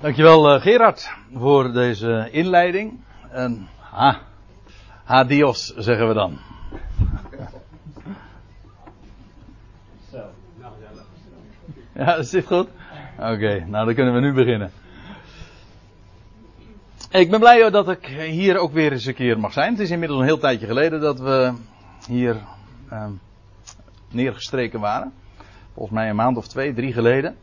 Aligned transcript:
Dankjewel 0.00 0.54
uh, 0.54 0.60
Gerard 0.60 1.10
voor 1.34 1.72
deze 1.72 2.28
inleiding. 2.30 3.00
En 3.30 3.68
ha, 3.78 4.20
adios 5.04 5.74
zeggen 5.76 6.08
we 6.08 6.14
dan. 6.14 6.38
Ja. 11.94 12.14
is 12.16 12.30
dit 12.30 12.46
goed? 12.46 12.68
Oké, 13.18 13.64
nou 13.66 13.84
dan 13.86 13.94
kunnen 13.94 14.14
we 14.14 14.20
nu 14.20 14.32
beginnen. 14.32 14.70
Ik 17.10 17.30
ben 17.30 17.40
blij 17.40 17.70
dat 17.70 17.88
ik 17.88 18.06
hier 18.06 18.58
ook 18.58 18.72
weer 18.72 18.92
eens 18.92 19.06
een 19.06 19.14
keer 19.14 19.38
mag 19.38 19.52
zijn. 19.52 19.70
Het 19.72 19.80
is 19.80 19.90
inmiddels 19.90 20.20
een 20.20 20.26
heel 20.26 20.38
tijdje 20.38 20.66
geleden 20.66 21.00
dat 21.00 21.20
we 21.20 21.52
hier 22.06 22.36
uh, 22.92 23.06
neergestreken 24.10 24.80
waren. 24.80 25.12
Volgens 25.74 25.94
mij 25.98 26.08
een 26.08 26.16
maand 26.16 26.36
of 26.36 26.48
twee, 26.48 26.74
drie 26.74 26.92
geleden. 26.92 27.36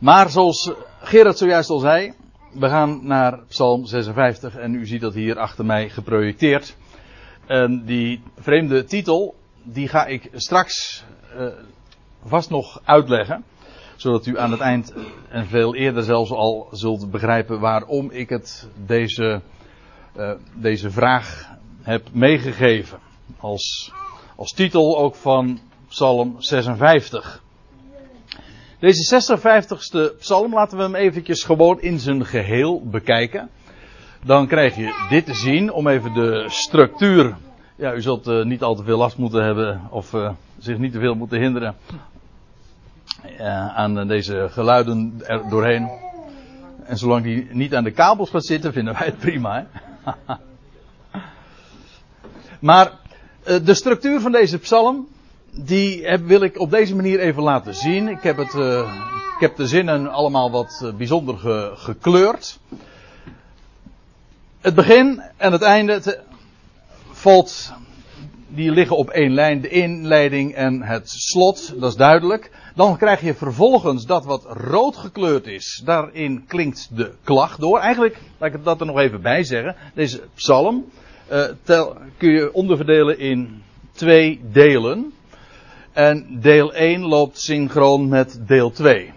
Maar 0.00 0.30
zoals 0.30 0.74
Gerard 1.02 1.38
zojuist 1.38 1.70
al 1.70 1.78
zei, 1.78 2.12
we 2.52 2.68
gaan 2.68 3.06
naar 3.06 3.38
Psalm 3.48 3.86
56 3.86 4.56
en 4.56 4.74
u 4.74 4.86
ziet 4.86 5.00
dat 5.00 5.14
hier 5.14 5.38
achter 5.38 5.64
mij 5.64 5.88
geprojecteerd. 5.88 6.76
En 7.46 7.84
die 7.84 8.22
vreemde 8.38 8.84
titel, 8.84 9.34
die 9.62 9.88
ga 9.88 10.06
ik 10.06 10.30
straks 10.32 11.04
uh, 11.36 11.46
vast 12.24 12.50
nog 12.50 12.80
uitleggen. 12.84 13.44
Zodat 13.96 14.26
u 14.26 14.38
aan 14.38 14.50
het 14.50 14.60
eind 14.60 14.94
en 15.28 15.46
veel 15.46 15.74
eerder 15.74 16.02
zelfs 16.02 16.30
al 16.30 16.68
zult 16.72 17.10
begrijpen 17.10 17.60
waarom 17.60 18.10
ik 18.10 18.28
het 18.28 18.68
deze, 18.86 19.40
uh, 20.16 20.32
deze 20.54 20.90
vraag 20.90 21.48
heb 21.82 22.08
meegegeven. 22.12 22.98
Als, 23.38 23.92
als 24.36 24.52
titel 24.52 24.98
ook 24.98 25.14
van 25.14 25.60
Psalm 25.88 26.36
56. 26.38 27.42
Deze 28.80 29.20
56ste 29.20 30.18
psalm, 30.18 30.54
laten 30.54 30.76
we 30.76 30.82
hem 30.82 30.94
eventjes 30.94 31.44
gewoon 31.44 31.80
in 31.80 31.98
zijn 31.98 32.26
geheel 32.26 32.82
bekijken. 32.84 33.50
Dan 34.24 34.46
krijg 34.46 34.76
je 34.76 35.06
dit 35.08 35.26
te 35.26 35.34
zien, 35.34 35.72
om 35.72 35.88
even 35.88 36.12
de 36.12 36.44
structuur. 36.48 37.36
Ja, 37.76 37.94
u 37.94 38.00
zult 38.00 38.28
uh, 38.28 38.44
niet 38.44 38.62
al 38.62 38.74
te 38.74 38.84
veel 38.84 38.98
last 38.98 39.16
moeten 39.16 39.44
hebben, 39.44 39.80
of 39.90 40.12
uh, 40.12 40.30
zich 40.58 40.78
niet 40.78 40.92
te 40.92 40.98
veel 40.98 41.14
moeten 41.14 41.40
hinderen 41.40 41.76
uh, 43.24 43.76
aan 43.76 44.08
deze 44.08 44.48
geluiden 44.50 45.20
er 45.26 45.48
doorheen. 45.48 45.88
En 46.84 46.98
zolang 46.98 47.22
die 47.22 47.48
niet 47.50 47.74
aan 47.74 47.84
de 47.84 47.90
kabels 47.92 48.30
gaat 48.30 48.44
zitten, 48.44 48.72
vinden 48.72 48.94
wij 48.98 49.06
het 49.06 49.18
prima. 49.18 49.66
Maar 52.60 52.92
de 53.44 53.74
structuur 53.74 54.20
van 54.20 54.32
deze 54.32 54.58
psalm, 54.58 55.08
die 55.54 56.06
heb, 56.06 56.26
wil 56.26 56.42
ik 56.42 56.58
op 56.58 56.70
deze 56.70 56.96
manier 56.96 57.18
even 57.18 57.42
laten 57.42 57.74
zien. 57.74 58.08
Ik 58.08 58.22
heb, 58.22 58.36
het, 58.36 58.54
uh, 58.54 58.94
ik 59.34 59.40
heb 59.40 59.56
de 59.56 59.66
zinnen 59.66 60.06
allemaal 60.06 60.50
wat 60.50 60.80
uh, 60.84 60.94
bijzonder 60.94 61.38
ge, 61.38 61.72
gekleurd. 61.74 62.58
Het 64.60 64.74
begin 64.74 65.22
en 65.36 65.52
het 65.52 65.62
einde 65.62 65.92
het, 65.92 66.20
valt, 67.10 67.72
die 68.48 68.70
liggen 68.70 68.96
op 68.96 69.10
één 69.10 69.32
lijn. 69.32 69.60
De 69.60 69.68
inleiding 69.68 70.54
en 70.54 70.82
het 70.82 71.10
slot, 71.10 71.80
dat 71.80 71.90
is 71.90 71.96
duidelijk. 71.96 72.50
Dan 72.74 72.96
krijg 72.96 73.20
je 73.20 73.34
vervolgens 73.34 74.06
dat 74.06 74.24
wat 74.24 74.44
rood 74.48 74.96
gekleurd 74.96 75.46
is. 75.46 75.82
Daarin 75.84 76.44
klinkt 76.46 76.88
de 76.96 77.14
klacht 77.24 77.60
door. 77.60 77.78
Eigenlijk, 77.78 78.20
laat 78.38 78.54
ik 78.54 78.64
dat 78.64 78.80
er 78.80 78.86
nog 78.86 78.98
even 78.98 79.22
bij 79.22 79.44
zeggen. 79.44 79.76
Deze 79.94 80.22
psalm 80.34 80.84
uh, 81.32 81.44
tel, 81.62 81.96
kun 82.16 82.30
je 82.30 82.52
onderverdelen 82.52 83.18
in 83.18 83.62
twee 83.92 84.40
delen. 84.52 85.12
En 85.92 86.40
deel 86.40 86.72
1 86.72 87.00
loopt 87.00 87.40
synchroon 87.40 88.08
met 88.08 88.40
deel 88.46 88.70
2. 88.70 89.12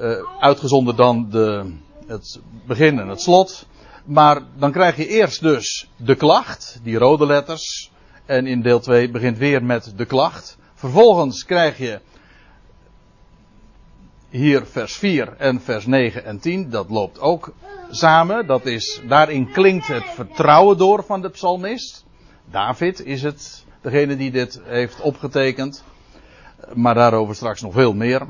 Uh, 0.00 0.16
uitgezonderd 0.40 0.96
dan 0.96 1.30
de, 1.30 1.72
het 2.06 2.40
begin 2.66 2.98
en 2.98 3.08
het 3.08 3.20
slot. 3.20 3.66
Maar 4.04 4.42
dan 4.58 4.72
krijg 4.72 4.96
je 4.96 5.06
eerst 5.06 5.40
dus 5.40 5.88
de 5.96 6.14
klacht, 6.14 6.80
die 6.82 6.98
rode 6.98 7.26
letters. 7.26 7.90
En 8.24 8.46
in 8.46 8.62
deel 8.62 8.80
2 8.80 9.10
begint 9.10 9.38
weer 9.38 9.64
met 9.64 9.92
de 9.96 10.04
klacht. 10.04 10.58
Vervolgens 10.74 11.44
krijg 11.44 11.78
je 11.78 12.00
hier 14.30 14.66
vers 14.66 14.96
4 14.96 15.34
en 15.38 15.60
vers 15.60 15.86
9 15.86 16.24
en 16.24 16.38
10. 16.38 16.70
Dat 16.70 16.90
loopt 16.90 17.20
ook 17.20 17.52
samen. 17.90 18.46
Dat 18.46 18.66
is, 18.66 19.00
daarin 19.08 19.52
klinkt 19.52 19.86
het 19.86 20.04
vertrouwen 20.04 20.78
door 20.78 21.04
van 21.04 21.20
de 21.20 21.28
psalmist. 21.28 22.04
David 22.50 23.04
is 23.04 23.22
het 23.22 23.65
degene 23.90 24.16
die 24.16 24.30
dit 24.30 24.60
heeft 24.64 25.00
opgetekend. 25.00 25.84
Maar 26.74 26.94
daarover 26.94 27.34
straks 27.34 27.60
nog 27.60 27.72
veel 27.72 27.92
meer. 27.92 28.26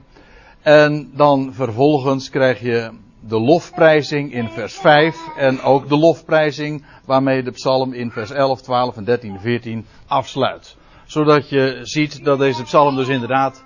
En 0.62 1.11
dan 1.15 1.55
vervolgens 1.55 2.31
krijg 2.31 2.61
je 2.61 2.91
de 3.21 3.41
lofprijzing 3.41 4.33
in 4.33 4.49
vers 4.49 4.75
5 4.75 5.17
en 5.37 5.62
ook 5.62 5.89
de 5.89 5.97
lofprijzing 5.97 6.84
waarmee 7.05 7.43
de 7.43 7.50
psalm 7.50 7.93
in 7.93 8.11
vers 8.11 8.31
11, 8.31 8.62
12 8.62 8.97
en 8.97 9.05
13 9.05 9.33
en 9.33 9.41
14 9.41 9.87
afsluit. 10.06 10.77
Zodat 11.06 11.49
je 11.49 11.78
ziet 11.83 12.25
dat 12.25 12.38
deze 12.38 12.62
psalm 12.62 12.97
dus 12.97 13.09
inderdaad 13.09 13.65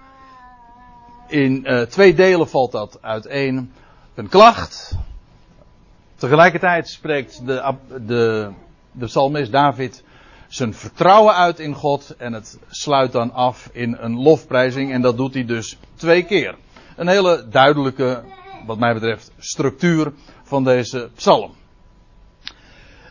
in 1.26 1.60
uh, 1.64 1.82
twee 1.82 2.14
delen 2.14 2.48
valt 2.48 2.72
dat 2.72 2.98
uiteen. 3.00 3.72
Een 4.14 4.28
klacht. 4.28 4.96
Tegelijkertijd 6.14 6.88
spreekt 6.88 7.46
de, 7.46 7.74
de, 8.06 8.50
de 8.92 9.06
psalmist 9.06 9.52
David 9.52 10.04
zijn 10.50 10.74
vertrouwen 10.74 11.34
uit 11.34 11.58
in 11.58 11.74
God 11.74 12.14
en 12.18 12.32
het 12.32 12.58
sluit 12.68 13.12
dan 13.12 13.32
af 13.32 13.68
in 13.72 13.96
een 14.00 14.16
lofprijzing 14.16 14.92
en 14.92 15.02
dat 15.02 15.16
doet 15.16 15.34
hij 15.34 15.44
dus 15.44 15.78
twee 15.94 16.24
keer. 16.24 16.54
Een 16.96 17.08
hele 17.08 17.46
duidelijke, 17.50 18.22
wat 18.66 18.78
mij 18.78 18.94
betreft, 18.94 19.32
structuur 19.38 20.12
van 20.42 20.64
deze 20.64 21.10
psalm. 21.14 21.52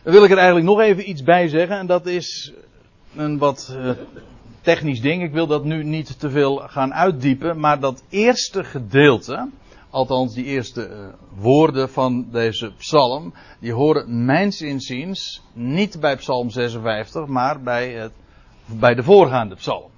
Dan 0.02 0.12
wil 0.12 0.24
ik 0.24 0.30
er 0.30 0.36
eigenlijk 0.36 0.66
nog 0.66 0.80
even 0.80 1.08
iets 1.08 1.22
bij 1.22 1.48
zeggen 1.48 1.78
en 1.78 1.86
dat 1.86 2.06
is 2.06 2.52
een 3.16 3.38
wat 3.38 3.76
uh, 3.76 3.90
technisch 4.60 5.00
ding. 5.00 5.22
Ik 5.22 5.32
wil 5.32 5.46
dat 5.46 5.64
nu 5.64 5.84
niet 5.84 6.18
te 6.18 6.30
veel 6.30 6.56
gaan 6.56 6.94
uitdiepen, 6.94 7.60
maar 7.60 7.80
dat 7.80 8.02
eerste 8.08 8.64
gedeelte, 8.64 9.48
althans 9.90 10.34
die 10.34 10.44
eerste 10.44 10.88
uh, 10.88 10.96
woorden 11.34 11.90
van 11.90 12.26
deze 12.30 12.72
psalm, 12.78 13.34
die 13.58 13.72
horen 13.72 14.24
mijns 14.24 14.62
inziens 14.62 15.42
niet 15.52 16.00
bij 16.00 16.16
psalm 16.16 16.50
56, 16.50 17.26
maar 17.26 17.62
bij, 17.62 17.90
het, 17.90 18.12
bij 18.66 18.94
de 18.94 19.02
voorgaande 19.02 19.54
psalm. 19.54 19.90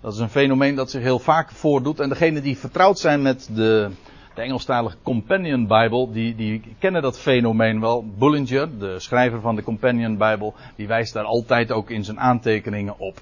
Dat 0.00 0.12
is 0.12 0.18
een 0.18 0.28
fenomeen 0.28 0.74
dat 0.74 0.90
zich 0.90 1.02
heel 1.02 1.18
vaak 1.18 1.50
voordoet 1.50 2.00
en 2.00 2.08
degenen 2.08 2.42
die 2.42 2.58
vertrouwd 2.58 2.98
zijn 2.98 3.22
met 3.22 3.48
de, 3.54 3.90
de 4.34 4.42
Engelstalige 4.42 4.96
Companion 5.02 5.66
Bible, 5.66 6.12
die, 6.12 6.34
die 6.34 6.74
kennen 6.78 7.02
dat 7.02 7.18
fenomeen 7.18 7.80
wel. 7.80 8.04
Bullinger, 8.18 8.78
de 8.78 8.98
schrijver 8.98 9.40
van 9.40 9.56
de 9.56 9.62
Companion 9.62 10.16
Bible, 10.16 10.52
die 10.76 10.86
wijst 10.86 11.12
daar 11.12 11.24
altijd 11.24 11.72
ook 11.72 11.90
in 11.90 12.04
zijn 12.04 12.20
aantekeningen 12.20 12.98
op 12.98 13.20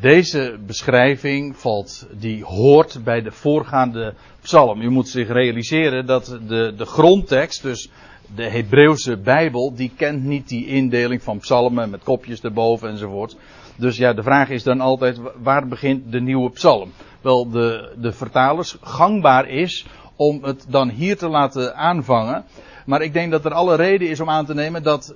deze 0.00 0.58
beschrijving 0.66 1.56
valt, 1.56 2.06
die 2.12 2.44
hoort 2.44 3.04
bij 3.04 3.22
de 3.22 3.32
voorgaande 3.32 4.14
psalm. 4.40 4.80
U 4.80 4.90
moet 4.90 5.08
zich 5.08 5.28
realiseren 5.28 6.06
dat 6.06 6.38
de, 6.48 6.74
de 6.76 6.84
grondtekst, 6.84 7.62
dus 7.62 7.90
de 8.34 8.48
Hebreeuwse 8.48 9.16
Bijbel, 9.16 9.74
die 9.74 9.92
kent 9.96 10.24
niet 10.24 10.48
die 10.48 10.66
indeling 10.66 11.22
van 11.22 11.38
psalmen 11.38 11.90
met 11.90 12.02
kopjes 12.02 12.40
erboven 12.40 12.88
enzovoort. 12.88 13.36
Dus 13.76 13.96
ja, 13.96 14.12
de 14.12 14.22
vraag 14.22 14.48
is 14.48 14.62
dan 14.62 14.80
altijd, 14.80 15.20
waar 15.42 15.68
begint 15.68 16.12
de 16.12 16.20
nieuwe 16.20 16.50
psalm? 16.50 16.90
Wel, 17.20 17.50
de, 17.50 17.94
de 17.98 18.12
vertalers 18.12 18.76
gangbaar 18.80 19.48
is 19.48 19.86
om 20.16 20.44
het 20.44 20.66
dan 20.68 20.88
hier 20.88 21.16
te 21.16 21.28
laten 21.28 21.76
aanvangen. 21.76 22.44
Maar 22.86 23.02
ik 23.02 23.12
denk 23.12 23.30
dat 23.30 23.44
er 23.44 23.54
alle 23.54 23.74
reden 23.74 24.08
is 24.08 24.20
om 24.20 24.30
aan 24.30 24.46
te 24.46 24.54
nemen 24.54 24.82
dat 24.82 25.14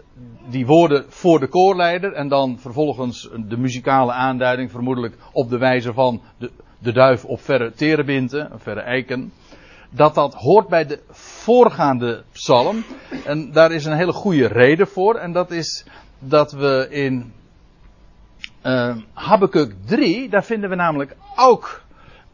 die 0.49 0.67
woorden 0.67 1.05
voor 1.09 1.41
de 1.41 1.47
koorleider 1.47 2.13
en 2.13 2.29
dan 2.29 2.59
vervolgens 2.59 3.31
de 3.49 3.57
muzikale 3.57 4.13
aanduiding, 4.13 4.71
vermoedelijk 4.71 5.17
op 5.33 5.51
de 5.51 5.59
wijze 5.59 5.93
van 5.93 6.23
de, 6.39 6.51
de 6.79 6.93
duif 6.93 7.25
op 7.25 7.41
verre 7.41 7.73
terebinten, 7.73 8.51
verre 8.57 8.81
eiken, 8.81 9.33
dat 9.91 10.15
dat 10.15 10.35
hoort 10.35 10.69
bij 10.69 10.87
de 10.87 11.01
voorgaande 11.11 12.25
psalm. 12.33 12.85
En 13.25 13.53
daar 13.53 13.73
is 13.73 13.85
een 13.85 13.97
hele 13.97 14.13
goede 14.13 14.47
reden 14.47 14.89
voor, 14.89 15.15
en 15.15 15.33
dat 15.33 15.51
is 15.51 15.85
dat 16.19 16.53
we 16.53 16.87
in 16.91 17.33
uh, 18.67 18.97
Habakkuk 19.13 19.75
3, 19.87 20.29
daar 20.29 20.45
vinden 20.45 20.71
we 20.71 20.77
namelijk 20.77 21.17
ook 21.37 21.83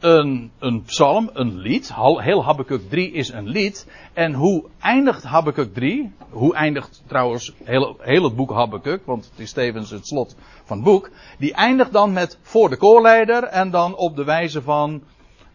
een, 0.05 0.51
een 0.59 0.83
psalm, 0.83 1.31
een 1.33 1.59
lied. 1.59 1.95
Heel 1.95 2.45
Habakkuk 2.45 2.91
3 2.91 3.13
is 3.13 3.33
een 3.33 3.49
lied. 3.49 3.87
En 4.13 4.35
hoe 4.35 4.65
eindigt 4.81 5.23
Habakkuk 5.23 5.75
3? 5.75 6.13
Hoe 6.31 6.55
eindigt 6.55 7.03
trouwens 7.07 7.53
heel, 7.65 7.97
heel 7.99 8.25
het 8.25 8.37
boek 8.37 8.51
Habakkuk? 8.51 9.07
Want 9.07 9.25
het 9.31 9.39
is 9.39 9.53
tevens 9.53 9.91
het 9.91 10.07
slot 10.07 10.37
van 10.65 10.77
het 10.77 10.87
boek. 10.87 11.11
Die 11.39 11.55
eindigt 11.55 11.93
dan 11.93 12.13
met 12.13 12.39
voor 12.43 12.69
de 12.69 12.77
koorleider 12.77 13.43
en 13.43 13.71
dan 13.71 13.97
op 13.97 14.17
de 14.17 14.25
wijze 14.25 14.63
van. 14.63 15.03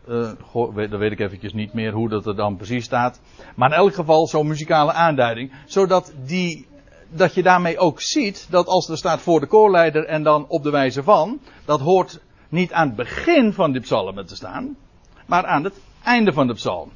Uh, 0.08 0.32
goh, 0.42 0.76
dan 0.76 1.00
weet 1.00 1.12
ik 1.12 1.20
eventjes 1.20 1.54
niet 1.54 1.74
meer 1.74 1.92
hoe 1.92 2.10
dat 2.10 2.26
er 2.26 2.36
dan 2.36 2.56
precies 2.56 2.86
staat. 2.86 3.22
Maar 3.56 3.70
in 3.70 3.78
elk 3.78 3.94
geval 3.94 4.28
zo'n 4.28 4.48
muzikale 4.48 4.92
aanduiding. 4.92 5.54
Zodat 5.66 6.14
die 6.26 6.68
dat 7.10 7.34
je 7.34 7.44
daarmee 7.44 7.78
ook 7.78 8.02
ziet 8.02 8.48
dat 8.50 8.68
als 8.68 8.90
er 8.90 8.98
staat 8.98 9.22
voor 9.22 9.40
de 9.40 9.48
koorleider 9.48 10.06
en 10.06 10.24
dan 10.24 10.46
op 10.48 10.64
de 10.64 10.70
wijze 10.70 11.04
van, 11.04 11.40
dat 11.66 11.80
hoort 11.80 12.20
niet 12.50 12.72
aan 12.72 12.88
het 12.88 12.96
begin 12.96 13.54
van 13.54 13.72
de 13.72 13.80
psalmen 13.80 14.26
te 14.26 14.36
staan, 14.36 14.78
maar 15.26 15.46
aan 15.46 15.64
het 15.64 15.80
einde 16.04 16.34
van 16.34 16.48
de 16.48 16.54
psalm. 16.54 16.92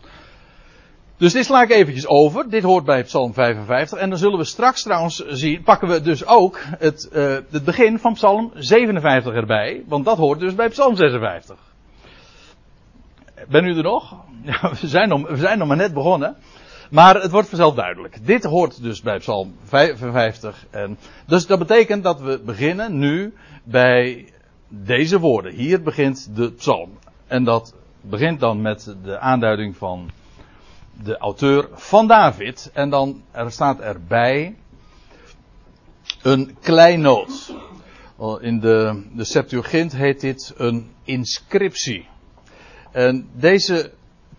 Dus 1.18 1.34
dit 1.34 1.46
sla 1.46 1.62
ik 1.62 1.70
eventjes 1.70 2.08
over. 2.08 2.50
Dit 2.50 2.64
hoort 2.64 2.86
bij 2.86 3.04
Psalm 3.04 3.34
55. 3.34 4.00
En 4.00 4.10
dan 4.10 4.18
zullen 4.18 4.38
we 4.38 4.44
straks 4.44 4.84
trouwens 4.84 5.26
zien, 5.28 5.64
pakken 5.64 5.88
we 5.88 6.02
dus 6.02 6.26
ook 6.26 6.60
het, 6.64 7.10
uh, 7.14 7.38
het 7.50 7.64
begin 7.64 8.00
van 8.00 8.14
Psalm 8.14 8.52
57 8.54 9.34
erbij. 9.34 9.84
Want 9.88 10.06
dat 10.06 10.18
hoort 10.18 10.40
dus 10.40 10.56
bij 10.56 10.70
Psalm 10.70 10.96
56. 10.96 11.58
Ben 13.48 13.66
u 13.66 13.78
er 13.78 13.84
nog? 13.84 14.16
Ja, 14.46 14.72
we, 14.82 14.88
zijn 14.88 15.10
nog 15.10 15.30
we 15.30 15.38
zijn 15.38 15.58
nog 15.58 15.68
maar 15.68 15.78
net 15.78 15.94
begonnen. 15.94 16.36
Maar 16.90 17.22
het 17.22 17.32
wordt 17.32 17.50
vanzelf 17.50 17.76
duidelijk. 17.76 18.26
Dit 18.26 18.44
hoort 18.44 18.82
dus 18.82 19.02
bij 19.02 19.18
Psalm 19.18 19.56
55. 19.64 20.66
En 20.70 20.98
dus 21.26 21.48
dat 21.48 21.60
betekent 21.60 22.04
dat 22.04 22.22
we 22.22 22.42
beginnen 22.46 22.98
nu 22.98 23.34
bij 23.64 24.33
deze 24.82 25.20
woorden. 25.20 25.54
Hier 25.54 25.82
begint 25.82 26.36
de 26.36 26.52
psalm. 26.52 26.98
En 27.28 27.44
dat 27.44 27.74
begint 28.02 28.40
dan 28.40 28.62
met 28.62 28.96
de 29.04 29.20
aanduiding 29.20 29.78
van 29.78 30.10
de 31.04 31.18
auteur 31.18 31.68
van 31.72 32.08
David. 32.08 32.72
En 32.74 32.90
dan 32.90 33.24
er 33.32 33.52
staat 33.52 33.80
erbij 33.80 34.56
een 36.22 36.58
kleinoot. 36.62 37.56
In 38.40 38.60
de, 38.60 39.04
de 39.14 39.24
Septuagint 39.24 39.96
heet 39.96 40.22
dit 40.22 40.54
een 40.58 40.92
inscriptie. 41.04 42.08
En 42.92 43.30
deze 43.34 43.92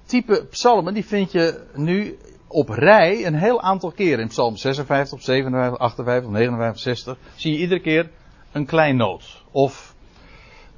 type 0.07 0.47
psalmen 0.51 0.95
die 0.95 1.05
vind 1.05 1.33
je 1.33 1.61
nu 1.75 2.19
op 2.47 2.69
rij 2.69 3.27
een 3.27 3.35
heel 3.35 3.61
aantal 3.61 3.93
keren. 3.93 4.21
In 4.21 4.29
psalm 4.29 4.57
56, 4.57 5.23
57, 5.23 5.79
58, 5.79 6.31
59, 6.31 6.83
60 6.83 7.17
zie 7.35 7.53
je 7.53 7.59
iedere 7.59 7.81
keer 7.81 8.11
een 8.53 8.67
kleinoot. 8.67 9.43
Of 9.51 9.94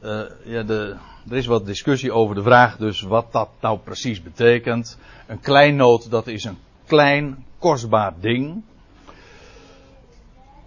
uh, 0.02 0.22
ja, 0.44 0.62
de, 0.62 0.96
er 1.30 1.36
is 1.36 1.46
wat 1.46 1.66
discussie 1.66 2.12
over 2.12 2.34
de 2.34 2.42
vraag 2.42 2.76
dus 2.76 3.00
wat 3.00 3.32
dat 3.32 3.48
nou 3.60 3.78
precies 3.78 4.22
betekent. 4.22 4.98
Een 5.26 5.40
kleinoot 5.40 6.10
dat 6.10 6.26
is 6.26 6.44
een 6.44 6.58
klein 6.86 7.44
kostbaar 7.58 8.14
ding. 8.20 8.62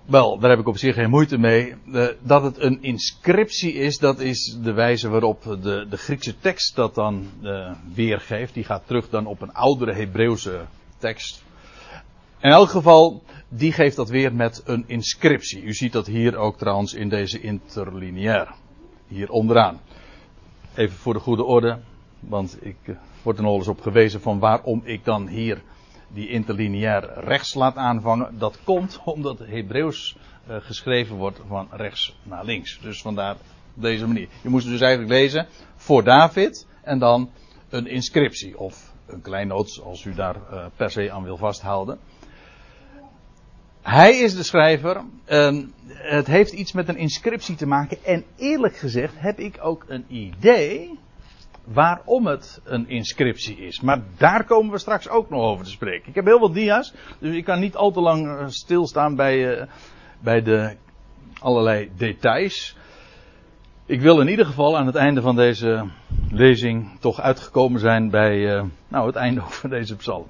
Wel, 0.06 0.40
daar 0.40 0.50
heb 0.50 0.60
ik 0.60 0.68
op 0.68 0.78
zich 0.78 0.96
geen 0.96 1.10
moeite 1.10 1.38
mee. 1.38 1.76
Uh, 1.86 2.08
dat 2.22 2.44
het 2.44 2.62
een 2.62 2.82
inscriptie 2.82 3.74
is, 3.74 3.98
dat 3.98 4.20
is 4.20 4.58
de 4.64 4.74
wijze 4.74 5.10
waarop 5.10 5.44
de, 5.44 5.86
de 5.90 5.98
Griekse 5.98 6.40
tekst 6.40 6.76
dat 6.76 6.96
dan 6.96 7.30
uh, 7.42 7.72
weergeeft. 7.94 8.54
Die 8.54 8.64
gaat 8.64 8.88
terug 8.88 9.10
dan 9.10 9.26
op 9.26 9.42
een 9.42 9.54
oudere 9.54 9.94
Hebreeuwse 9.94 10.66
tekst. 10.98 11.44
In 12.40 12.50
elk 12.50 12.70
geval, 12.70 13.24
die 13.50 13.72
geeft 13.72 13.96
dat 13.96 14.10
weer 14.10 14.34
met 14.34 14.62
een 14.66 14.84
inscriptie. 14.88 15.64
U 15.64 15.74
ziet 15.74 15.92
dat 15.92 16.08
hier 16.08 16.38
ook 16.38 16.58
trouwens 16.58 16.94
in 16.94 17.10
deze 17.10 17.42
interlineair. 17.42 18.54
Hier 19.10 19.30
onderaan. 19.30 19.80
Even 20.76 20.98
voor 20.98 21.14
de 21.14 21.20
goede 21.20 21.44
orde, 21.44 21.80
want 22.20 22.58
ik 22.66 22.78
uh, 22.84 22.96
word 23.24 23.38
er 23.38 23.44
nog 23.44 23.58
eens 23.58 23.68
op 23.68 23.82
gewezen 23.82 24.22
van 24.22 24.40
waarom 24.40 24.82
ik 24.84 25.06
dan 25.06 25.28
hier 25.28 25.62
die 26.08 26.30
interlineair 26.30 27.20
rechts 27.20 27.54
laat 27.54 27.76
aanvangen. 27.76 28.38
Dat 28.38 28.60
komt 28.64 29.02
omdat 29.06 29.40
Hebreeuws 29.40 30.18
uh, 30.50 30.56
geschreven 30.60 31.16
wordt 31.16 31.42
van 31.48 31.68
rechts 31.72 32.16
naar 32.24 32.46
links. 32.46 32.80
Dus 32.82 33.02
vandaar 33.02 33.36
op 33.76 33.82
deze 33.82 34.08
manier. 34.08 34.28
Je 34.42 34.50
moest 34.50 34.68
dus 34.68 34.82
eigenlijk 34.82 35.12
lezen 35.12 35.48
voor 35.76 36.04
David 36.04 36.68
en 36.82 37.00
dan 37.00 37.30
een 37.70 37.88
inscriptie 37.88 38.60
of 38.60 38.94
een 39.06 39.22
kleinoot 39.22 39.82
als 39.84 40.06
u 40.06 40.14
daar 40.14 40.36
uh, 40.36 40.66
per 40.76 40.92
se 40.92 41.12
aan 41.12 41.24
wil 41.24 41.38
vasthouden. 41.38 42.00
Hij 43.82 44.20
is 44.20 44.36
de 44.36 44.44
schrijver. 44.44 45.02
En 45.26 45.74
het 45.88 46.28
heeft 46.28 46.52
iets 46.52 46.72
met 46.72 46.88
een 46.88 46.98
inscriptie 46.98 47.56
te 47.56 47.68
maken. 47.68 47.98
En 48.04 48.24
eerlijk 48.38 48.78
gezegd 48.78 49.14
heb 49.18 49.40
ik 49.40 49.58
ook 49.62 49.86
een 49.88 50.06
idee 50.08 51.00
waarom 51.64 52.28
het 52.28 52.62
een 52.64 52.90
inscriptie 52.90 53.58
is. 53.58 53.82
Maar 53.82 54.02
daar 54.18 54.44
komen 54.44 54.72
we 54.72 54.78
straks 54.78 55.10
ook 55.10 55.30
nog 55.30 55.42
over 55.42 55.66
te 55.66 55.72
spreken. 55.72 56.10
Ik 56.10 56.16
heb 56.16 56.26
heel 56.26 56.40
wat 56.40 56.54
dia's, 56.54 56.94
dus 57.20 57.36
ik 57.36 57.44
kan 57.44 57.60
niet 57.60 57.76
al 57.76 57.92
te 57.92 58.00
lang 58.00 58.28
eh, 58.28 58.48
stilstaan 58.48 59.16
bij, 59.16 59.60
uh, 59.60 59.64
bij 60.20 60.42
de 60.42 60.76
allerlei 61.40 61.92
details. 61.98 62.78
Ik 63.86 64.02
wil 64.02 64.20
in 64.20 64.28
ieder 64.28 64.46
geval 64.46 64.78
aan 64.78 64.86
het 64.86 64.96
einde 64.96 65.22
van 65.22 65.36
deze 65.36 65.90
lezing 66.32 67.00
toch 67.00 67.20
uitgekomen 67.20 67.80
zijn 67.80 68.10
bij 68.10 68.38
uh, 68.38 68.64
nou, 68.88 69.08
het 69.08 69.16
einde 69.16 69.42
van 69.62 69.70
deze 69.70 69.96
psalm. 69.96 70.26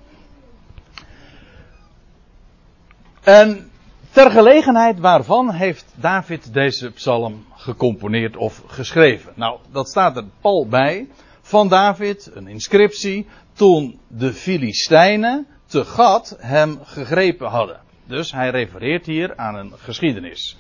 En 3.24 3.71
ter 4.12 4.31
gelegenheid 4.31 5.00
waarvan 5.00 5.51
heeft 5.51 5.94
David 5.95 6.54
deze 6.54 6.92
psalm 6.92 7.45
gecomponeerd 7.56 8.38
of 8.38 8.63
geschreven? 8.68 9.33
Nou, 9.36 9.60
dat 9.71 9.89
staat 9.89 10.18
er 10.18 10.25
pal 10.42 10.68
bij. 10.68 11.07
Van 11.42 11.68
David, 11.68 12.31
een 12.33 12.48
inscriptie, 12.48 13.27
toen 13.54 14.00
de 14.07 14.33
Filistijnen 14.33 15.48
te 15.66 15.86
Gad 15.86 16.38
hem 16.39 16.80
gegrepen 16.83 17.48
hadden. 17.48 17.80
Dus 18.06 18.31
hij 18.31 18.50
refereert 18.50 19.06
hier 19.06 19.38
aan 19.38 19.56
een 19.56 19.74
geschiedenis. 19.77 20.57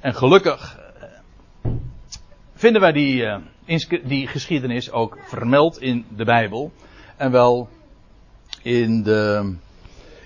En 0.00 0.14
gelukkig 0.14 0.78
vinden 2.54 2.80
wij 2.80 2.92
die, 2.92 3.22
uh, 3.22 3.36
die 4.04 4.26
geschiedenis 4.26 4.90
ook 4.90 5.18
vermeld 5.24 5.80
in 5.80 6.04
de 6.16 6.24
Bijbel. 6.24 6.72
En 7.16 7.30
wel 7.30 7.68
in, 8.62 9.02
de, 9.02 9.54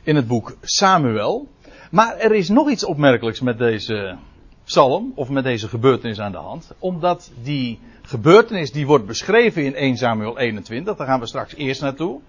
in 0.03 0.17
het 0.17 0.27
boek 0.27 0.57
Samuel. 0.61 1.49
Maar 1.91 2.17
er 2.17 2.35
is 2.35 2.49
nog 2.49 2.71
iets 2.71 2.85
opmerkelijks 2.85 3.41
met 3.41 3.59
deze 3.59 4.17
psalm, 4.65 5.13
of 5.15 5.29
met 5.29 5.45
deze 5.45 5.69
gebeurtenis 5.69 6.21
aan 6.21 6.33
de 6.33 6.39
hand. 6.39 6.73
Omdat 6.79 7.31
die 7.43 7.79
gebeurtenis 8.03 8.73
die 8.73 8.87
wordt 8.87 9.07
beschreven 9.07 9.65
in 9.65 9.75
1 9.75 9.97
Samuel 9.97 10.39
21, 10.39 10.97
daar 10.97 11.07
gaan 11.07 11.21
we 11.21 11.27
straks 11.27 11.55
eerst 11.55 11.81
naartoe. 11.81 12.21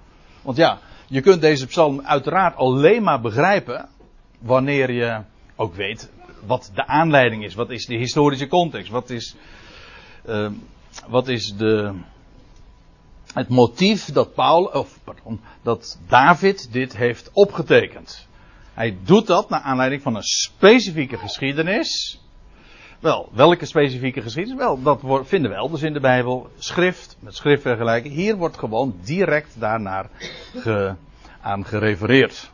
Want 0.41 0.57
ja, 0.57 0.79
je 1.07 1.21
kunt 1.21 1.41
deze 1.41 1.67
psalm 1.67 2.01
uiteraard 2.01 2.55
alleen 2.55 3.03
maar 3.03 3.21
begrijpen 3.21 3.89
wanneer 4.39 4.91
je 4.91 5.21
ook 5.55 5.75
weet 5.75 6.11
wat 6.45 6.71
de 6.73 6.87
aanleiding 6.87 7.43
is. 7.43 7.55
Wat 7.55 7.69
is 7.69 7.85
de 7.85 7.95
historische 7.95 8.47
context? 8.47 8.91
Wat 8.91 9.09
is, 9.09 9.35
uh, 10.25 10.49
wat 11.07 11.27
is 11.27 11.55
de, 11.57 11.93
het 13.33 13.49
motief 13.49 14.05
dat 14.05 14.33
Paul, 14.33 14.63
of 14.63 14.99
pardon, 15.03 15.41
dat 15.61 15.99
David 16.07 16.71
dit 16.71 16.97
heeft 16.97 17.29
opgetekend? 17.33 18.29
Hij 18.73 18.97
doet 19.03 19.27
dat 19.27 19.49
naar 19.49 19.61
aanleiding 19.61 20.01
van 20.01 20.15
een 20.15 20.23
specifieke 20.23 21.17
geschiedenis. 21.17 22.21
Wel, 22.99 23.29
welke 23.33 23.65
specifieke 23.65 24.21
geschiedenis? 24.21 24.59
Wel, 24.59 24.81
dat 24.81 25.27
vinden 25.27 25.51
we 25.51 25.57
elders 25.57 25.81
in 25.81 25.93
de 25.93 25.99
Bijbel. 25.99 26.49
Schrift, 26.57 27.17
met 27.19 27.35
schrift 27.35 27.61
vergelijken. 27.61 28.11
Hier 28.11 28.35
wordt 28.35 28.57
gewoon 28.57 28.95
direct 29.03 29.59
daarnaar 29.59 30.09
ge, 30.55 30.95
aan 31.41 31.65
gerefereerd. 31.65 32.51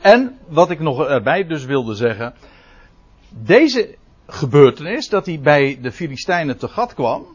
En, 0.00 0.38
wat 0.48 0.70
ik 0.70 0.80
nog 0.80 1.04
erbij 1.06 1.46
dus 1.46 1.64
wilde 1.64 1.94
zeggen. 1.94 2.34
Deze 3.28 3.94
gebeurtenis, 4.26 5.08
dat 5.08 5.26
hij 5.26 5.40
bij 5.40 5.78
de 5.82 5.92
Filistijnen 5.92 6.58
te 6.58 6.68
gat 6.68 6.94
kwam. 6.94 7.26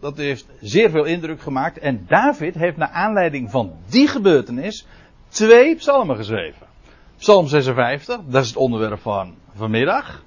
Dat 0.00 0.16
heeft 0.16 0.46
zeer 0.60 0.90
veel 0.90 1.04
indruk 1.04 1.40
gemaakt. 1.40 1.78
En 1.78 2.04
David 2.08 2.54
heeft 2.54 2.76
naar 2.76 2.88
aanleiding 2.88 3.50
van 3.50 3.72
die 3.88 4.08
gebeurtenis 4.08 4.86
twee 5.28 5.76
psalmen 5.76 6.16
geschreven. 6.16 6.66
Psalm 7.22 7.46
56, 7.46 8.20
dat 8.26 8.42
is 8.42 8.48
het 8.48 8.56
onderwerp 8.56 9.00
van 9.00 9.34
vanmiddag. 9.54 10.24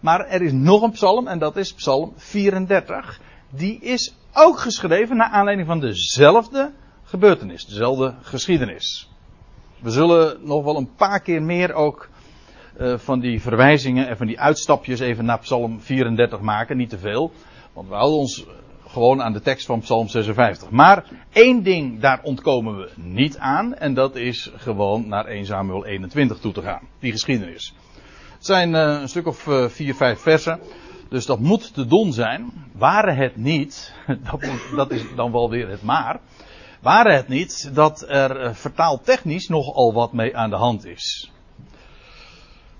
Maar 0.00 0.20
er 0.20 0.42
is 0.42 0.52
nog 0.52 0.82
een 0.82 0.90
psalm 0.90 1.26
en 1.26 1.38
dat 1.38 1.56
is 1.56 1.74
psalm 1.74 2.12
34. 2.16 3.20
Die 3.50 3.80
is 3.80 4.14
ook 4.32 4.58
geschreven 4.58 5.16
naar 5.16 5.28
aanleiding 5.28 5.68
van 5.68 5.80
dezelfde 5.80 6.72
gebeurtenis, 7.04 7.66
dezelfde 7.66 8.14
geschiedenis. 8.20 9.10
We 9.80 9.90
zullen 9.90 10.38
nog 10.42 10.64
wel 10.64 10.76
een 10.76 10.94
paar 10.94 11.20
keer 11.20 11.42
meer 11.42 11.72
ook 11.72 12.08
uh, 12.80 12.98
van 12.98 13.20
die 13.20 13.40
verwijzingen 13.40 14.08
en 14.08 14.16
van 14.16 14.26
die 14.26 14.40
uitstapjes 14.40 15.00
even 15.00 15.24
naar 15.24 15.38
psalm 15.38 15.80
34 15.80 16.40
maken. 16.40 16.76
Niet 16.76 16.90
te 16.90 16.98
veel, 16.98 17.32
want 17.72 17.88
we 17.88 17.94
houden 17.94 18.18
ons 18.18 18.46
gewoon 18.94 19.22
aan 19.22 19.32
de 19.32 19.40
tekst 19.40 19.66
van 19.66 19.80
Psalm 19.80 20.08
56. 20.08 20.70
Maar 20.70 21.04
één 21.32 21.62
ding, 21.62 22.00
daar 22.00 22.20
ontkomen 22.22 22.76
we 22.76 22.90
niet 22.96 23.38
aan. 23.38 23.74
En 23.74 23.94
dat 23.94 24.16
is 24.16 24.50
gewoon 24.56 25.08
naar 25.08 25.24
1 25.24 25.46
Samuel 25.46 25.84
21 25.84 26.38
toe 26.38 26.52
te 26.52 26.62
gaan. 26.62 26.88
Die 26.98 27.12
geschiedenis. 27.12 27.74
Het 28.34 28.46
zijn 28.46 28.74
uh, 28.74 28.80
een 29.00 29.08
stuk 29.08 29.26
of 29.26 29.46
uh, 29.46 29.68
vier, 29.68 29.94
vijf 29.94 30.20
versen. 30.20 30.60
Dus 31.08 31.26
dat 31.26 31.38
moet 31.38 31.74
te 31.74 31.86
doen 31.86 32.12
zijn. 32.12 32.52
Waren 32.72 33.16
het 33.16 33.36
niet, 33.36 33.94
dat, 34.30 34.40
dat 34.76 34.90
is 34.90 35.04
dan 35.16 35.32
wel 35.32 35.50
weer 35.50 35.68
het 35.68 35.82
maar. 35.82 36.20
Waren 36.80 37.14
het 37.14 37.28
niet 37.28 37.70
dat 37.74 38.04
er 38.08 38.44
uh, 38.44 38.54
vertaaltechnisch 38.54 39.48
nogal 39.48 39.92
wat 39.92 40.12
mee 40.12 40.36
aan 40.36 40.50
de 40.50 40.56
hand 40.56 40.86
is. 40.86 41.32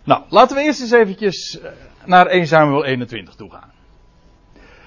Nou, 0.04 0.22
laten 0.28 0.56
we 0.56 0.62
eerst 0.62 0.80
eens 0.80 0.90
eventjes 0.90 1.58
naar 2.04 2.26
1 2.26 2.46
Samuel 2.46 2.84
21 2.84 3.34
toe 3.34 3.50
gaan. 3.50 3.73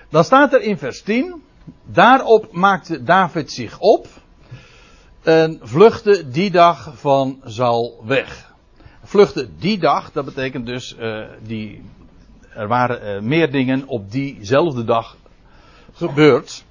Dan 0.09 0.23
staat 0.23 0.53
er 0.53 0.61
in 0.61 0.77
vers 0.77 1.01
10. 1.01 1.43
Daarop 1.85 2.51
maakte 2.51 3.03
David 3.03 3.51
zich 3.51 3.79
op. 3.79 4.07
En 5.23 5.59
vluchtte 5.61 6.29
die 6.29 6.51
dag 6.51 6.91
van 6.99 7.41
Zal 7.43 8.03
weg. 8.05 8.53
Vluchtte 9.03 9.49
die 9.57 9.77
dag, 9.77 10.11
dat 10.11 10.25
betekent 10.25 10.65
dus, 10.65 10.95
uh, 10.99 11.25
die, 11.41 11.83
er 12.53 12.67
waren 12.67 13.15
uh, 13.15 13.21
meer 13.21 13.51
dingen 13.51 13.87
op 13.87 14.11
diezelfde 14.11 14.83
dag 14.83 15.17
gebeurd. 15.93 16.65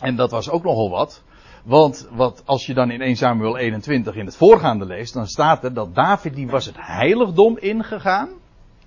En 0.00 0.16
dat 0.16 0.30
was 0.30 0.50
ook 0.50 0.64
nogal 0.64 0.90
wat. 0.90 1.22
Want 1.62 2.08
wat, 2.10 2.42
als 2.44 2.66
je 2.66 2.74
dan 2.74 2.90
in 2.90 3.00
1 3.00 3.16
Samuel 3.16 3.56
21 3.56 4.14
in 4.14 4.26
het 4.26 4.36
voorgaande 4.36 4.84
leest, 4.84 5.14
dan 5.14 5.26
staat 5.26 5.64
er 5.64 5.74
dat 5.74 5.94
David 5.94 6.34
die 6.34 6.46
was 6.46 6.66
het 6.66 6.76
heiligdom 6.78 7.58
ingegaan. 7.58 8.28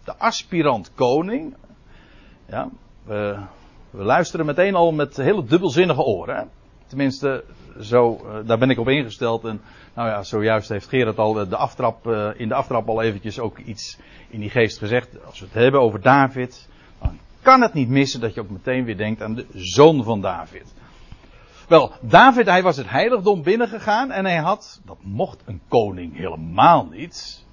De 0.03 0.17
aspirant 0.17 0.91
koning. 0.95 1.55
Ja, 2.49 2.69
we, 3.07 3.37
we 3.89 4.03
luisteren 4.03 4.45
meteen 4.45 4.75
al 4.75 4.91
met 4.91 5.17
hele 5.17 5.43
dubbelzinnige 5.43 6.01
oren. 6.01 6.49
Tenminste, 6.87 7.43
zo, 7.81 8.21
uh, 8.25 8.47
daar 8.47 8.57
ben 8.57 8.69
ik 8.69 8.79
op 8.79 8.87
ingesteld. 8.87 9.45
En 9.45 9.61
nou 9.93 10.09
ja, 10.09 10.23
zojuist 10.23 10.69
heeft 10.69 10.87
Gerard 10.87 11.17
al 11.17 11.33
de 11.33 11.55
aftrap, 11.55 12.07
uh, 12.07 12.29
in 12.35 12.47
de 12.47 12.53
aftrap 12.53 12.87
al 12.87 13.01
eventjes 13.01 13.39
ook 13.39 13.57
iets 13.57 13.97
in 14.29 14.39
die 14.39 14.49
geest 14.49 14.77
gezegd. 14.77 15.25
Als 15.25 15.39
we 15.39 15.45
het 15.45 15.53
hebben 15.53 15.81
over 15.81 16.01
David, 16.01 16.67
dan 17.01 17.19
kan 17.41 17.61
het 17.61 17.73
niet 17.73 17.89
missen 17.89 18.19
dat 18.19 18.33
je 18.33 18.41
ook 18.41 18.49
meteen 18.49 18.85
weer 18.85 18.97
denkt 18.97 19.21
aan 19.21 19.35
de 19.35 19.45
zoon 19.53 20.03
van 20.03 20.21
David. 20.21 20.73
Wel, 21.67 21.91
David, 22.01 22.45
hij 22.45 22.63
was 22.63 22.77
het 22.77 22.89
heiligdom 22.89 23.43
binnengegaan 23.43 24.11
en 24.11 24.25
hij 24.25 24.37
had, 24.37 24.81
dat 24.85 24.97
mocht 25.01 25.41
een 25.45 25.61
koning 25.67 26.17
helemaal 26.17 26.87
niet. 26.91 27.45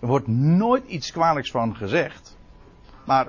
Er 0.00 0.06
wordt 0.06 0.26
nooit 0.28 0.86
iets 0.86 1.12
kwalijks 1.12 1.50
van 1.50 1.76
gezegd. 1.76 2.36
Maar 3.04 3.26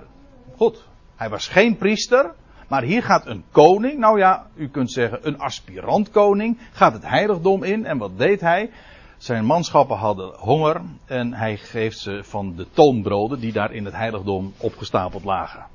goed, 0.55 0.87
hij 1.21 1.29
was 1.29 1.47
geen 1.47 1.77
priester. 1.77 2.33
Maar 2.67 2.83
hier 2.83 3.03
gaat 3.03 3.25
een 3.25 3.43
koning, 3.51 3.99
nou 3.99 4.19
ja, 4.19 4.47
u 4.55 4.69
kunt 4.69 4.91
zeggen 4.91 5.27
een 5.27 5.39
aspirant 5.39 6.09
koning, 6.09 6.59
gaat 6.71 6.93
het 6.93 7.07
heiligdom 7.07 7.63
in. 7.63 7.85
En 7.85 7.97
wat 7.97 8.17
deed 8.17 8.41
hij? 8.41 8.69
Zijn 9.17 9.45
manschappen 9.45 9.97
hadden 9.97 10.35
honger 10.37 10.81
en 11.05 11.33
hij 11.33 11.57
geeft 11.57 11.99
ze 11.99 12.23
van 12.23 12.55
de 12.55 12.67
toonbroden 12.73 13.39
die 13.39 13.51
daar 13.51 13.71
in 13.71 13.85
het 13.85 13.93
heiligdom 13.95 14.53
opgestapeld 14.57 15.23
lagen. 15.23 15.65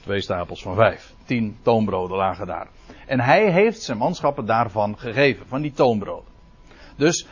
Twee 0.00 0.20
stapels 0.20 0.62
van 0.62 0.74
vijf. 0.74 1.14
Tien 1.24 1.56
toonbroden 1.62 2.16
lagen 2.16 2.46
daar. 2.46 2.68
En 3.06 3.20
hij 3.20 3.52
heeft 3.52 3.82
zijn 3.82 3.98
manschappen 3.98 4.46
daarvan 4.46 4.98
gegeven, 4.98 5.46
van 5.46 5.62
die 5.62 5.72
toonbroden. 5.72 6.32
Dus, 6.96 7.26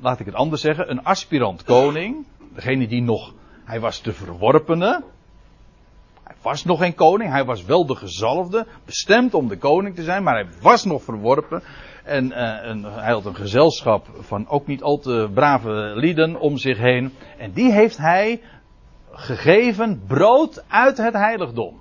laat 0.00 0.20
ik 0.20 0.26
het 0.26 0.34
anders 0.34 0.62
zeggen, 0.62 0.90
een 0.90 1.04
aspirant 1.04 1.64
koning, 1.64 2.26
degene 2.54 2.88
die 2.88 3.02
nog, 3.02 3.32
hij 3.64 3.80
was 3.80 4.02
de 4.02 4.12
verworpene, 4.12 5.02
was 6.42 6.64
nog 6.64 6.78
geen 6.78 6.94
koning, 6.94 7.30
hij 7.30 7.44
was 7.44 7.64
wel 7.64 7.86
de 7.86 7.96
gezalfde, 7.96 8.66
bestemd 8.84 9.34
om 9.34 9.48
de 9.48 9.58
koning 9.58 9.94
te 9.94 10.02
zijn, 10.02 10.22
maar 10.22 10.34
hij 10.34 10.48
was 10.60 10.84
nog 10.84 11.02
verworpen. 11.02 11.62
En, 12.04 12.26
uh, 12.26 12.68
en 12.68 12.84
hij 12.84 13.12
had 13.12 13.24
een 13.24 13.34
gezelschap 13.34 14.06
van 14.18 14.48
ook 14.48 14.66
niet 14.66 14.82
al 14.82 14.98
te 14.98 15.30
brave 15.34 15.92
lieden 15.94 16.40
om 16.40 16.56
zich 16.56 16.78
heen. 16.78 17.12
En 17.38 17.52
die 17.52 17.72
heeft 17.72 17.96
hij 17.96 18.40
gegeven 19.12 20.02
brood 20.06 20.64
uit 20.68 20.96
het 20.96 21.14
heiligdom. 21.14 21.80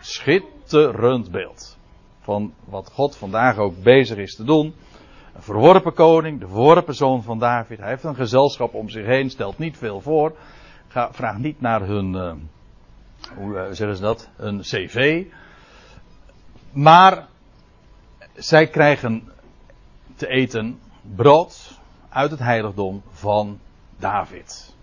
Schitterend 0.00 1.30
beeld. 1.30 1.78
Van 2.20 2.52
wat 2.64 2.90
God 2.92 3.16
vandaag 3.16 3.58
ook 3.58 3.82
bezig 3.82 4.16
is 4.16 4.36
te 4.36 4.44
doen. 4.44 4.74
Een 5.34 5.42
verworpen 5.42 5.94
koning, 5.94 6.40
de 6.40 6.46
verworpen 6.46 6.94
zoon 6.94 7.22
van 7.22 7.38
David. 7.38 7.78
Hij 7.78 7.88
heeft 7.88 8.04
een 8.04 8.14
gezelschap 8.14 8.74
om 8.74 8.88
zich 8.88 9.06
heen, 9.06 9.30
stelt 9.30 9.58
niet 9.58 9.76
veel 9.76 10.00
voor. 10.00 10.36
Ga, 10.88 11.12
vraag 11.12 11.38
niet 11.38 11.60
naar 11.60 11.80
hun, 11.80 12.14
uh, 12.14 12.32
hoe 13.34 13.54
uh, 13.54 13.62
zeggen 13.70 13.96
ze 13.96 14.02
dat, 14.02 14.28
een 14.36 14.60
cv. 14.60 15.24
Maar 16.72 17.26
zij 18.34 18.66
krijgen 18.66 19.28
te 20.16 20.28
eten 20.28 20.80
brood 21.16 21.78
uit 22.08 22.30
het 22.30 22.40
heiligdom 22.40 23.02
van 23.10 23.58
David. 23.98 24.76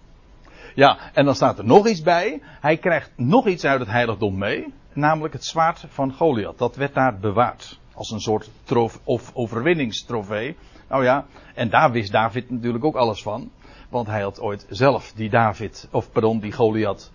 Ja, 0.75 0.97
en 1.13 1.25
dan 1.25 1.35
staat 1.35 1.57
er 1.57 1.65
nog 1.65 1.87
iets 1.87 2.01
bij. 2.01 2.41
Hij 2.43 2.77
krijgt 2.77 3.11
nog 3.15 3.47
iets 3.47 3.65
uit 3.65 3.79
het 3.79 3.89
heiligdom 3.89 4.37
mee. 4.37 4.73
Namelijk 4.93 5.33
het 5.33 5.45
zwaard 5.45 5.85
van 5.89 6.13
Goliath. 6.13 6.57
Dat 6.57 6.75
werd 6.75 6.93
daar 6.93 7.19
bewaard. 7.19 7.79
Als 7.93 8.11
een 8.11 8.19
soort 8.19 8.49
trof, 8.63 8.99
of 9.03 9.31
overwinningstrofee. 9.33 10.57
Nou 10.89 11.03
ja, 11.03 11.25
en 11.53 11.69
daar 11.69 11.91
wist 11.91 12.11
David 12.11 12.49
natuurlijk 12.49 12.85
ook 12.85 12.95
alles 12.95 13.21
van. 13.21 13.51
Want 13.89 14.07
hij 14.07 14.21
had 14.21 14.39
ooit 14.39 14.65
zelf 14.69 15.11
die 15.15 15.29
David, 15.29 15.87
of 15.91 16.11
pardon, 16.11 16.39
die 16.39 16.51
Goliath 16.51 17.11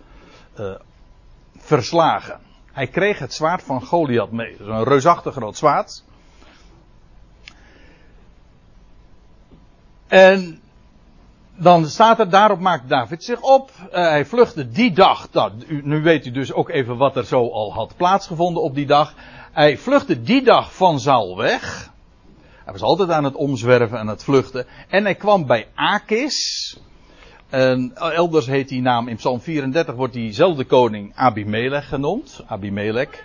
uh, 0.59 0.75
verslagen. 1.61 2.39
Hij 2.71 2.87
kreeg 2.87 3.19
het 3.19 3.33
zwaard 3.33 3.63
van 3.63 3.81
Goliath 3.81 4.31
mee. 4.31 4.57
Dat 4.57 4.67
is 4.67 4.73
een 4.73 4.83
reusachtig 4.83 5.33
groot 5.33 5.57
zwaard. 5.57 6.03
En 10.07 10.61
dan 11.55 11.85
staat 11.85 12.19
er, 12.19 12.29
daarop 12.29 12.59
maakt 12.59 12.89
David 12.89 13.23
zich 13.23 13.41
op. 13.41 13.71
Uh, 13.81 13.89
hij 13.91 14.25
vluchtte 14.25 14.69
die 14.69 14.91
dag. 14.91 15.27
Nou, 15.31 15.51
nu 15.83 16.01
weet 16.01 16.25
u 16.25 16.31
dus 16.31 16.53
ook 16.53 16.69
even 16.69 16.97
wat 16.97 17.15
er 17.15 17.25
zo 17.25 17.49
al 17.49 17.73
had 17.73 17.95
plaatsgevonden 17.97 18.63
op 18.63 18.75
die 18.75 18.85
dag. 18.85 19.13
Hij 19.51 19.77
vluchtte 19.77 20.21
die 20.21 20.43
dag 20.43 20.73
van 20.75 20.99
Saul 20.99 21.37
weg. 21.37 21.91
Hij 22.63 22.73
was 22.73 22.81
altijd 22.81 23.09
aan 23.09 23.23
het 23.23 23.35
omzwerven 23.35 23.99
en 23.99 24.07
het 24.07 24.23
vluchten. 24.23 24.65
En 24.87 25.03
hij 25.03 25.15
kwam 25.15 25.45
bij 25.45 25.67
Akis. 25.75 26.77
En 27.51 27.91
elders 27.95 28.45
heet 28.45 28.69
die 28.69 28.81
naam, 28.81 29.07
in 29.07 29.15
Psalm 29.15 29.39
34 29.39 29.95
wordt 29.95 30.13
diezelfde 30.13 30.65
koning 30.65 31.11
Abimelech 31.15 31.87
genoemd. 31.87 32.43
Abimelech. 32.47 33.23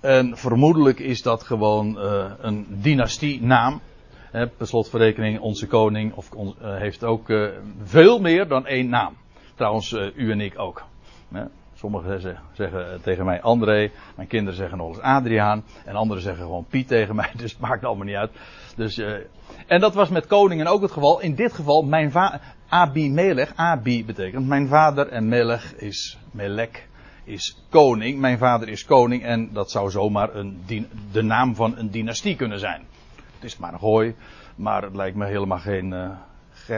En 0.00 0.36
vermoedelijk 0.36 0.98
is 0.98 1.22
dat 1.22 1.42
gewoon 1.42 1.98
uh, 1.98 2.30
een 2.40 2.66
dynastienaam. 2.68 3.80
He, 4.30 4.46
per 4.46 4.66
slotverrekening, 4.66 5.40
onze 5.40 5.66
koning 5.66 6.14
of, 6.14 6.30
uh, 6.34 6.50
heeft 6.60 7.04
ook 7.04 7.26
veel 7.82 8.18
meer 8.20 8.48
dan 8.48 8.66
één 8.66 8.88
naam. 8.88 9.16
Trouwens, 9.54 9.92
u 10.14 10.30
en 10.30 10.40
ik 10.40 10.58
ook. 10.58 10.84
sommigen 11.74 12.20
zeggen, 12.20 12.42
zeggen, 12.52 13.00
tegen 13.02 13.24
mij 13.24 13.40
André, 13.42 13.90
mijn 14.16 14.28
kinderen 14.28 14.58
zeggen 14.58 14.78
nog 14.78 14.88
eens 14.88 15.00
Adriaan, 15.00 15.64
en 15.84 15.94
anderen 15.94 16.22
zeggen 16.22 16.42
gewoon 16.42 16.66
Piet 16.68 16.88
tegen 16.88 17.14
mij, 17.14 17.30
dus 17.36 17.50
het 17.50 17.60
maakt 17.60 17.84
allemaal 17.84 18.06
niet 18.06 18.16
uit. 18.16 18.30
Dus, 18.78 19.00
en 19.66 19.80
dat 19.80 19.94
was 19.94 20.08
met 20.08 20.26
koningen 20.26 20.66
ook 20.66 20.82
het 20.82 20.92
geval. 20.92 21.20
In 21.20 21.34
dit 21.34 21.52
geval, 21.52 21.82
mijn 21.82 22.10
vader, 22.10 22.40
Abi 22.68 23.10
Melech, 23.10 23.52
Abi 23.54 24.04
betekent 24.04 24.46
mijn 24.46 24.68
vader 24.68 25.08
en 25.08 25.28
Melech 25.28 25.74
is, 25.74 26.18
Melek 26.30 26.88
is 27.24 27.64
koning. 27.68 28.18
Mijn 28.18 28.38
vader 28.38 28.68
is 28.68 28.84
koning 28.84 29.22
en 29.24 29.52
dat 29.52 29.70
zou 29.70 29.90
zomaar 29.90 30.34
een, 30.34 30.64
de 31.12 31.22
naam 31.22 31.54
van 31.54 31.78
een 31.78 31.90
dynastie 31.90 32.36
kunnen 32.36 32.58
zijn. 32.58 32.86
Het 33.34 33.44
is 33.44 33.56
maar 33.56 33.72
een 33.72 33.78
gooi, 33.78 34.14
maar 34.56 34.82
het 34.82 34.94
lijkt 34.94 35.16
me 35.16 35.26
helemaal 35.26 35.58
geen 35.58 35.92
uh, 35.92 36.10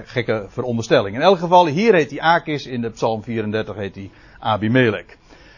gekke 0.05 0.47
veronderstelling. 0.49 1.17
In 1.17 1.23
elk 1.23 1.39
geval, 1.39 1.67
hier 1.67 1.95
heet 1.95 2.11
hij 2.11 2.21
Akis, 2.21 2.67
in 2.67 2.81
de 2.81 2.91
Psalm 2.91 3.23
34 3.23 3.77
heet 3.77 3.95
hij 3.95 4.11
Abimelech. 4.39 5.17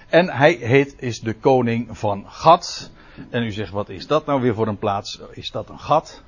En 0.09 0.29
hij 0.29 0.53
heet, 0.53 0.95
is 0.99 1.21
de 1.21 1.35
koning 1.35 1.99
van 1.99 2.25
Gad. 2.29 2.91
En 3.31 3.43
u 3.43 3.53
zegt, 3.53 3.73
wat 3.73 3.89
is 3.89 4.07
dat 4.07 4.27
nou 4.27 4.41
weer 4.41 4.55
voor 4.55 4.67
een 4.67 4.79
plaats? 4.79 5.21
Is 5.31 5.51
dat 5.51 5.69
een 5.69 5.79
gat? 5.79 6.23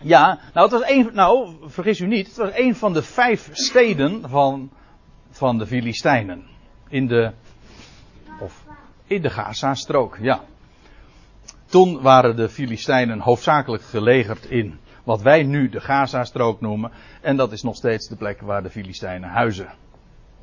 Ja, 0.00 0.38
nou, 0.54 0.70
het 0.70 0.80
was 0.80 1.12
nou, 1.14 1.54
vergis 1.66 2.00
u 2.00 2.06
niet, 2.06 2.26
het 2.26 2.36
was 2.36 2.50
een 2.54 2.74
van 2.74 2.92
de 2.92 3.02
vijf 3.02 3.48
steden 3.52 4.28
van, 4.28 4.70
van 5.30 5.58
de 5.58 5.66
Filistijnen. 5.66 6.44
In 6.88 7.06
de, 7.06 7.32
of 8.40 8.64
in 9.06 9.22
de 9.22 9.30
Gaza-strook, 9.30 10.18
ja. 10.20 10.40
Toen 11.66 12.00
waren 12.00 12.36
de 12.36 12.48
Filistijnen 12.48 13.20
hoofdzakelijk 13.20 13.82
gelegerd 13.82 14.44
in 14.44 14.78
wat 15.04 15.22
wij 15.22 15.42
nu 15.42 15.68
de 15.68 15.80
Gaza-strook 15.80 16.60
noemen. 16.60 16.90
En 17.20 17.36
dat 17.36 17.52
is 17.52 17.62
nog 17.62 17.76
steeds 17.76 18.08
de 18.08 18.16
plek 18.16 18.40
waar 18.40 18.62
de 18.62 18.70
Filistijnen 18.70 19.28
huizen. 19.28 19.68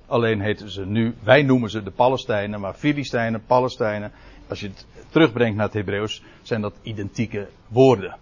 Alleen 0.05 0.41
heten 0.41 0.69
ze 0.69 0.85
nu, 0.85 1.15
wij 1.23 1.43
noemen 1.43 1.69
ze 1.69 1.83
de 1.83 1.91
Palestijnen, 1.91 2.59
maar 2.59 2.73
Filistijnen, 2.73 3.45
Palestijnen, 3.45 4.11
als 4.47 4.59
je 4.59 4.67
het 4.67 4.85
terugbrengt 5.09 5.55
naar 5.55 5.65
het 5.65 5.73
Hebreeuws, 5.73 6.23
zijn 6.41 6.61
dat 6.61 6.75
identieke 6.81 7.47
woorden. 7.67 8.15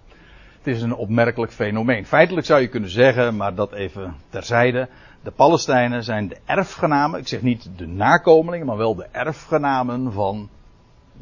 Het 0.63 0.75
is 0.75 0.81
een 0.81 0.95
opmerkelijk 0.95 1.51
fenomeen. 1.51 2.05
Feitelijk 2.05 2.45
zou 2.45 2.61
je 2.61 2.67
kunnen 2.67 2.89
zeggen, 2.89 3.35
maar 3.35 3.55
dat 3.55 3.73
even 3.73 4.15
terzijde. 4.29 4.89
De 5.23 5.31
Palestijnen 5.31 6.03
zijn 6.03 6.27
de 6.27 6.37
erfgenamen, 6.45 7.19
ik 7.19 7.27
zeg 7.27 7.41
niet 7.41 7.69
de 7.75 7.87
nakomelingen, 7.87 8.65
maar 8.65 8.77
wel 8.77 8.95
de 8.95 9.07
erfgenamen 9.11 10.11
van 10.11 10.49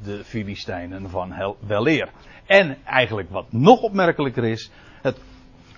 de 0.03 0.23
Filistijnen 0.23 1.09
van 1.09 1.55
Weleer. 1.67 2.09
En 2.45 2.77
eigenlijk 2.85 3.29
wat 3.29 3.51
nog 3.51 3.81
opmerkelijker 3.81 4.43
is, 4.43 4.71
het 5.01 5.17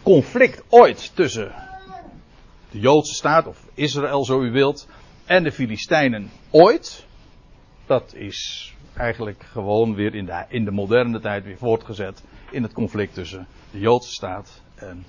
conflict 0.02 0.64
ooit 0.70 1.16
tussen 1.16 1.52
de 2.72 2.80
Joodse 2.80 3.14
staat, 3.14 3.48
of 3.48 3.68
Israël 3.74 4.26
zo 4.26 4.42
u 4.42 4.52
wilt, 4.52 4.88
en 5.26 5.44
de 5.44 5.52
Filistijnen 5.52 6.30
ooit, 6.50 7.06
dat 7.86 8.14
is 8.16 8.74
eigenlijk 8.94 9.44
gewoon 9.44 9.96
weer 9.96 10.16
in 10.16 10.26
de, 10.26 10.46
in 10.48 10.66
de 10.66 10.72
moderne 10.72 11.20
tijd 11.20 11.44
weer 11.44 11.58
voortgezet 11.58 12.24
in 12.54 12.64
het 12.64 12.74
conflict 12.74 13.14
tussen 13.14 13.48
de 13.72 13.80
Joodse 13.80 14.12
staat 14.12 14.62
en 14.76 15.06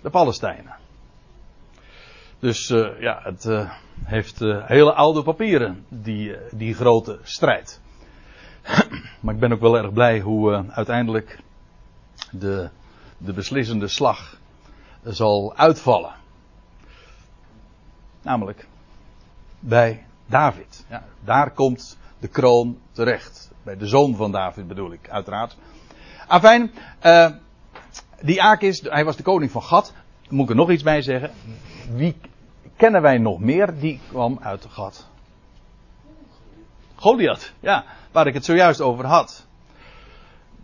de 0.00 0.10
Palestijnen. 0.10 0.76
Dus 2.38 2.70
uh, 2.70 3.00
ja, 3.00 3.20
het 3.22 3.44
uh, 3.44 3.72
heeft 4.04 4.40
uh, 4.40 4.66
hele 4.66 4.92
oude 4.92 5.22
papieren, 5.22 5.84
die, 5.88 6.36
die 6.50 6.74
grote 6.74 7.18
strijd. 7.22 7.80
maar 9.20 9.34
ik 9.34 9.40
ben 9.40 9.52
ook 9.52 9.60
wel 9.60 9.76
erg 9.76 9.92
blij 9.92 10.20
hoe 10.20 10.64
uiteindelijk 10.70 11.40
de, 12.30 12.70
de 13.18 13.32
beslissende 13.32 13.88
slag 13.88 14.38
zal 15.04 15.56
uitvallen. 15.56 16.14
Namelijk 18.22 18.66
bij 19.60 20.06
David. 20.26 20.84
Ja, 20.88 21.04
daar 21.24 21.50
komt 21.50 21.98
de 22.18 22.28
kroon 22.28 22.78
terecht. 22.92 23.50
Bij 23.62 23.76
de 23.76 23.86
zoon 23.86 24.16
van 24.16 24.32
David 24.32 24.68
bedoel 24.68 24.92
ik, 24.92 25.08
uiteraard. 25.10 25.56
Afijn, 26.28 26.72
uh, 27.02 27.30
die 28.20 28.42
Akis, 28.42 28.80
hij 28.80 29.04
was 29.04 29.16
de 29.16 29.22
koning 29.22 29.50
van 29.50 29.62
Gat. 29.62 29.92
Moet 30.28 30.44
ik 30.44 30.50
er 30.50 30.56
nog 30.56 30.70
iets 30.70 30.82
bij 30.82 31.02
zeggen? 31.02 31.30
Wie 31.92 32.16
kennen 32.76 33.02
wij 33.02 33.18
nog 33.18 33.38
meer? 33.40 33.78
Die 33.78 34.00
kwam 34.08 34.38
uit 34.42 34.66
Gat. 34.68 35.08
Goliath, 36.94 37.52
ja, 37.60 37.84
waar 38.12 38.26
ik 38.26 38.34
het 38.34 38.44
zojuist 38.44 38.80
over 38.80 39.06
had. 39.06 39.46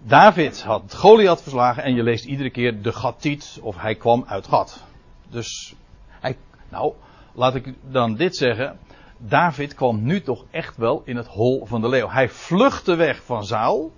David 0.02 0.62
had 0.62 0.94
Goliath 0.94 1.42
verslagen 1.42 1.82
en 1.82 1.94
je 1.94 2.02
leest 2.02 2.24
iedere 2.24 2.50
keer 2.50 2.82
de 2.82 2.92
Gatiet 2.92 3.58
of 3.62 3.76
hij 3.76 3.94
kwam 3.94 4.24
uit 4.26 4.46
Gat. 4.46 4.84
Dus 5.28 5.74
hij, 6.08 6.36
nou, 6.68 6.92
laat 7.32 7.54
ik 7.54 7.74
dan 7.90 8.14
dit 8.14 8.36
zeggen. 8.36 8.78
David 9.18 9.74
kwam 9.74 10.02
nu 10.02 10.20
toch 10.20 10.44
echt 10.50 10.76
wel 10.76 11.02
in 11.04 11.16
het 11.16 11.26
hol 11.26 11.66
van 11.66 11.80
de 11.80 11.88
leeuw. 11.88 12.08
Hij 12.08 12.28
vluchtte 12.28 12.94
weg 12.94 13.22
van 13.24 13.44
Saul. 13.44 13.92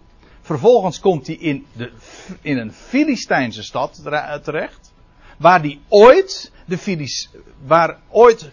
Vervolgens 0.46 1.00
komt 1.00 1.26
hij 1.26 1.36
in, 1.36 1.66
de, 1.72 1.92
in 2.40 2.58
een 2.58 2.72
Filistijnse 2.72 3.62
stad 3.62 4.02
terecht. 4.42 4.92
Waar 5.38 5.62
die 5.62 5.80
ooit, 5.88 6.52
de 6.64 6.78
Filis, 6.78 7.30
waar 7.64 7.98
ooit 8.08 8.50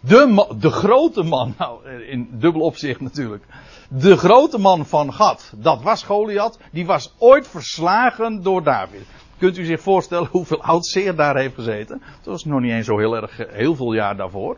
de, 0.00 0.46
de 0.58 0.70
grote 0.70 1.22
man, 1.22 1.54
nou 1.58 1.88
in 1.88 2.28
dubbel 2.32 2.60
opzicht 2.60 3.00
natuurlijk, 3.00 3.44
de 3.88 4.16
grote 4.16 4.58
man 4.58 4.86
van 4.86 5.12
Gad, 5.12 5.52
dat 5.56 5.82
was 5.82 6.02
Goliath, 6.02 6.58
die 6.72 6.86
was 6.86 7.14
ooit 7.18 7.48
verslagen 7.48 8.42
door 8.42 8.62
David. 8.62 9.06
Kunt 9.38 9.58
u 9.58 9.64
zich 9.64 9.80
voorstellen 9.80 10.28
hoeveel 10.36 10.62
oud 10.62 10.86
zeer 10.86 11.14
daar 11.16 11.36
heeft 11.36 11.54
gezeten? 11.54 12.02
Dat 12.16 12.32
was 12.32 12.44
nog 12.44 12.60
niet 12.60 12.72
eens 12.72 12.86
zo 12.86 12.98
heel 12.98 13.16
erg, 13.16 13.36
heel 13.48 13.74
veel 13.74 13.92
jaar 13.92 14.16
daarvoor. 14.16 14.56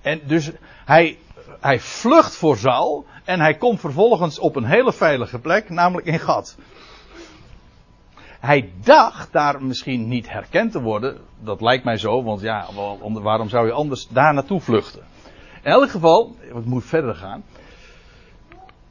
En 0.00 0.20
dus 0.26 0.50
hij, 0.84 1.18
hij 1.60 1.80
vlucht 1.80 2.36
voor 2.36 2.56
Saul 2.56 3.06
en 3.24 3.40
hij 3.40 3.54
komt 3.54 3.80
vervolgens 3.80 4.38
op 4.38 4.56
een 4.56 4.64
hele 4.64 4.92
veilige 4.92 5.38
plek, 5.38 5.68
namelijk 5.68 6.06
in 6.06 6.18
Gad. 6.18 6.56
Hij 8.40 8.70
dacht 8.82 9.32
daar 9.32 9.62
misschien 9.62 10.08
niet 10.08 10.30
herkend 10.30 10.72
te 10.72 10.80
worden. 10.80 11.18
Dat 11.40 11.60
lijkt 11.60 11.84
mij 11.84 11.96
zo, 11.96 12.22
want 12.22 12.40
ja, 12.40 12.66
waarom 13.22 13.48
zou 13.48 13.66
je 13.66 13.72
anders 13.72 14.08
daar 14.08 14.34
naartoe 14.34 14.60
vluchten? 14.60 15.02
In 15.62 15.70
elk 15.70 15.90
geval, 15.90 16.36
ik 16.40 16.64
moet 16.64 16.84
verder 16.84 17.14
gaan. 17.14 17.44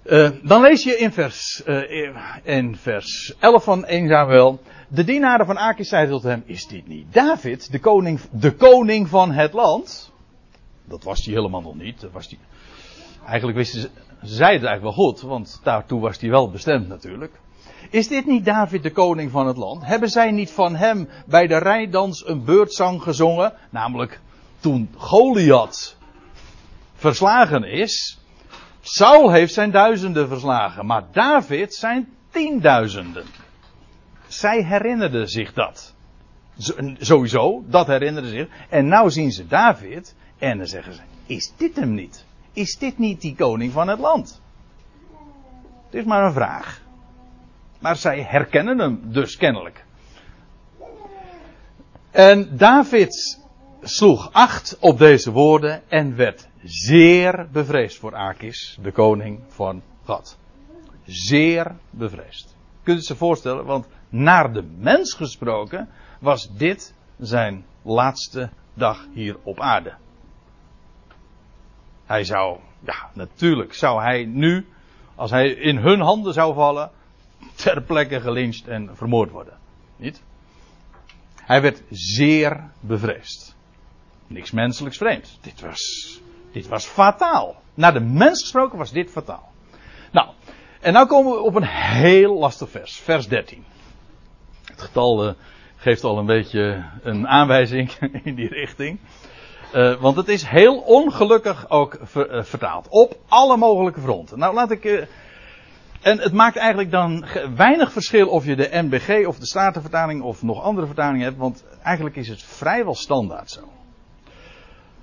Uh, 0.05 0.29
dan 0.41 0.61
lees 0.61 0.83
je 0.83 0.97
in 0.97 1.11
vers, 1.11 1.63
uh, 1.65 2.07
in 2.43 2.75
vers 2.75 3.35
11 3.39 3.63
van 3.63 3.85
1 3.85 4.07
Samuel. 4.07 4.59
De 4.87 5.03
dienaren 5.03 5.45
van 5.45 5.57
Akis 5.57 5.89
zeiden 5.89 6.13
tot 6.13 6.23
hem: 6.23 6.43
Is 6.45 6.67
dit 6.67 6.87
niet 6.87 7.13
David, 7.13 7.71
de 7.71 7.79
koning, 7.79 8.19
de 8.31 8.51
koning 8.55 9.09
van 9.09 9.31
het 9.31 9.53
land? 9.53 10.12
Dat 10.93 11.03
was 11.03 11.25
hij 11.25 11.33
helemaal 11.33 11.61
nog 11.61 11.75
niet. 11.75 12.07
Was. 12.11 12.35
Eigenlijk 13.25 13.57
wisten 13.57 13.81
ze, 13.81 13.89
zeiden 14.21 14.59
het 14.59 14.69
eigenlijk 14.69 14.81
wel 14.81 15.05
goed, 15.05 15.21
want 15.21 15.59
daartoe 15.63 16.01
was 16.01 16.19
hij 16.19 16.29
wel 16.29 16.49
bestemd 16.49 16.87
natuurlijk. 16.87 17.39
Is 17.89 18.07
dit 18.07 18.25
niet 18.25 18.45
David 18.45 18.83
de 18.83 18.91
koning 18.91 19.31
van 19.31 19.47
het 19.47 19.57
land? 19.57 19.85
Hebben 19.85 20.09
zij 20.09 20.31
niet 20.31 20.51
van 20.51 20.75
hem 20.75 21.09
bij 21.25 21.47
de 21.47 21.57
rijdans 21.57 22.27
een 22.27 22.43
beurtzang 22.43 23.01
gezongen? 23.01 23.53
Namelijk 23.69 24.19
toen 24.59 24.89
Goliath 24.97 25.97
verslagen 26.93 27.63
is. 27.63 28.19
Saul 28.81 29.31
heeft 29.31 29.53
zijn 29.53 29.71
duizenden 29.71 30.27
verslagen, 30.27 30.85
maar 30.85 31.03
David 31.11 31.73
zijn 31.73 32.09
tienduizenden. 32.29 33.25
Zij 34.27 34.63
herinnerden 34.63 35.27
zich 35.29 35.53
dat. 35.53 35.93
Sowieso, 36.99 37.63
dat 37.65 37.87
herinnerden 37.87 38.31
zich. 38.31 38.47
En 38.69 38.87
nou 38.87 39.09
zien 39.09 39.31
ze 39.31 39.47
David 39.47 40.15
en 40.43 40.57
dan 40.57 40.67
zeggen 40.67 40.93
ze, 40.93 41.01
is 41.25 41.51
dit 41.57 41.75
hem 41.75 41.93
niet? 41.93 42.25
Is 42.53 42.77
dit 42.77 42.97
niet 42.97 43.21
die 43.21 43.35
koning 43.35 43.71
van 43.71 43.87
het 43.87 43.99
land? 43.99 44.41
Het 45.85 45.93
is 45.93 46.03
maar 46.03 46.23
een 46.25 46.33
vraag. 46.33 46.81
Maar 47.79 47.95
zij 47.95 48.21
herkennen 48.21 48.79
hem 48.79 49.01
dus 49.03 49.37
kennelijk. 49.37 49.85
En 52.11 52.57
David 52.57 53.39
sloeg 53.81 54.29
acht 54.31 54.77
op 54.79 54.97
deze 54.97 55.31
woorden 55.31 55.89
en 55.89 56.15
werd 56.15 56.47
zeer 56.63 57.47
bevreesd 57.51 57.97
voor 57.97 58.15
Akis, 58.15 58.77
de 58.81 58.91
koning 58.91 59.39
van 59.47 59.81
God. 60.03 60.37
Zeer 61.05 61.75
bevreesd. 61.89 62.55
Kunt 62.83 62.99
u 62.99 63.01
zich 63.01 63.17
voorstellen, 63.17 63.65
want 63.65 63.85
naar 64.09 64.53
de 64.53 64.63
mens 64.77 65.13
gesproken 65.13 65.89
was 66.19 66.57
dit 66.57 66.93
zijn 67.17 67.65
laatste 67.81 68.49
dag 68.73 69.07
hier 69.13 69.37
op 69.43 69.59
aarde. 69.59 69.93
Hij 72.05 72.23
zou, 72.23 72.59
ja, 72.79 73.09
natuurlijk 73.13 73.73
zou 73.73 74.01
hij 74.01 74.25
nu, 74.25 74.67
als 75.15 75.31
hij 75.31 75.49
in 75.49 75.77
hun 75.77 75.99
handen 75.99 76.33
zou 76.33 76.53
vallen, 76.53 76.91
ter 77.55 77.81
plekke 77.81 78.21
gelincht 78.21 78.67
en 78.67 78.89
vermoord 78.93 79.31
worden. 79.31 79.57
Niet? 79.95 80.21
Hij 81.35 81.61
werd 81.61 81.81
zeer 81.89 82.69
bevreesd. 82.79 83.55
Niks 84.27 84.51
menselijks 84.51 84.97
vreemd. 84.97 85.37
Dit 85.41 85.61
was, 85.61 85.81
dit 86.51 86.67
was 86.67 86.85
fataal. 86.85 87.61
Naar 87.73 87.93
de 87.93 87.99
mens 87.99 88.41
gesproken 88.41 88.77
was 88.77 88.91
dit 88.91 89.11
fataal. 89.11 89.51
Nou, 90.11 90.29
en 90.79 90.93
nu 90.93 91.05
komen 91.05 91.31
we 91.31 91.41
op 91.41 91.55
een 91.55 91.67
heel 91.67 92.37
lastig 92.37 92.69
vers. 92.69 92.99
Vers 92.99 93.27
13. 93.27 93.63
Het 94.65 94.81
getal 94.81 95.27
uh, 95.27 95.33
geeft 95.75 96.03
al 96.03 96.17
een 96.17 96.25
beetje 96.25 96.85
een 97.01 97.27
aanwijzing 97.27 97.91
in 98.23 98.35
die 98.35 98.47
richting. 98.47 98.99
Uh, 99.75 99.95
want 99.95 100.15
het 100.15 100.27
is 100.27 100.43
heel 100.43 100.77
ongelukkig 100.77 101.69
ook 101.69 101.93
uh, 101.93 102.43
vertaald. 102.43 102.87
Op 102.89 103.17
alle 103.27 103.57
mogelijke 103.57 103.99
fronten. 104.01 104.39
Nou, 104.39 104.53
laat 104.53 104.71
ik. 104.71 104.83
Uh, 104.83 105.05
en 106.01 106.19
het 106.19 106.33
maakt 106.33 106.57
eigenlijk 106.57 106.91
dan 106.91 107.25
weinig 107.55 107.91
verschil 107.91 108.27
of 108.27 108.45
je 108.45 108.55
de 108.55 108.69
NBG 108.71 109.27
of 109.27 109.39
de 109.39 109.45
Statenvertaling 109.45 110.21
of 110.21 110.43
nog 110.43 110.61
andere 110.61 110.87
vertalingen 110.87 111.25
hebt. 111.25 111.37
Want 111.37 111.65
eigenlijk 111.83 112.15
is 112.15 112.27
het 112.27 112.43
vrijwel 112.43 112.95
standaard 112.95 113.51
zo. 113.51 113.61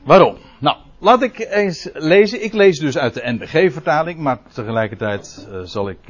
Waarom? 0.03 0.37
Nou, 0.59 0.77
laat 0.99 1.23
ik 1.23 1.39
eens 1.39 1.91
lezen. 1.93 2.45
Ik 2.45 2.53
lees 2.53 2.79
dus 2.79 2.99
uit 2.99 3.15
de 3.15 3.23
NBG-vertaling. 3.25 4.19
Maar 4.19 4.39
tegelijkertijd 4.53 5.49
zal 5.65 5.89
ik. 5.89 6.09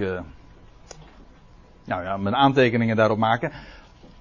nou 1.84 2.02
ja, 2.02 2.16
mijn 2.16 2.36
aantekeningen 2.36 2.96
daarop 2.96 3.18
maken. 3.18 3.52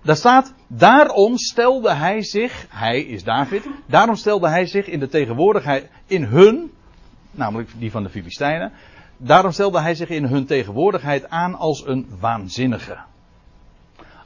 Daar 0.01 0.15
staat, 0.15 0.53
daarom 0.67 1.37
stelde 1.37 1.93
hij 1.93 2.23
zich, 2.23 2.65
hij 2.69 3.01
is 3.01 3.23
David, 3.23 3.65
daarom 3.85 4.15
stelde 4.15 4.49
hij 4.49 4.65
zich 4.65 4.87
in 4.87 4.99
de 4.99 5.07
tegenwoordigheid, 5.07 5.89
in 6.05 6.23
hun, 6.23 6.71
namelijk 7.31 7.69
die 7.77 7.91
van 7.91 8.03
de 8.03 8.09
Filistijnen, 8.09 8.71
daarom 9.17 9.51
stelde 9.51 9.79
hij 9.79 9.95
zich 9.95 10.09
in 10.09 10.25
hun 10.25 10.45
tegenwoordigheid 10.45 11.29
aan 11.29 11.55
als 11.55 11.85
een 11.85 12.07
waanzinnige. 12.19 12.97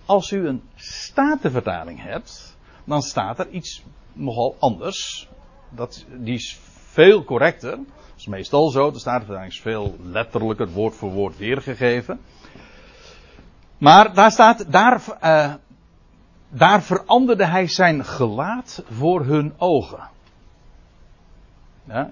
Als 0.05 0.31
u 0.31 0.47
een 0.47 0.61
statenvertaling 0.75 2.01
hebt, 2.01 2.57
dan 2.83 3.01
staat 3.01 3.39
er 3.39 3.49
iets 3.49 3.83
nogal 4.13 4.55
anders. 4.59 5.29
Dat, 5.69 6.05
die 6.09 6.33
is 6.33 6.59
veel 6.89 7.23
correcter. 7.23 7.71
Dat 7.71 7.85
is 8.17 8.27
meestal 8.27 8.69
zo. 8.69 8.91
De 8.91 8.99
statenvertaling 8.99 9.51
is 9.51 9.61
veel 9.61 9.95
letterlijker, 10.03 10.69
woord 10.69 10.95
voor 10.95 11.11
woord 11.11 11.37
weergegeven. 11.37 12.19
Maar 13.77 14.13
daar 14.13 14.31
staat, 14.31 14.71
daar, 14.71 15.01
uh, 15.23 15.53
daar 16.53 16.81
veranderde 16.81 17.45
hij 17.45 17.67
zijn 17.67 18.05
gelaat 18.05 18.83
voor 18.89 19.25
hun 19.25 19.53
ogen. 19.57 20.11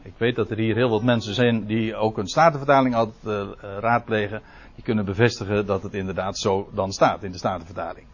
Ik 0.04 0.14
weet 0.18 0.36
dat 0.36 0.50
er 0.50 0.58
hier 0.58 0.76
heel 0.76 0.90
wat 0.90 1.04
mensen 1.04 1.34
zijn 1.34 1.66
die 1.66 1.96
ook 1.96 2.18
een 2.18 2.28
statenvertaling 2.28 2.96
altijd 2.96 3.26
uh, 3.26 3.78
raadplegen. 3.80 4.42
Die 4.76 4.84
kunnen 4.84 5.06
bevestigen 5.06 5.66
dat 5.66 5.84
het 5.84 5.94
inderdaad 5.94 6.38
zo 6.38 6.70
dan 6.74 6.92
staat 6.92 7.24
in 7.24 7.32
de 7.32 7.38
statenvertaling. 7.38 8.06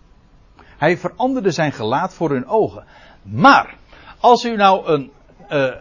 Hij 0.77 0.97
veranderde 0.97 1.51
zijn 1.51 1.71
gelaat 1.71 2.13
voor 2.13 2.29
hun 2.29 2.47
ogen. 2.47 2.83
Maar, 3.21 3.77
als 4.19 4.45
u 4.45 4.55
nou 4.55 4.87
een, 4.87 5.11
uh, 5.51 5.75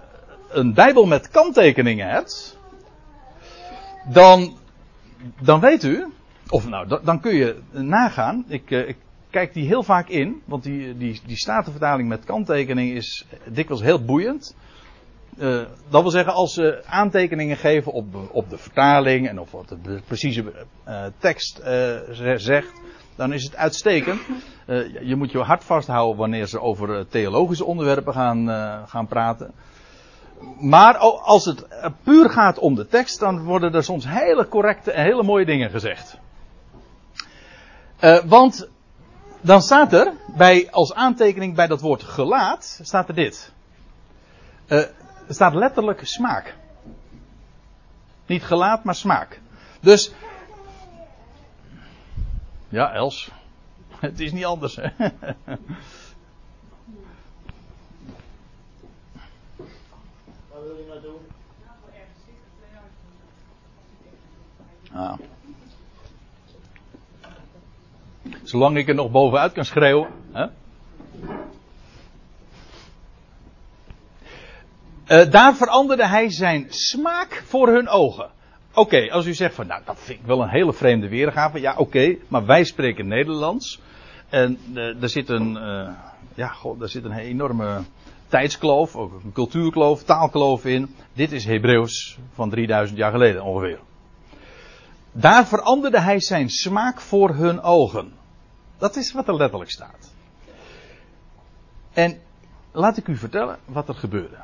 een 0.48 0.74
Bijbel 0.74 1.06
met 1.06 1.28
kanttekeningen 1.28 2.08
hebt. 2.08 2.58
Dan, 4.08 4.56
dan 5.40 5.60
weet 5.60 5.84
u, 5.84 6.12
of 6.48 6.68
nou, 6.68 7.00
dan 7.02 7.20
kun 7.20 7.34
je 7.34 7.60
nagaan. 7.72 8.44
Ik, 8.48 8.70
ik 8.70 8.96
kijk 9.36 9.54
die 9.54 9.66
heel 9.66 9.82
vaak 9.82 10.08
in, 10.08 10.42
want 10.44 10.62
die, 10.62 10.96
die, 10.96 11.20
die 11.26 11.36
statenvertaling 11.36 12.08
met 12.08 12.24
kanttekening 12.24 12.94
is 12.94 13.26
dikwijls 13.44 13.82
heel 13.82 14.04
boeiend. 14.04 14.56
Uh, 15.38 15.62
dat 15.88 16.02
wil 16.02 16.10
zeggen, 16.10 16.32
als 16.32 16.54
ze 16.54 16.82
aantekeningen 16.86 17.56
geven 17.56 17.92
op, 17.92 18.06
op 18.30 18.50
de 18.50 18.58
vertaling 18.58 19.28
en 19.28 19.40
op 19.40 19.50
wat 19.50 19.68
de 19.68 20.00
precieze 20.06 20.66
tekst 21.18 21.60
zegt, 22.36 22.72
dan 23.16 23.32
is 23.32 23.44
het 23.44 23.56
uitstekend. 23.56 24.20
je 25.02 25.14
moet 25.16 25.32
je 25.32 25.38
hart 25.38 25.64
vasthouden 25.64 26.16
wanneer 26.16 26.46
ze 26.46 26.60
over 26.60 27.08
theologische 27.08 27.64
onderwerpen 27.64 28.12
gaan, 28.12 28.48
gaan 28.88 29.06
praten. 29.06 29.52
Maar 30.60 30.96
als 30.96 31.44
het 31.44 31.66
puur 32.02 32.30
gaat 32.30 32.58
om 32.58 32.74
de 32.74 32.86
tekst, 32.86 33.18
dan 33.20 33.44
worden 33.44 33.74
er 33.74 33.84
soms 33.84 34.08
hele 34.08 34.48
correcte 34.48 34.92
en 34.92 35.04
hele 35.04 35.22
mooie 35.22 35.44
dingen 35.44 35.70
gezegd. 35.70 36.18
want 38.24 38.68
dan 39.40 39.62
staat 39.62 39.92
er 39.92 40.12
bij, 40.36 40.70
als 40.70 40.94
aantekening 40.94 41.54
bij 41.54 41.66
dat 41.66 41.80
woord 41.80 42.02
gelaat, 42.02 42.80
staat 42.82 43.08
er 43.08 43.14
dit. 43.14 43.52
Uh, 44.68 44.78
er 45.28 45.34
staat 45.34 45.54
letterlijk 45.54 46.06
smaak. 46.06 46.56
Niet 48.26 48.44
gelaat, 48.44 48.84
maar 48.84 48.94
smaak. 48.94 49.40
Dus 49.80 50.12
Ja, 52.68 52.92
Els. 52.92 53.30
Het 54.00 54.20
is 54.20 54.32
niet 54.32 54.44
anders, 54.44 54.76
hè? 54.76 54.88
Waar 60.50 60.62
wil 60.62 60.76
je 60.76 60.84
naartoe? 60.88 61.18
Ah. 64.92 65.18
Zolang 68.46 68.76
ik 68.76 68.88
er 68.88 68.94
nog 68.94 69.10
bovenuit 69.10 69.52
kan 69.52 69.64
schreeuwen. 69.64 70.08
Hè? 70.32 70.46
Uh, 75.08 75.30
daar 75.30 75.54
veranderde 75.54 76.06
hij 76.06 76.30
zijn 76.30 76.66
smaak 76.68 77.42
voor 77.46 77.68
hun 77.68 77.88
ogen. 77.88 78.30
Oké, 78.74 79.10
als 79.10 79.26
u 79.26 79.34
zegt 79.34 79.54
van, 79.54 79.66
nou, 79.66 79.82
dat 79.84 79.98
vind 79.98 80.20
ik 80.20 80.26
wel 80.26 80.42
een 80.42 80.48
hele 80.48 80.72
vreemde 80.72 81.08
weergave. 81.08 81.60
Ja, 81.60 81.76
oké, 81.76 82.16
maar 82.28 82.46
wij 82.46 82.64
spreken 82.64 83.08
Nederlands. 83.08 83.80
En 84.28 84.58
uh, 84.74 85.02
er 85.02 85.08
zit 85.08 85.28
een, 85.28 85.56
uh, 85.56 85.90
ja, 86.34 86.48
god, 86.48 86.82
er 86.82 86.88
zit 86.88 87.04
een 87.04 87.18
enorme 87.18 87.82
tijdskloof, 88.28 88.96
ook 88.96 89.12
een 89.24 89.32
cultuurkloof, 89.32 90.02
taalkloof 90.02 90.64
in. 90.64 90.94
Dit 91.12 91.32
is 91.32 91.44
Hebreeuws 91.44 92.18
van 92.32 92.50
3000 92.50 92.98
jaar 92.98 93.10
geleden 93.10 93.42
ongeveer. 93.42 93.78
Daar 95.12 95.46
veranderde 95.46 96.00
hij 96.00 96.20
zijn 96.20 96.50
smaak 96.50 97.00
voor 97.00 97.34
hun 97.34 97.62
ogen. 97.62 98.12
Dat 98.78 98.96
is 98.96 99.12
wat 99.12 99.28
er 99.28 99.36
letterlijk 99.36 99.70
staat. 99.70 100.12
En 101.92 102.20
laat 102.72 102.96
ik 102.96 103.08
u 103.08 103.16
vertellen 103.16 103.58
wat 103.64 103.88
er 103.88 103.94
gebeurde. 103.94 104.36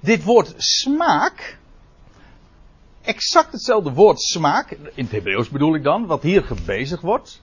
Dit 0.00 0.24
woord 0.24 0.54
smaak, 0.56 1.58
exact 3.02 3.52
hetzelfde 3.52 3.92
woord 3.92 4.20
smaak, 4.20 4.70
in 4.70 5.04
het 5.04 5.12
Hebreeuws 5.12 5.48
bedoel 5.48 5.74
ik 5.74 5.82
dan, 5.82 6.06
wat 6.06 6.22
hier 6.22 6.42
gebezigd 6.42 7.02
wordt. 7.02 7.42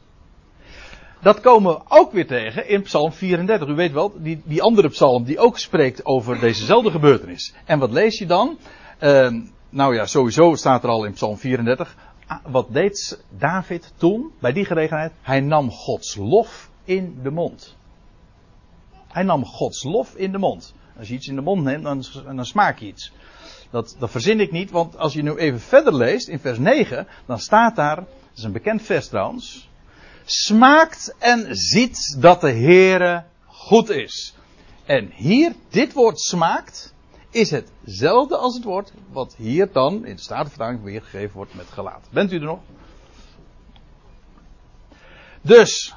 Dat 1.21 1.41
komen 1.41 1.73
we 1.73 1.81
ook 1.87 2.11
weer 2.11 2.27
tegen 2.27 2.67
in 2.67 2.81
Psalm 2.81 3.11
34. 3.11 3.67
U 3.67 3.73
weet 3.73 3.91
wel, 3.91 4.13
die, 4.15 4.41
die 4.45 4.61
andere 4.61 4.89
psalm 4.89 5.23
die 5.23 5.39
ook 5.39 5.59
spreekt 5.59 6.05
over 6.05 6.39
dezezelfde 6.39 6.91
gebeurtenis. 6.91 7.53
En 7.65 7.79
wat 7.79 7.91
lees 7.91 8.19
je 8.19 8.25
dan? 8.25 8.57
Uh, 9.01 9.29
nou 9.69 9.95
ja, 9.95 10.05
sowieso 10.05 10.55
staat 10.55 10.83
er 10.83 10.89
al 10.89 11.05
in 11.05 11.13
Psalm 11.13 11.37
34. 11.37 11.95
Wat 12.43 12.73
deed 12.73 13.23
David 13.29 13.93
toen, 13.97 14.31
bij 14.39 14.53
die 14.53 14.65
gelegenheid? 14.65 15.11
Hij 15.21 15.39
nam 15.39 15.71
Gods 15.71 16.15
lof 16.15 16.69
in 16.83 17.19
de 17.23 17.31
mond. 17.31 17.75
Hij 19.07 19.23
nam 19.23 19.45
Gods 19.45 19.83
lof 19.83 20.15
in 20.15 20.31
de 20.31 20.37
mond. 20.37 20.73
Als 20.97 21.07
je 21.07 21.13
iets 21.13 21.27
in 21.27 21.35
de 21.35 21.41
mond 21.41 21.63
neemt, 21.63 21.83
dan, 21.83 22.03
dan 22.25 22.45
smaak 22.45 22.79
je 22.79 22.85
iets. 22.85 23.11
Dat, 23.69 23.95
dat 23.99 24.11
verzin 24.11 24.39
ik 24.39 24.51
niet, 24.51 24.71
want 24.71 24.97
als 24.97 25.13
je 25.13 25.21
nu 25.21 25.35
even 25.35 25.59
verder 25.59 25.95
leest, 25.95 26.27
in 26.27 26.39
vers 26.39 26.57
9, 26.57 27.07
dan 27.25 27.39
staat 27.39 27.75
daar, 27.75 27.95
dat 27.95 28.07
is 28.35 28.43
een 28.43 28.51
bekend 28.51 28.81
vers 28.81 29.07
trouwens, 29.07 29.69
smaakt 30.25 31.15
en 31.17 31.55
ziet 31.55 32.21
dat 32.21 32.41
de 32.41 32.51
Heere 32.51 33.23
goed 33.45 33.89
is. 33.89 34.33
En 34.85 35.11
hier, 35.13 35.53
dit 35.69 35.93
woord 35.93 36.19
smaakt, 36.19 36.93
is 37.38 37.52
hetzelfde 37.52 38.38
als 38.38 38.56
het 38.56 38.63
woord 38.63 38.91
wat 39.12 39.36
hier 39.36 39.71
dan 39.71 40.06
in 40.06 40.15
de 40.15 40.21
Statenvertaling 40.21 40.84
weergegeven 40.84 41.36
wordt 41.36 41.54
met 41.54 41.67
gelaat. 41.69 42.08
Bent 42.12 42.32
u 42.32 42.36
er 42.36 42.43
nog? 42.43 42.60
Dus, 45.41 45.95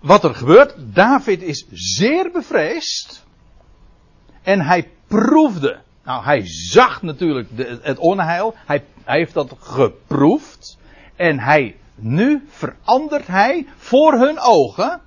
wat 0.00 0.24
er 0.24 0.34
gebeurt, 0.34 0.74
David 0.78 1.42
is 1.42 1.66
zeer 1.70 2.30
bevreesd 2.30 3.24
en 4.42 4.60
hij 4.60 4.90
proefde. 5.06 5.80
Nou, 6.04 6.24
hij 6.24 6.42
zag 6.44 7.02
natuurlijk 7.02 7.56
de, 7.56 7.78
het 7.82 7.98
onheil, 7.98 8.54
hij, 8.56 8.84
hij 9.04 9.18
heeft 9.18 9.34
dat 9.34 9.54
geproefd 9.58 10.78
en 11.16 11.38
hij, 11.38 11.76
nu 11.94 12.44
verandert 12.48 13.26
hij 13.26 13.66
voor 13.76 14.12
hun 14.12 14.38
ogen 14.38 15.00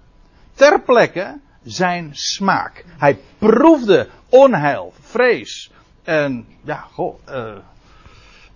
ter 0.53 0.81
plekke 0.81 1.39
zijn 1.65 2.09
smaak. 2.11 2.85
Hij 2.97 3.19
proefde 3.37 4.09
onheil, 4.29 4.93
vrees 4.99 5.71
en 6.03 6.45
ja, 6.63 6.77
goh, 6.91 7.15
uh, 7.29 7.55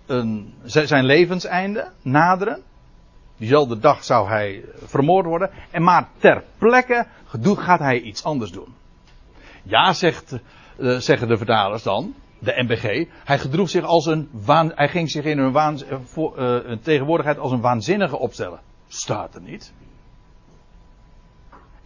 een, 0.06 0.54
zijn 0.64 1.06
levenseinde 1.06 1.92
naderen. 2.02 2.62
Diezelfde 3.38 3.80
dag 3.80 4.04
zou 4.04 4.28
hij 4.28 4.64
vermoord 4.86 5.26
worden. 5.26 5.50
En 5.72 5.84
maar 5.84 6.08
ter 6.18 6.44
plekke 6.58 7.08
gaat 7.60 7.80
hij 7.80 8.00
iets 8.00 8.24
anders 8.24 8.52
doen. 8.52 8.76
Ja, 9.64 9.94
zegt, 9.94 10.36
uh, 10.78 10.98
zeggen 10.98 11.28
de 11.28 11.38
vertalers 11.38 11.84
dan, 11.84 12.14
de 12.40 12.64
MBG. 12.64 13.08
Hij 13.24 13.40
gedroeg 13.40 13.70
zich 13.70 13.84
als 13.84 14.06
een 14.06 14.30
hij 14.76 14.90
ging 14.90 15.10
zich 15.10 15.26
in 15.26 15.40
voor, 16.06 16.38
een 16.38 16.82
tegenwoordigheid 16.82 17.40
als 17.40 17.52
een 17.52 17.62
waanzinnige 17.62 18.18
opstellen. 18.18 18.60
Staat 18.88 19.36
er 19.36 19.42
niet. 19.42 19.74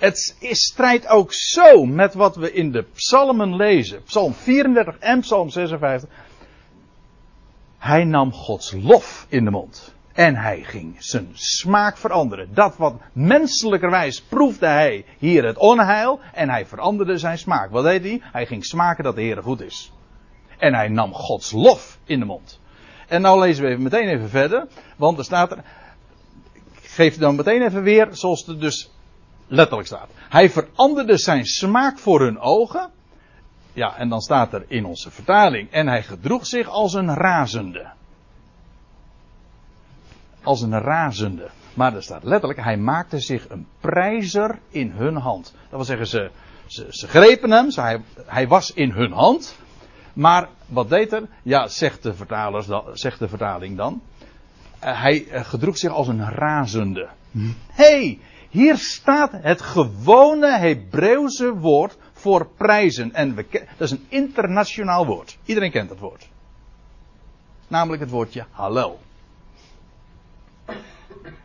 Het 0.03 0.35
is 0.39 0.63
strijd 0.63 1.07
ook 1.07 1.33
zo 1.33 1.85
met 1.85 2.13
wat 2.13 2.35
we 2.35 2.53
in 2.53 2.71
de 2.71 2.83
psalmen 2.93 3.55
lezen. 3.55 4.03
Psalm 4.03 4.33
34 4.33 4.97
en 4.97 5.19
Psalm 5.19 5.49
56. 5.49 6.09
Hij 7.77 8.03
nam 8.03 8.33
Gods 8.33 8.71
lof 8.71 9.25
in 9.29 9.43
de 9.43 9.51
mond. 9.51 9.93
En 10.13 10.35
hij 10.35 10.63
ging 10.63 10.95
zijn 10.99 11.29
smaak 11.33 11.97
veranderen. 11.97 12.53
Dat 12.53 12.77
wat 12.77 12.93
menselijkerwijs 13.13 14.21
proefde 14.21 14.67
hij 14.67 15.05
hier 15.17 15.45
het 15.45 15.57
onheil. 15.57 16.19
En 16.33 16.49
hij 16.49 16.65
veranderde 16.65 17.17
zijn 17.17 17.37
smaak. 17.37 17.71
Wat 17.71 17.83
deed 17.83 18.03
hij? 18.03 18.21
Hij 18.21 18.45
ging 18.45 18.65
smaken 18.65 19.03
dat 19.03 19.15
de 19.15 19.21
Heer 19.21 19.43
goed 19.43 19.61
is. 19.61 19.91
En 20.57 20.73
hij 20.73 20.87
nam 20.87 21.13
Gods 21.13 21.51
lof 21.51 21.99
in 22.05 22.19
de 22.19 22.25
mond. 22.25 22.59
En 23.07 23.21
nou 23.21 23.39
lezen 23.39 23.63
we 23.63 23.69
even 23.69 23.83
meteen 23.83 24.07
even 24.07 24.29
verder. 24.29 24.67
Want 24.97 25.17
er 25.17 25.23
staat 25.23 25.51
er. 25.51 25.63
Ik 26.81 26.89
geef 26.89 27.17
dan 27.17 27.35
meteen 27.35 27.61
even 27.61 27.83
weer 27.83 28.07
zoals 28.11 28.45
het 28.45 28.59
dus 28.59 28.92
letterlijk 29.53 29.87
staat. 29.87 30.09
Hij 30.29 30.49
veranderde 30.49 31.17
zijn 31.17 31.45
smaak 31.45 31.99
voor 31.99 32.21
hun 32.21 32.39
ogen. 32.39 32.89
Ja, 33.73 33.97
en 33.97 34.09
dan 34.09 34.21
staat 34.21 34.53
er 34.53 34.65
in 34.67 34.85
onze 34.85 35.11
vertaling. 35.11 35.71
En 35.71 35.87
hij 35.87 36.03
gedroeg 36.03 36.45
zich 36.45 36.67
als 36.67 36.93
een 36.93 37.13
razende. 37.13 37.91
Als 40.43 40.61
een 40.61 40.79
razende. 40.79 41.49
Maar 41.73 41.95
er 41.95 42.03
staat 42.03 42.23
letterlijk, 42.23 42.63
hij 42.63 42.77
maakte 42.77 43.19
zich 43.19 43.49
een 43.49 43.67
prijzer 43.79 44.59
in 44.69 44.91
hun 44.91 45.15
hand. 45.15 45.53
Dat 45.53 45.69
wil 45.69 45.83
zeggen, 45.83 46.07
ze, 46.07 46.31
ze, 46.65 46.87
ze 46.89 47.07
grepen 47.07 47.51
hem, 47.51 47.71
ze, 47.71 47.81
hij, 47.81 48.01
hij 48.25 48.47
was 48.47 48.73
in 48.73 48.91
hun 48.91 49.11
hand. 49.11 49.57
Maar 50.13 50.49
wat 50.65 50.89
deed 50.89 51.13
er? 51.13 51.27
Ja, 51.43 51.67
zegt 51.67 52.03
de, 52.03 52.13
vertalers, 52.13 52.67
zegt 52.93 53.19
de 53.19 53.27
vertaling 53.27 53.77
dan. 53.77 54.01
Uh, 54.83 55.01
hij 55.01 55.25
uh, 55.25 55.45
gedroeg 55.45 55.77
zich 55.77 55.91
als 55.91 56.07
een 56.07 56.29
razende. 56.29 57.09
hey, 57.71 58.19
hier 58.53 58.77
staat 58.77 59.31
het 59.31 59.61
gewone 59.61 60.57
Hebreeuwse 60.57 61.53
woord 61.53 61.97
voor 62.11 62.47
prijzen. 62.57 63.13
En 63.13 63.35
we, 63.35 63.45
dat 63.51 63.87
is 63.87 63.91
een 63.91 64.05
internationaal 64.07 65.05
woord. 65.05 65.37
Iedereen 65.45 65.71
kent 65.71 65.89
dat 65.89 65.99
woord. 65.99 66.29
Namelijk 67.67 68.01
het 68.01 68.11
woordje 68.11 68.45
halal. 68.51 68.99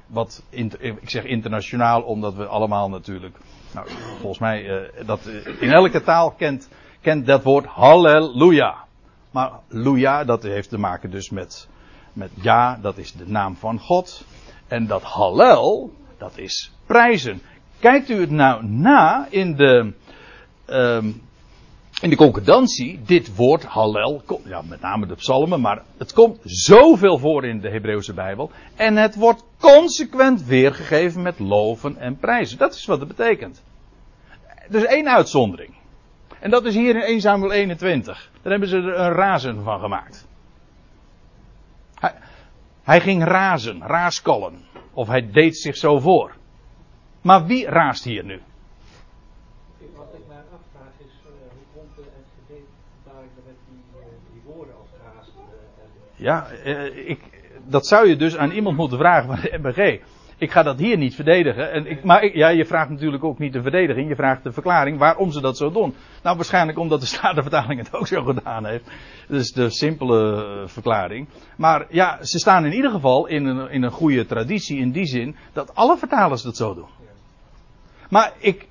Wat, 0.06 0.42
ik 0.50 1.10
zeg 1.10 1.24
internationaal 1.24 2.02
omdat 2.02 2.34
we 2.34 2.46
allemaal 2.46 2.88
natuurlijk, 2.88 3.36
nou, 3.74 3.88
volgens 4.20 4.38
mij, 4.38 4.64
uh, 4.64 5.06
dat 5.06 5.26
in 5.60 5.70
elke 5.70 6.02
taal 6.02 6.30
kent, 6.30 6.68
kent 7.00 7.26
dat 7.26 7.42
woord 7.42 7.66
halleluja. 7.66 8.84
Maar 9.30 9.52
luja, 9.68 10.24
dat 10.24 10.42
heeft 10.42 10.68
te 10.68 10.78
maken 10.78 11.10
dus 11.10 11.30
met, 11.30 11.68
met 12.12 12.30
ja, 12.34 12.78
dat 12.82 12.98
is 12.98 13.12
de 13.12 13.28
naam 13.28 13.56
van 13.56 13.78
God. 13.78 14.24
En 14.66 14.86
dat 14.86 15.02
hallel, 15.02 15.92
dat 16.18 16.38
is 16.38 16.72
prijzen. 16.86 17.40
Kijkt 17.78 18.08
u 18.08 18.20
het 18.20 18.30
nou 18.30 18.64
na 18.66 19.26
in 19.30 19.56
de, 19.56 19.92
um, 20.66 21.22
in 22.00 22.10
de 22.10 22.16
concordantie, 22.16 23.00
dit 23.02 23.34
woord 23.34 23.64
Hallel, 23.64 24.22
ja, 24.44 24.62
met 24.62 24.80
name 24.80 25.06
de 25.06 25.14
psalmen, 25.14 25.60
maar 25.60 25.82
het 25.98 26.12
komt 26.12 26.38
zoveel 26.44 27.18
voor 27.18 27.44
in 27.44 27.60
de 27.60 27.70
Hebreeuwse 27.70 28.14
Bijbel. 28.14 28.50
En 28.76 28.96
het 28.96 29.14
wordt 29.14 29.44
consequent 29.58 30.44
weergegeven 30.44 31.22
met 31.22 31.38
loven 31.38 31.96
en 31.96 32.16
prijzen. 32.16 32.58
Dat 32.58 32.74
is 32.74 32.84
wat 32.84 32.98
het 32.98 33.08
betekent. 33.08 33.62
Er 34.70 34.74
is 34.74 34.84
één 34.84 35.08
uitzondering. 35.08 35.74
En 36.40 36.50
dat 36.50 36.64
is 36.64 36.74
hier 36.74 36.94
in 36.94 37.02
1 37.02 37.20
Samuel 37.20 37.52
21. 37.52 38.30
Daar 38.42 38.50
hebben 38.50 38.68
ze 38.68 38.76
er 38.76 38.98
een 38.98 39.12
razen 39.12 39.62
van 39.62 39.80
gemaakt. 39.80 40.26
Hij, 41.94 42.14
hij 42.82 43.00
ging 43.00 43.24
razen, 43.24 43.82
raaskallen. 43.82 44.64
Of 44.98 45.08
hij 45.08 45.30
deed 45.30 45.56
zich 45.56 45.76
zo 45.76 45.98
voor. 45.98 46.36
Maar 47.22 47.46
wie 47.46 47.66
raast 47.66 48.04
hier 48.04 48.24
nu? 48.24 48.40
Wat 49.96 50.06
ik 50.12 50.26
mij 50.28 50.36
afvraag 50.36 50.92
is, 50.98 51.12
uh, 51.24 51.30
hoe 51.54 51.66
komt 51.74 51.96
het 51.96 52.56
duidelijk 53.04 53.34
met 53.46 53.54
die, 53.68 53.82
uh, 53.94 54.06
die 54.32 54.42
woorden 54.44 54.74
als 54.74 54.88
raast? 55.04 55.32
Uh, 55.36 56.24
ja, 56.24 56.46
ik, 57.06 57.20
dat 57.66 57.86
zou 57.86 58.08
je 58.08 58.16
dus 58.16 58.36
aan 58.36 58.50
iemand 58.50 58.76
moeten 58.76 58.98
vragen 58.98 59.26
van 59.26 59.40
de 59.40 59.58
MBG. 59.58 60.00
Ik 60.38 60.50
ga 60.50 60.62
dat 60.62 60.78
hier 60.78 60.96
niet 60.96 61.14
verdedigen. 61.14 61.72
En 61.72 61.86
ik, 61.86 62.04
maar 62.04 62.36
ja, 62.36 62.48
je 62.48 62.64
vraagt 62.64 62.90
natuurlijk 62.90 63.24
ook 63.24 63.38
niet 63.38 63.52
de 63.52 63.62
verdediging, 63.62 64.08
je 64.08 64.14
vraagt 64.14 64.42
de 64.42 64.52
verklaring 64.52 64.98
waarom 64.98 65.32
ze 65.32 65.40
dat 65.40 65.56
zo 65.56 65.70
doen. 65.70 65.94
Nou, 66.22 66.36
waarschijnlijk 66.36 66.78
omdat 66.78 67.00
de 67.00 67.06
Statenvertaling 67.16 67.78
het 67.80 67.94
ook 67.94 68.06
zo 68.06 68.22
gedaan 68.22 68.66
heeft. 68.66 68.84
Dat 69.28 69.40
is 69.40 69.52
de 69.52 69.70
simpele 69.70 70.44
eh, 70.44 70.68
verklaring. 70.68 71.28
Maar 71.56 71.86
ja, 71.90 72.24
ze 72.24 72.38
staan 72.38 72.64
in 72.64 72.72
ieder 72.72 72.90
geval 72.90 73.26
in 73.26 73.46
een, 73.46 73.70
in 73.70 73.82
een 73.82 73.90
goede 73.90 74.26
traditie 74.26 74.78
in 74.78 74.90
die 74.90 75.06
zin 75.06 75.36
dat 75.52 75.74
alle 75.74 75.96
vertalers 75.96 76.42
dat 76.42 76.56
zo 76.56 76.74
doen. 76.74 76.88
Maar 78.10 78.32
ik, 78.38 78.68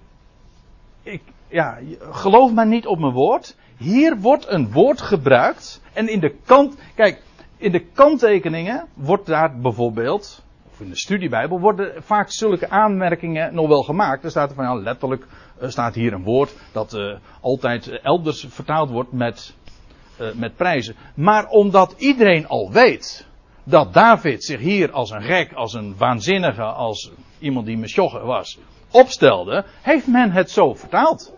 ik, 1.03 1.21
ja, 1.47 1.79
geloof 2.11 2.53
maar 2.53 2.67
niet 2.67 2.85
op 2.85 2.99
mijn 2.99 3.13
woord. 3.13 3.55
Hier 3.77 4.17
wordt 4.17 4.47
een 4.47 4.71
woord 4.71 5.01
gebruikt. 5.01 5.81
En 5.93 6.07
in 6.07 6.19
de 6.19 6.35
kant, 6.45 6.77
kijk, 6.95 7.21
in 7.57 7.71
de 7.71 7.85
kanttekeningen 7.93 8.87
wordt 8.93 9.25
daar 9.25 9.59
bijvoorbeeld, 9.59 10.45
in 10.79 10.89
de 10.89 10.97
studiebijbel, 10.97 11.59
worden 11.59 12.03
vaak 12.03 12.31
zulke 12.31 12.69
aanmerkingen 12.69 13.53
nog 13.53 13.67
wel 13.67 13.83
gemaakt. 13.83 14.23
Er 14.23 14.29
staat 14.29 14.49
er 14.49 14.55
van, 14.55 14.65
ja, 14.65 14.75
letterlijk 14.75 15.25
staat 15.61 15.95
hier 15.95 16.13
een 16.13 16.23
woord 16.23 16.55
dat 16.71 16.93
uh, 16.93 17.15
altijd 17.41 17.99
elders 18.01 18.45
vertaald 18.49 18.89
wordt 18.89 19.11
met, 19.11 19.55
uh, 20.21 20.33
met 20.33 20.55
prijzen. 20.55 20.95
Maar 21.15 21.47
omdat 21.47 21.95
iedereen 21.97 22.47
al 22.47 22.71
weet 22.71 23.27
dat 23.63 23.93
David 23.93 24.43
zich 24.43 24.59
hier 24.59 24.91
als 24.91 25.11
een 25.11 25.23
gek, 25.23 25.53
als 25.53 25.73
een 25.73 25.95
waanzinnige, 25.97 26.63
als 26.63 27.11
iemand 27.39 27.65
die 27.65 27.77
mesjogge 27.77 28.19
was, 28.19 28.59
opstelde, 28.91 29.65
heeft 29.81 30.07
men 30.07 30.31
het 30.31 30.51
zo 30.51 30.73
vertaald. 30.73 31.35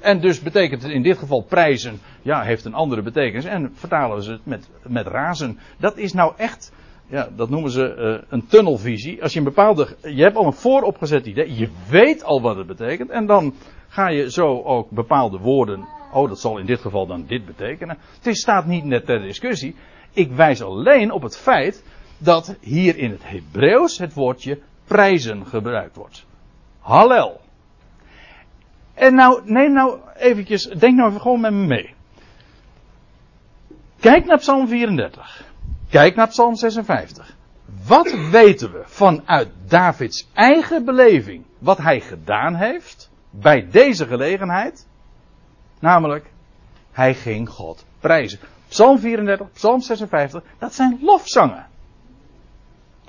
En 0.00 0.20
dus 0.20 0.40
betekent 0.40 0.82
het 0.82 0.92
in 0.92 1.02
dit 1.02 1.18
geval 1.18 1.42
prijzen, 1.42 2.00
ja, 2.22 2.42
heeft 2.42 2.64
een 2.64 2.74
andere 2.74 3.02
betekenis. 3.02 3.44
En 3.44 3.70
vertalen 3.74 4.22
ze 4.22 4.32
het 4.32 4.46
met, 4.46 4.68
met 4.82 5.06
razen. 5.06 5.58
Dat 5.78 5.96
is 5.96 6.12
nou 6.12 6.32
echt, 6.36 6.72
ja, 7.08 7.28
dat 7.36 7.50
noemen 7.50 7.70
ze 7.70 7.94
uh, 7.96 8.26
een 8.28 8.46
tunnelvisie. 8.46 9.22
Als 9.22 9.32
je 9.32 9.38
een 9.38 9.44
bepaalde, 9.44 9.96
je 10.02 10.22
hebt 10.22 10.36
al 10.36 10.46
een 10.46 10.52
vooropgezet 10.52 11.26
idee, 11.26 11.54
je 11.54 11.68
weet 11.90 12.24
al 12.24 12.40
wat 12.40 12.56
het 12.56 12.66
betekent. 12.66 13.10
En 13.10 13.26
dan 13.26 13.54
ga 13.88 14.08
je 14.08 14.30
zo 14.30 14.62
ook 14.62 14.90
bepaalde 14.90 15.38
woorden, 15.38 15.88
oh, 16.12 16.28
dat 16.28 16.40
zal 16.40 16.58
in 16.58 16.66
dit 16.66 16.80
geval 16.80 17.06
dan 17.06 17.24
dit 17.26 17.46
betekenen. 17.46 17.98
Het 18.16 18.26
is, 18.26 18.40
staat 18.40 18.66
niet 18.66 18.84
net 18.84 19.06
ter 19.06 19.20
discussie. 19.20 19.74
Ik 20.12 20.32
wijs 20.32 20.62
alleen 20.62 21.10
op 21.10 21.22
het 21.22 21.36
feit 21.36 21.84
dat 22.18 22.56
hier 22.60 22.96
in 22.96 23.10
het 23.10 23.22
Hebreeuws 23.24 23.98
het 23.98 24.14
woordje 24.14 24.58
prijzen 24.84 25.46
gebruikt 25.46 25.96
wordt. 25.96 26.26
Hallel. 26.80 27.40
En 28.94 29.14
nou, 29.14 29.40
neem 29.44 29.72
nou 29.72 29.98
eventjes, 30.16 30.64
denk 30.64 30.96
nou 30.96 31.08
even 31.08 31.20
gewoon 31.20 31.40
met 31.40 31.52
me 31.52 31.66
mee. 31.66 31.94
Kijk 34.00 34.24
naar 34.24 34.38
Psalm 34.38 34.68
34. 34.68 35.46
Kijk 35.90 36.14
naar 36.14 36.28
Psalm 36.28 36.54
56. 36.54 37.36
Wat 37.86 38.12
weten 38.30 38.72
we 38.72 38.82
vanuit 38.84 39.48
Davids 39.68 40.28
eigen 40.34 40.84
beleving, 40.84 41.44
wat 41.58 41.78
hij 41.78 42.00
gedaan 42.00 42.54
heeft 42.54 43.10
bij 43.30 43.68
deze 43.70 44.06
gelegenheid? 44.06 44.86
Namelijk, 45.80 46.30
hij 46.92 47.14
ging 47.14 47.48
God 47.48 47.84
prijzen. 48.00 48.38
Psalm 48.68 48.98
34, 48.98 49.52
Psalm 49.52 49.80
56, 49.80 50.42
dat 50.58 50.74
zijn 50.74 50.98
lofzangen. 51.00 51.66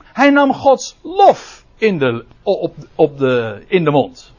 Hij 0.04 0.30
nam 0.30 0.54
Gods 0.54 0.98
lof 1.02 1.66
in 1.78 1.98
de, 1.98 2.26
op, 2.44 2.76
op 2.96 3.18
de, 3.18 3.64
in 3.68 3.84
de 3.84 3.92
mond. 3.92 4.34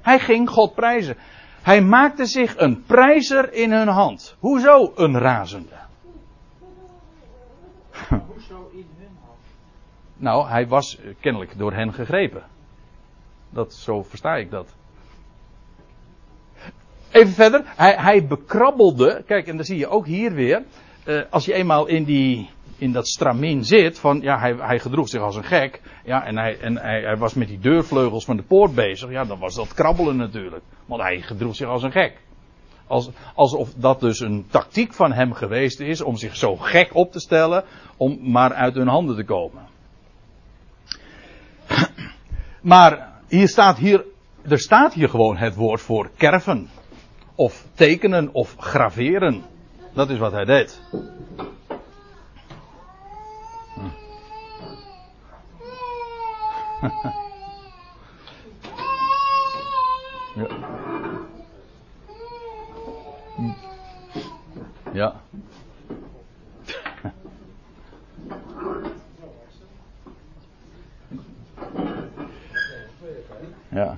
Hij 0.00 0.18
ging 0.18 0.50
God 0.50 0.74
prijzen. 0.74 1.16
Hij 1.62 1.82
maakte 1.82 2.26
zich 2.26 2.54
een 2.56 2.84
prijzer 2.84 3.52
in 3.52 3.72
hun 3.72 3.88
hand. 3.88 4.36
Hoezo 4.38 4.92
een 4.94 5.18
razende? 5.18 5.87
Nou, 10.16 10.48
hij 10.48 10.66
was 10.66 10.98
kennelijk 11.20 11.58
door 11.58 11.72
hen 11.72 11.92
gegrepen. 11.92 12.42
Dat, 13.50 13.74
zo 13.74 14.02
versta 14.02 14.36
ik 14.36 14.50
dat. 14.50 14.74
Even 17.10 17.32
verder. 17.32 17.62
Hij, 17.64 17.94
hij 17.94 18.26
bekrabbelde. 18.26 19.22
Kijk, 19.26 19.46
en 19.46 19.56
dan 19.56 19.64
zie 19.64 19.78
je 19.78 19.88
ook 19.88 20.06
hier 20.06 20.32
weer. 20.32 20.62
Uh, 21.04 21.22
als 21.30 21.44
je 21.44 21.52
eenmaal 21.52 21.86
in 21.86 22.04
die, 22.04 22.50
in 22.78 22.92
dat 22.92 23.08
stramien 23.08 23.64
zit, 23.64 23.98
van 23.98 24.20
ja, 24.20 24.38
hij, 24.38 24.54
hij 24.54 24.78
gedroeg 24.78 25.08
zich 25.08 25.20
als 25.20 25.36
een 25.36 25.44
gek. 25.44 25.80
Ja, 26.04 26.24
en, 26.24 26.38
hij, 26.38 26.60
en 26.60 26.78
hij, 26.78 27.00
hij, 27.00 27.16
was 27.16 27.34
met 27.34 27.48
die 27.48 27.58
deurvleugels 27.58 28.24
van 28.24 28.36
de 28.36 28.42
poort 28.42 28.74
bezig. 28.74 29.10
Ja, 29.10 29.24
dan 29.24 29.38
was 29.38 29.54
dat 29.54 29.74
krabbelen 29.74 30.16
natuurlijk. 30.16 30.62
Want 30.86 31.02
hij 31.02 31.20
gedroeg 31.20 31.56
zich 31.56 31.68
als 31.68 31.82
een 31.82 31.92
gek. 31.92 32.20
Als, 32.88 33.10
alsof 33.34 33.74
dat 33.74 34.00
dus 34.00 34.20
een 34.20 34.46
tactiek 34.50 34.94
van 34.94 35.12
hem 35.12 35.32
geweest 35.32 35.80
is 35.80 36.00
om 36.00 36.16
zich 36.16 36.36
zo 36.36 36.56
gek 36.56 36.94
op 36.94 37.12
te 37.12 37.20
stellen, 37.20 37.64
om 37.96 38.18
maar 38.22 38.54
uit 38.54 38.74
hun 38.74 38.88
handen 38.88 39.16
te 39.16 39.24
komen. 39.24 39.62
Maar 42.60 43.12
hier 43.28 43.48
staat 43.48 43.78
hier, 43.78 44.04
er 44.48 44.58
staat 44.58 44.92
hier 44.92 45.08
gewoon 45.08 45.36
het 45.36 45.54
woord 45.54 45.80
voor 45.80 46.10
kerven. 46.16 46.70
Of 47.34 47.64
tekenen 47.74 48.28
of 48.32 48.54
graveren. 48.58 49.42
Dat 49.92 50.10
is 50.10 50.18
wat 50.18 50.32
hij 50.32 50.44
deed. 50.44 50.80
ja. 60.34 60.77
Ja. 64.92 65.14
ja. 73.68 73.96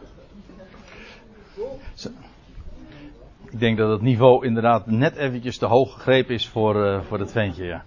Ik 3.50 3.60
denk 3.60 3.78
dat 3.78 3.90
het 3.90 4.00
niveau 4.00 4.46
inderdaad 4.46 4.86
net 4.86 5.16
eventjes 5.16 5.58
te 5.58 5.66
hoog 5.66 5.92
gegrepen 5.92 6.34
is 6.34 6.48
voor, 6.48 6.76
uh, 6.76 7.00
voor 7.02 7.18
het 7.18 7.32
ventje, 7.32 7.64
ja. 7.64 7.84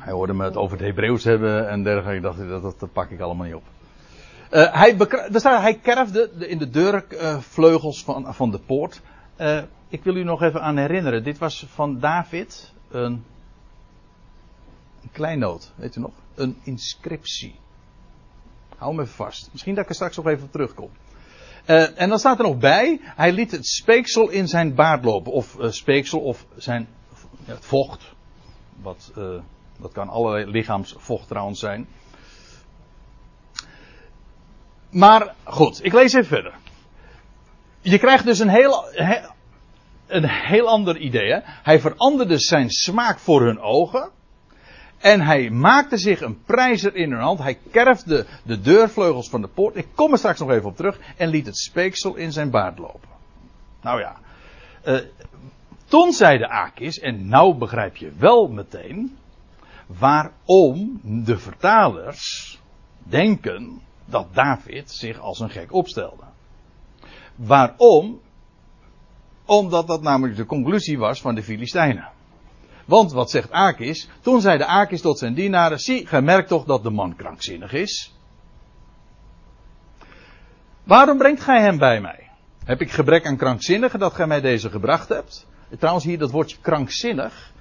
Hij 0.00 0.12
hoorde 0.12 0.32
me 0.32 0.44
het 0.44 0.56
over 0.56 0.76
het 0.76 0.86
Hebreeuws 0.86 1.24
hebben 1.24 1.68
en 1.68 1.82
dergelijke. 1.82 2.16
Ik 2.16 2.22
dacht, 2.22 2.48
dat, 2.48 2.62
dat, 2.62 2.80
dat 2.80 2.92
pak 2.92 3.10
ik 3.10 3.20
allemaal 3.20 3.46
niet 3.46 3.54
op. 3.54 3.62
Uh, 4.50 4.74
hij, 4.74 4.96
staat, 5.32 5.60
hij 5.60 5.74
kerfde 5.74 6.30
in 6.38 6.58
de 6.58 6.70
deurvleugels 6.70 7.98
uh, 7.98 8.04
van, 8.04 8.34
van 8.34 8.50
de 8.50 8.58
poort. 8.58 9.00
Uh, 9.40 9.62
ik 9.88 10.04
wil 10.04 10.16
u 10.16 10.24
nog 10.24 10.42
even 10.42 10.62
aan 10.62 10.76
herinneren. 10.76 11.24
Dit 11.24 11.38
was 11.38 11.66
van 11.68 11.98
David 11.98 12.72
een, 12.90 13.24
een 15.02 15.10
kleinoot, 15.12 15.72
weet 15.74 15.96
u 15.96 16.00
nog? 16.00 16.12
Een 16.34 16.58
inscriptie. 16.62 17.54
Hou 18.76 18.94
me 18.94 19.06
vast. 19.06 19.48
Misschien 19.52 19.74
dat 19.74 19.82
ik 19.84 19.88
er 19.88 19.94
straks 19.94 20.16
nog 20.16 20.26
even 20.26 20.44
op 20.44 20.52
terugkom. 20.52 20.90
Uh, 21.66 22.00
en 22.00 22.08
dan 22.08 22.18
staat 22.18 22.38
er 22.38 22.44
nog 22.44 22.58
bij, 22.58 23.00
hij 23.02 23.32
liet 23.32 23.50
het 23.50 23.66
speeksel 23.66 24.28
in 24.28 24.48
zijn 24.48 24.74
baard 24.74 25.04
lopen. 25.04 25.32
Of 25.32 25.56
uh, 25.58 25.70
speeksel 25.70 26.20
of 26.20 26.46
zijn 26.56 26.88
ja, 27.44 27.54
het 27.54 27.64
vocht. 27.64 28.12
Wat, 28.82 29.12
uh, 29.18 29.40
dat 29.80 29.92
kan 29.92 30.08
allerlei 30.08 30.50
lichaamsvocht 30.50 31.28
trouwens 31.28 31.60
zijn. 31.60 31.86
Maar 34.90 35.34
goed, 35.44 35.84
ik 35.84 35.92
lees 35.92 36.12
even 36.12 36.26
verder. 36.26 36.54
Je 37.82 37.98
krijgt 37.98 38.24
dus 38.24 38.38
een 38.38 38.48
heel, 38.48 38.84
een 40.06 40.28
heel 40.28 40.68
ander 40.68 40.96
idee. 40.96 41.40
Hij 41.44 41.80
veranderde 41.80 42.38
zijn 42.38 42.70
smaak 42.70 43.18
voor 43.18 43.42
hun 43.42 43.60
ogen. 43.60 44.10
En 44.98 45.20
hij 45.20 45.50
maakte 45.50 45.96
zich 45.96 46.20
een 46.20 46.42
prijzer 46.44 46.94
in 46.94 47.10
hun 47.10 47.20
hand. 47.20 47.38
Hij 47.38 47.58
kerfde 47.70 48.26
de 48.44 48.60
deurvleugels 48.60 49.28
van 49.28 49.40
de 49.40 49.48
poort. 49.48 49.76
Ik 49.76 49.86
kom 49.94 50.12
er 50.12 50.18
straks 50.18 50.38
nog 50.38 50.50
even 50.50 50.68
op 50.68 50.76
terug. 50.76 50.98
En 51.16 51.28
liet 51.28 51.46
het 51.46 51.58
speeksel 51.58 52.14
in 52.14 52.32
zijn 52.32 52.50
baard 52.50 52.78
lopen. 52.78 53.08
Nou 53.82 54.00
ja. 54.00 54.16
Uh, 54.84 54.98
toen 55.84 56.12
zei 56.12 56.38
de 56.38 56.48
Akis, 56.48 56.98
en 56.98 57.28
nou 57.28 57.54
begrijp 57.54 57.96
je 57.96 58.12
wel 58.18 58.48
meteen. 58.48 59.16
waarom 59.86 61.00
de 61.02 61.38
vertalers 61.38 62.58
denken 62.98 63.80
dat 64.04 64.34
David 64.34 64.90
zich 64.90 65.18
als 65.18 65.40
een 65.40 65.50
gek 65.50 65.72
opstelde. 65.72 66.24
Waarom? 67.36 68.20
Omdat 69.44 69.86
dat 69.86 70.02
namelijk 70.02 70.36
de 70.36 70.46
conclusie 70.46 70.98
was 70.98 71.20
van 71.20 71.34
de 71.34 71.42
Filistijnen. 71.42 72.08
Want 72.84 73.12
wat 73.12 73.30
zegt 73.30 73.50
Akis? 73.50 74.08
Toen 74.20 74.40
zei 74.40 74.58
de 74.58 74.66
Akis 74.66 75.00
tot 75.00 75.18
zijn 75.18 75.34
dienaren: 75.34 75.78
Zie, 75.78 76.06
gij 76.06 76.22
merkt 76.22 76.48
toch 76.48 76.64
dat 76.64 76.82
de 76.82 76.90
man 76.90 77.16
krankzinnig 77.16 77.72
is? 77.72 78.14
Waarom 80.84 81.18
brengt 81.18 81.42
gij 81.42 81.60
hem 81.60 81.78
bij 81.78 82.00
mij? 82.00 82.30
Heb 82.64 82.80
ik 82.80 82.90
gebrek 82.90 83.26
aan 83.26 83.36
krankzinnigen 83.36 83.98
dat 83.98 84.14
gij 84.14 84.26
mij 84.26 84.40
deze 84.40 84.70
gebracht 84.70 85.08
hebt? 85.08 85.46
Trouwens, 85.78 86.04
hier 86.04 86.18
dat 86.18 86.30
woordje 86.30 86.56
krankzinnig. 86.60 87.52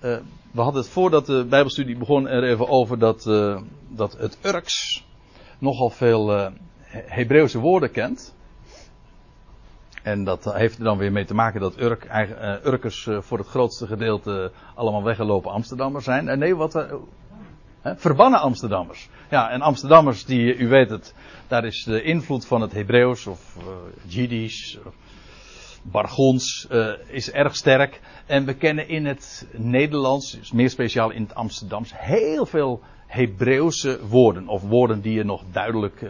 Uh, 0.00 0.16
we 0.50 0.60
hadden 0.60 0.82
het 0.82 0.90
voordat 0.90 1.26
de 1.26 1.46
Bijbelstudie 1.48 1.96
begon 1.96 2.28
er 2.28 2.44
even 2.44 2.68
over 2.68 2.98
dat, 2.98 3.26
uh, 3.26 3.60
dat 3.88 4.12
het 4.18 4.38
Urks 4.42 5.06
nogal 5.58 5.90
veel 5.90 6.36
uh, 6.36 6.46
Hebreeuwse 6.88 7.58
woorden 7.58 7.90
kent. 7.90 8.34
En 10.02 10.24
dat 10.24 10.52
heeft 10.54 10.78
er 10.78 10.84
dan 10.84 10.98
weer 10.98 11.12
mee 11.12 11.24
te 11.24 11.34
maken 11.34 11.60
dat 11.60 11.80
Urk, 11.80 12.04
uh, 12.04 12.64
Urkers 12.64 13.06
uh, 13.06 13.20
voor 13.20 13.38
het 13.38 13.46
grootste 13.46 13.86
gedeelte 13.86 14.52
allemaal 14.74 15.02
weggelopen 15.02 15.50
Amsterdammers 15.50 16.04
zijn. 16.04 16.28
En 16.28 16.38
nee, 16.38 16.56
wat. 16.56 16.86
Verbannen 17.82 18.40
Amsterdammers. 18.40 19.08
Ja, 19.30 19.50
en 19.50 19.60
Amsterdammers, 19.60 20.24
die, 20.24 20.56
u 20.56 20.68
weet 20.68 20.90
het, 20.90 21.14
daar 21.48 21.64
is 21.64 21.84
de 21.84 22.02
invloed 22.02 22.46
van 22.46 22.60
het 22.60 22.72
Hebreeuws 22.72 23.26
of 23.26 23.56
uh, 23.58 23.64
Jiddisch, 24.06 24.78
Bargons, 25.82 26.68
is 27.06 27.30
erg 27.30 27.56
sterk. 27.56 28.00
En 28.26 28.44
we 28.44 28.54
kennen 28.54 28.88
in 28.88 29.06
het 29.06 29.46
Nederlands, 29.52 30.52
meer 30.52 30.70
speciaal 30.70 31.10
in 31.10 31.22
het 31.22 31.34
Amsterdams, 31.34 31.92
heel 31.94 32.46
veel 32.46 32.80
Hebreeuwse 33.06 34.06
woorden. 34.06 34.48
Of 34.48 34.62
woorden 34.62 35.00
die 35.00 35.14
je 35.14 35.24
nog 35.24 35.42
duidelijk 35.52 36.02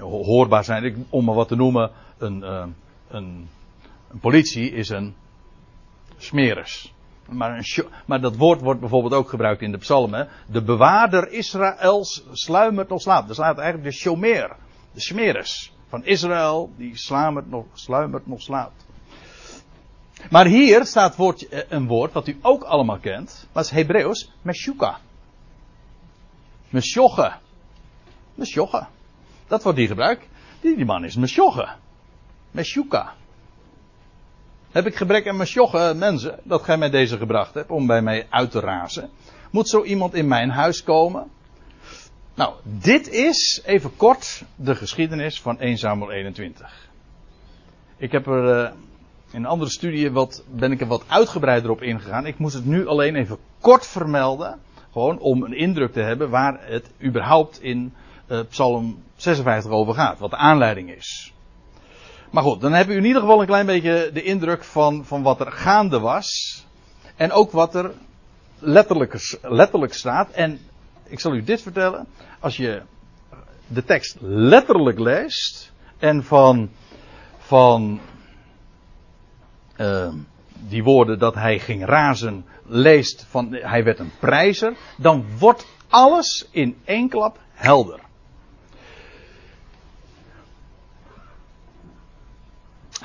hoorbaar 0.00 0.64
zijn. 0.64 0.84
Ik, 0.84 0.96
om 1.08 1.24
maar 1.24 1.34
wat 1.34 1.48
te 1.48 1.56
noemen, 1.56 1.90
een, 2.18 2.42
een, 3.08 3.48
een 4.10 4.18
politie 4.20 4.70
is 4.70 4.88
een 4.88 5.14
smeris. 6.16 6.92
Maar, 7.28 7.56
een, 7.56 7.86
maar, 8.06 8.20
dat 8.20 8.36
woord 8.36 8.60
wordt 8.60 8.80
bijvoorbeeld 8.80 9.14
ook 9.14 9.28
gebruikt 9.28 9.62
in 9.62 9.72
de 9.72 9.78
psalmen. 9.78 10.28
De 10.46 10.62
bewaarder 10.62 11.30
Israëls 11.30 12.24
sluimert 12.32 12.88
nog 12.88 13.00
slaapt. 13.00 13.28
Er 13.28 13.34
staat 13.34 13.58
eigenlijk 13.58 13.90
de 13.90 13.96
shomer, 13.96 14.56
de 14.92 15.00
smeris 15.00 15.72
van 15.88 16.04
Israël, 16.04 16.70
die 16.76 16.96
sluimert 16.96 17.50
nog, 17.50 17.64
sluimert 17.72 18.26
nog 18.26 18.42
slaapt. 18.42 18.86
Maar 20.30 20.46
hier 20.46 20.84
staat 20.84 21.16
woord, 21.16 21.46
een 21.68 21.86
woord 21.86 22.12
wat 22.12 22.26
u 22.26 22.38
ook 22.42 22.62
allemaal 22.62 22.98
kent. 22.98 23.46
Het 23.52 23.64
is 23.64 23.70
Hebreeuws, 23.70 24.30
meshuka. 24.42 24.98
Mesjogge. 26.68 27.32
Mesjogge. 28.34 28.86
Dat 29.48 29.62
wordt 29.62 29.78
hier 29.78 29.86
gebruikt. 29.86 30.26
Die, 30.60 30.76
die 30.76 30.84
man 30.84 31.04
is 31.04 31.16
mesjogge. 31.16 31.68
Meshuka. 32.50 33.14
Heb 34.70 34.86
ik 34.86 34.96
gebrek 34.96 35.28
aan 35.28 35.36
mesjogge 35.36 35.94
mensen, 35.96 36.38
dat 36.42 36.62
gij 36.62 36.78
mij 36.78 36.90
deze 36.90 37.16
gebracht 37.16 37.54
hebt, 37.54 37.70
om 37.70 37.86
bij 37.86 38.02
mij 38.02 38.26
uit 38.30 38.50
te 38.50 38.60
razen. 38.60 39.10
Moet 39.50 39.68
zo 39.68 39.82
iemand 39.82 40.14
in 40.14 40.28
mijn 40.28 40.50
huis 40.50 40.82
komen? 40.82 41.30
Nou, 42.34 42.54
dit 42.62 43.08
is 43.08 43.62
even 43.64 43.96
kort 43.96 44.42
de 44.54 44.74
geschiedenis 44.74 45.40
van 45.40 45.58
1 45.58 45.78
Samuel 45.78 46.10
21. 46.10 46.88
Ik 47.96 48.12
heb 48.12 48.26
er 48.26 48.64
uh, 48.64 48.70
in 49.30 49.38
een 49.38 49.46
andere 49.46 49.70
studie 49.70 50.10
wat, 50.10 50.44
ben 50.50 50.72
ik 50.72 50.80
er 50.80 50.86
wat 50.86 51.04
uitgebreider 51.06 51.70
op 51.70 51.82
ingegaan. 51.82 52.26
Ik 52.26 52.38
moest 52.38 52.54
het 52.54 52.66
nu 52.66 52.86
alleen 52.86 53.16
even 53.16 53.38
kort 53.60 53.86
vermelden. 53.86 54.58
Gewoon 54.92 55.18
om 55.18 55.42
een 55.42 55.56
indruk 55.56 55.92
te 55.92 56.00
hebben 56.00 56.30
waar 56.30 56.58
het 56.60 56.90
überhaupt 57.02 57.62
in 57.62 57.94
uh, 58.28 58.40
Psalm 58.48 59.02
56 59.16 59.70
over 59.70 59.94
gaat. 59.94 60.18
Wat 60.18 60.30
de 60.30 60.36
aanleiding 60.36 60.90
is. 60.90 61.32
Maar 62.30 62.42
goed, 62.42 62.60
dan 62.60 62.72
heb 62.72 62.88
u 62.88 62.96
in 62.96 63.04
ieder 63.04 63.20
geval 63.20 63.40
een 63.40 63.46
klein 63.46 63.66
beetje 63.66 64.10
de 64.12 64.22
indruk 64.22 64.64
van, 64.64 65.04
van 65.04 65.22
wat 65.22 65.40
er 65.40 65.52
gaande 65.52 65.98
was. 65.98 66.64
En 67.16 67.32
ook 67.32 67.50
wat 67.50 67.74
er 67.74 67.92
letterlijk, 68.58 69.38
letterlijk 69.42 69.94
staat. 69.94 70.30
En 70.30 70.60
ik 71.04 71.20
zal 71.20 71.34
u 71.34 71.42
dit 71.42 71.62
vertellen. 71.62 72.06
Als 72.40 72.56
je 72.56 72.82
de 73.66 73.84
tekst 73.84 74.16
letterlijk 74.20 74.98
leest. 74.98 75.72
En 75.98 76.24
van, 76.24 76.70
van 77.38 78.00
uh, 79.76 80.12
die 80.68 80.82
woorden 80.82 81.18
dat 81.18 81.34
hij 81.34 81.58
ging 81.58 81.84
razen 81.84 82.44
leest 82.66 83.26
van 83.28 83.52
hij 83.52 83.84
werd 83.84 83.98
een 83.98 84.12
prijzer. 84.20 84.76
Dan 84.96 85.24
wordt 85.38 85.66
alles 85.88 86.48
in 86.50 86.76
één 86.84 87.08
klap 87.08 87.38
helder. 87.52 88.00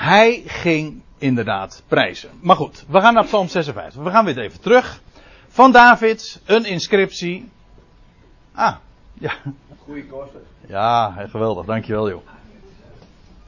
Hij 0.04 0.44
ging 0.46 1.02
inderdaad 1.18 1.84
prijzen. 1.88 2.30
Maar 2.42 2.56
goed, 2.56 2.86
we 2.88 3.02
gaan 3.02 3.14
naar 3.14 3.26
Psalm 3.26 3.48
56. 3.48 4.04
We 4.04 4.10
gaan 4.10 4.26
weer 4.26 4.38
even 4.38 4.62
terug. 4.62 5.02
Van 5.48 5.72
David, 5.72 6.42
een 6.46 6.66
inscriptie. 6.66 7.50
Ah, 8.52 8.76
ja. 9.14 9.34
Goeie 9.78 10.06
kosten. 10.06 10.42
Ja, 10.68 11.16
geweldig, 11.30 11.66
dankjewel 11.66 12.10
joh. 12.10 12.22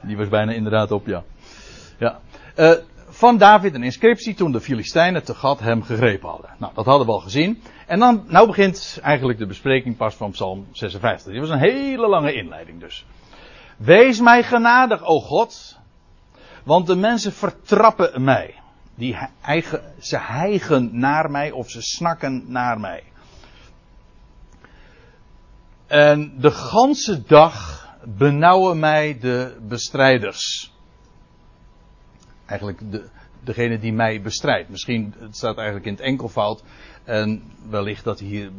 Die 0.00 0.16
was 0.16 0.28
bijna 0.28 0.52
inderdaad 0.52 0.90
op, 0.90 1.06
ja. 1.06 1.22
Ja. 1.98 2.20
Uh, 2.56 2.72
van 3.08 3.38
David 3.38 3.74
een 3.74 3.82
inscriptie 3.82 4.34
toen 4.34 4.52
de 4.52 4.60
Filistijnen 4.60 5.24
te 5.24 5.34
gat 5.34 5.60
hem 5.60 5.82
gegrepen 5.82 6.28
hadden. 6.28 6.50
Nou, 6.58 6.72
dat 6.74 6.84
hadden 6.84 7.06
we 7.06 7.12
al 7.12 7.20
gezien. 7.20 7.62
En 7.86 7.98
dan, 7.98 8.24
nou 8.26 8.46
begint 8.46 8.98
eigenlijk 9.02 9.38
de 9.38 9.46
bespreking 9.46 9.96
pas 9.96 10.14
van 10.14 10.30
Psalm 10.30 10.66
56. 10.72 11.32
Dit 11.32 11.40
was 11.40 11.50
een 11.50 11.58
hele 11.58 12.08
lange 12.08 12.34
inleiding 12.34 12.80
dus. 12.80 13.06
Wees 13.76 14.20
mij 14.20 14.42
genadig, 14.42 15.04
o 15.04 15.20
God, 15.20 15.78
want 16.66 16.86
de 16.86 16.96
mensen 16.96 17.32
vertrappen 17.32 18.24
mij. 18.24 18.54
Die 18.94 19.16
ze 20.00 20.18
hijgen 20.18 20.98
naar 20.98 21.30
mij 21.30 21.50
of 21.50 21.70
ze 21.70 21.82
snakken 21.82 22.44
naar 22.46 22.80
mij. 22.80 23.02
En 25.86 26.40
de 26.40 26.50
ganse 26.50 27.22
dag 27.22 27.86
benauwen 28.04 28.78
mij 28.78 29.18
de 29.18 29.56
bestrijders. 29.68 30.72
Eigenlijk 32.46 32.90
de, 32.90 33.08
degene 33.44 33.78
die 33.78 33.92
mij 33.92 34.22
bestrijdt. 34.22 34.68
Misschien, 34.68 35.14
het 35.18 35.36
staat 35.36 35.56
eigenlijk 35.56 35.86
in 35.86 35.92
het 35.92 36.02
enkelvoud. 36.02 36.62
En 37.04 37.42
wellicht 37.68 38.04
dat 38.04 38.18
hij 38.18 38.28
hier 38.28 38.50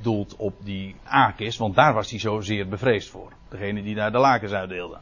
doelt 0.00 0.36
op 0.36 0.54
die 0.64 0.96
Akis, 1.04 1.56
want 1.56 1.74
daar 1.74 1.94
was 1.94 2.10
hij 2.10 2.18
zozeer 2.18 2.68
bevreesd 2.68 3.10
voor. 3.10 3.32
Degene 3.48 3.82
die 3.82 3.94
daar 3.94 4.12
de 4.12 4.18
lakens 4.18 4.52
uitdeelde. 4.52 4.98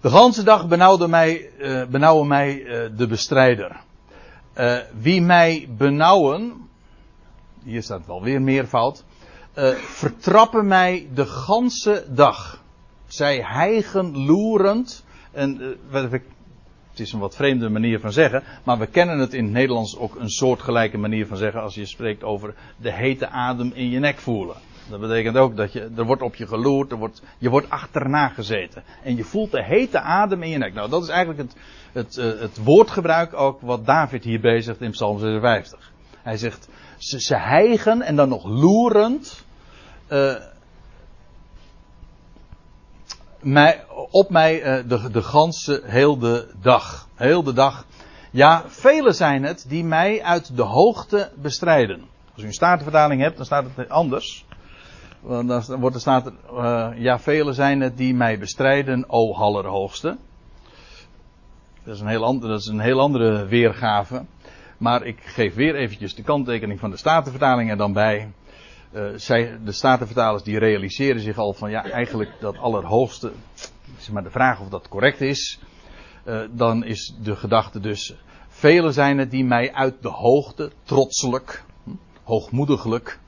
De 0.00 0.10
ganse 0.10 0.42
dag 0.42 0.68
benauwde 0.68 1.08
mij, 1.08 1.50
uh, 1.58 1.84
benauwen 1.84 2.26
mij 2.26 2.62
uh, 2.62 2.90
de 2.96 3.06
bestrijder. 3.06 3.76
Uh, 4.58 4.76
wie 4.98 5.22
mij 5.22 5.68
benauwen, 5.76 6.68
hier 7.64 7.82
staat 7.82 8.06
wel 8.06 8.22
weer 8.22 8.42
meervoud, 8.42 9.04
vertrappen 9.76 10.66
mij 10.66 11.08
de 11.14 11.26
ganse 11.26 12.04
dag. 12.08 12.62
Zij 13.06 13.42
hijgen 13.42 14.24
loerend. 14.24 15.04
En 15.32 15.76
het 15.90 17.00
is 17.00 17.12
een 17.12 17.18
wat 17.18 17.36
vreemde 17.36 17.68
manier 17.68 18.00
van 18.00 18.12
zeggen, 18.12 18.42
maar 18.64 18.78
we 18.78 18.86
kennen 18.86 19.18
het 19.18 19.34
in 19.34 19.44
het 19.44 19.52
Nederlands 19.52 19.96
ook 19.96 20.14
een 20.14 20.30
soortgelijke 20.30 20.98
manier 20.98 21.26
van 21.26 21.36
zeggen 21.36 21.62
als 21.62 21.74
je 21.74 21.86
spreekt 21.86 22.22
over 22.22 22.54
de 22.76 22.92
hete 22.92 23.28
adem 23.28 23.72
in 23.74 23.90
je 23.90 23.98
nek 23.98 24.18
voelen. 24.18 24.56
Dat 24.88 25.00
betekent 25.00 25.36
ook 25.36 25.56
dat 25.56 25.72
je, 25.72 25.90
er 25.96 26.04
wordt 26.04 26.22
op 26.22 26.34
je 26.34 26.46
geloerd, 26.46 26.90
er 26.90 26.98
wordt, 26.98 27.22
je 27.38 27.50
wordt 27.50 27.70
achterna 27.70 28.28
gezeten. 28.28 28.82
En 29.02 29.16
je 29.16 29.24
voelt 29.24 29.50
de 29.50 29.64
hete 29.64 30.00
adem 30.00 30.42
in 30.42 30.50
je 30.50 30.58
nek. 30.58 30.74
Nou, 30.74 30.90
dat 30.90 31.02
is 31.02 31.08
eigenlijk 31.08 31.38
het, 31.38 31.56
het, 31.92 32.16
uh, 32.16 32.40
het 32.40 32.62
woordgebruik 32.64 33.34
ook 33.34 33.60
wat 33.60 33.86
David 33.86 34.24
hier 34.24 34.40
bezigt 34.40 34.80
in 34.80 34.90
Psalm 34.90 35.18
56. 35.18 35.92
Hij 36.22 36.36
zegt, 36.36 36.68
ze, 36.98 37.20
ze 37.20 37.36
hijgen 37.36 38.02
en 38.02 38.16
dan 38.16 38.28
nog 38.28 38.44
loerend. 38.44 39.44
Mij, 43.40 43.84
op 44.10 44.30
mij 44.30 44.78
uh, 44.78 44.88
de, 44.88 45.10
de 45.10 45.22
ganse 45.22 45.82
heel 45.84 46.18
de 46.18 46.48
dag. 46.60 47.08
Heel 47.14 47.42
de 47.42 47.52
dag. 47.52 47.86
Ja, 48.30 48.64
velen 48.66 49.14
zijn 49.14 49.42
het 49.42 49.64
die 49.68 49.84
mij 49.84 50.22
uit 50.22 50.56
de 50.56 50.62
hoogte 50.62 51.30
bestrijden. 51.34 52.04
Als 52.34 52.42
u 52.42 52.46
een 52.46 52.52
statenvertaling 52.52 53.20
hebt, 53.20 53.36
dan 53.36 53.46
staat 53.46 53.64
het 53.74 53.88
anders. 53.88 54.45
Dan 55.22 55.62
wordt 55.80 55.94
er 55.94 56.00
staat, 56.00 56.32
uh, 56.52 56.88
ja, 56.94 57.18
velen 57.18 57.54
zijn 57.54 57.80
het 57.80 57.96
die 57.96 58.14
mij 58.14 58.38
bestrijden, 58.38 59.04
o 59.08 59.34
Allerhoogste. 59.34 60.16
Dat 61.84 61.94
is, 61.94 62.00
een 62.00 62.06
heel 62.06 62.24
andere, 62.24 62.52
dat 62.52 62.60
is 62.60 62.66
een 62.66 62.80
heel 62.80 63.00
andere 63.00 63.46
weergave. 63.46 64.24
Maar 64.78 65.02
ik 65.02 65.20
geef 65.20 65.54
weer 65.54 65.74
eventjes 65.74 66.14
de 66.14 66.22
kanttekening 66.22 66.80
van 66.80 66.90
de 66.90 66.96
Statenvertaling 66.96 67.70
er 67.70 67.76
dan 67.76 67.92
bij. 67.92 68.32
Uh, 68.92 69.04
zij, 69.16 69.58
de 69.64 69.72
Statenvertalers 69.72 70.42
die 70.42 70.58
realiseren 70.58 71.20
zich 71.20 71.38
al 71.38 71.52
van 71.52 71.70
ja, 71.70 71.84
eigenlijk 71.84 72.30
dat 72.40 72.58
Allerhoogste. 72.58 73.32
Zeg 73.98 74.12
maar 74.12 74.22
de 74.22 74.30
vraag 74.30 74.60
of 74.60 74.68
dat 74.68 74.88
correct 74.88 75.20
is. 75.20 75.60
Uh, 76.24 76.40
dan 76.50 76.84
is 76.84 77.14
de 77.22 77.36
gedachte 77.36 77.80
dus. 77.80 78.16
Velen 78.48 78.92
zijn 78.92 79.18
het 79.18 79.30
die 79.30 79.44
mij 79.44 79.72
uit 79.72 80.02
de 80.02 80.08
hoogte, 80.08 80.70
trotselijk, 80.82 81.64
hm, 81.84 81.90
hoogmoediglijk, 82.22 83.18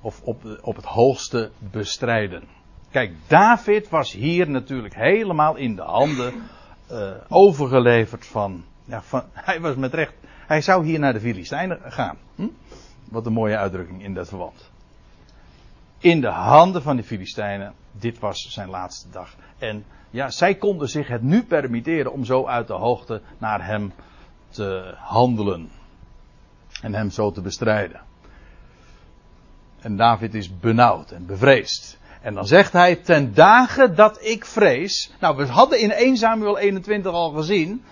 of 0.00 0.20
op, 0.22 0.58
op 0.62 0.76
het 0.76 0.84
hoogste 0.84 1.50
bestrijden. 1.58 2.42
Kijk, 2.90 3.12
David 3.26 3.88
was 3.88 4.12
hier 4.12 4.50
natuurlijk 4.50 4.94
helemaal 4.94 5.56
in 5.56 5.76
de 5.76 5.82
handen 5.82 6.34
uh, 6.90 7.10
overgeleverd 7.28 8.26
van, 8.26 8.64
ja, 8.84 9.02
van. 9.02 9.22
Hij 9.48 9.60
was 9.60 9.74
met 9.74 9.94
recht. 9.94 10.14
Hij 10.46 10.60
zou 10.60 10.84
hier 10.84 10.98
naar 10.98 11.12
de 11.12 11.20
Filistijnen 11.20 11.80
gaan. 11.82 12.16
Hm? 12.34 12.48
Wat 13.10 13.26
een 13.26 13.32
mooie 13.32 13.56
uitdrukking 13.56 14.02
in 14.02 14.14
dat 14.14 14.28
verband. 14.28 14.70
In 15.98 16.20
de 16.20 16.30
handen 16.30 16.82
van 16.82 16.96
de 16.96 17.02
Filistijnen. 17.02 17.74
Dit 17.92 18.18
was 18.18 18.52
zijn 18.52 18.68
laatste 18.68 19.10
dag. 19.10 19.34
En 19.58 19.84
ja, 20.10 20.30
zij 20.30 20.54
konden 20.54 20.88
zich 20.88 21.08
het 21.08 21.22
nu 21.22 21.44
permitteren 21.44 22.12
om 22.12 22.24
zo 22.24 22.46
uit 22.46 22.66
de 22.66 22.72
hoogte 22.72 23.20
naar 23.38 23.66
hem 23.66 23.92
te 24.48 24.94
handelen. 24.96 25.70
En 26.82 26.94
hem 26.94 27.10
zo 27.10 27.30
te 27.30 27.40
bestrijden. 27.40 28.05
En 29.80 29.96
David 29.96 30.34
is 30.34 30.58
benauwd 30.58 31.10
en 31.10 31.26
bevreesd. 31.26 31.98
En 32.22 32.34
dan 32.34 32.46
zegt 32.46 32.72
hij, 32.72 32.96
ten 32.96 33.34
dagen 33.34 33.94
dat 33.94 34.18
ik 34.24 34.44
vrees. 34.44 35.10
Nou, 35.20 35.36
we 35.36 35.46
hadden 35.46 35.80
in 35.80 35.90
1 35.90 36.16
Samuel 36.16 36.58
21 36.58 37.12
al 37.12 37.30
gezien. 37.30 37.82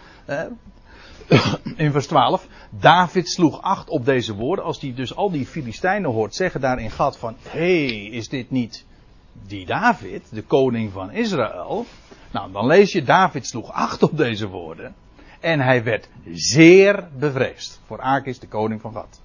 in 1.76 1.92
vers 1.92 2.06
12. 2.06 2.46
David 2.70 3.28
sloeg 3.28 3.62
acht 3.62 3.88
op 3.88 4.04
deze 4.04 4.34
woorden. 4.34 4.64
Als 4.64 4.80
hij 4.80 4.94
dus 4.94 5.16
al 5.16 5.30
die 5.30 5.46
Filistijnen 5.46 6.10
hoort 6.10 6.34
zeggen 6.34 6.60
daar 6.60 6.78
in 6.78 6.90
Gad 6.90 7.18
van... 7.18 7.36
Hé, 7.42 7.86
hey, 7.86 8.04
is 8.04 8.28
dit 8.28 8.50
niet 8.50 8.84
die 9.46 9.66
David, 9.66 10.22
de 10.30 10.42
koning 10.42 10.92
van 10.92 11.10
Israël? 11.10 11.86
Nou, 12.30 12.52
dan 12.52 12.66
lees 12.66 12.92
je 12.92 13.02
David 13.02 13.46
sloeg 13.46 13.72
acht 13.72 14.02
op 14.02 14.16
deze 14.16 14.48
woorden. 14.48 14.94
En 15.40 15.60
hij 15.60 15.84
werd 15.84 16.08
zeer 16.32 17.08
bevreesd. 17.18 17.80
Voor 17.86 18.00
Akis, 18.00 18.38
de 18.38 18.48
koning 18.48 18.80
van 18.80 18.92
Gad. 18.92 19.20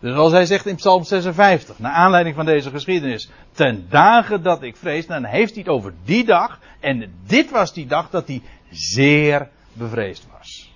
Dus 0.00 0.16
als 0.16 0.32
hij 0.32 0.46
zegt 0.46 0.66
in 0.66 0.76
Psalm 0.76 1.04
56, 1.04 1.78
naar 1.78 1.92
aanleiding 1.92 2.34
van 2.36 2.44
deze 2.44 2.70
geschiedenis, 2.70 3.30
ten 3.52 3.86
dagen 3.88 4.42
dat 4.42 4.62
ik 4.62 4.76
vrees, 4.76 5.06
dan 5.06 5.24
heeft 5.24 5.54
hij 5.54 5.62
het 5.62 5.72
over 5.72 5.94
die 6.04 6.24
dag. 6.24 6.58
En 6.80 7.14
dit 7.26 7.50
was 7.50 7.72
die 7.72 7.86
dag 7.86 8.10
dat 8.10 8.26
hij 8.26 8.42
zeer 8.70 9.48
bevreesd 9.72 10.26
was. 10.38 10.72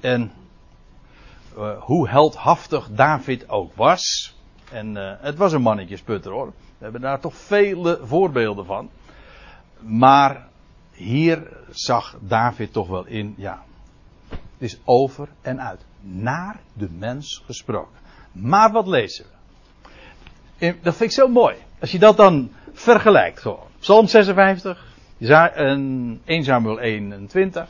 En 0.00 0.32
uh, 1.58 1.80
hoe 1.80 2.08
heldhaftig 2.08 2.88
David 2.90 3.48
ook 3.48 3.74
was. 3.74 4.34
En 4.70 4.96
uh, 4.96 5.12
het 5.18 5.36
was 5.36 5.52
een 5.52 5.62
mannetjesputter 5.62 6.32
hoor. 6.32 6.46
We 6.46 6.52
hebben 6.84 7.00
daar 7.00 7.20
toch 7.20 7.34
vele 7.34 8.00
voorbeelden 8.02 8.66
van. 8.66 8.90
Maar 9.78 10.46
hier 10.92 11.56
zag 11.70 12.16
David 12.20 12.72
toch 12.72 12.88
wel 12.88 13.06
in, 13.06 13.34
ja, 13.36 13.62
het 14.60 14.72
is 14.72 14.78
over 14.84 15.28
en 15.42 15.60
uit. 15.60 15.80
Naar 16.00 16.60
de 16.72 16.88
mens 16.90 17.42
gesproken. 17.46 17.98
Maar 18.32 18.72
wat 18.72 18.86
lezen 18.86 19.24
we? 20.58 20.74
Dat 20.82 20.96
vind 20.96 21.10
ik 21.10 21.16
zo 21.16 21.28
mooi. 21.28 21.56
Als 21.80 21.92
je 21.92 21.98
dat 21.98 22.16
dan 22.16 22.50
vergelijkt. 22.72 23.40
Gewoon. 23.40 23.66
Psalm 23.78 24.06
56, 24.06 24.86
1 25.18 26.20
Samuel 26.44 26.78
21. 26.78 27.68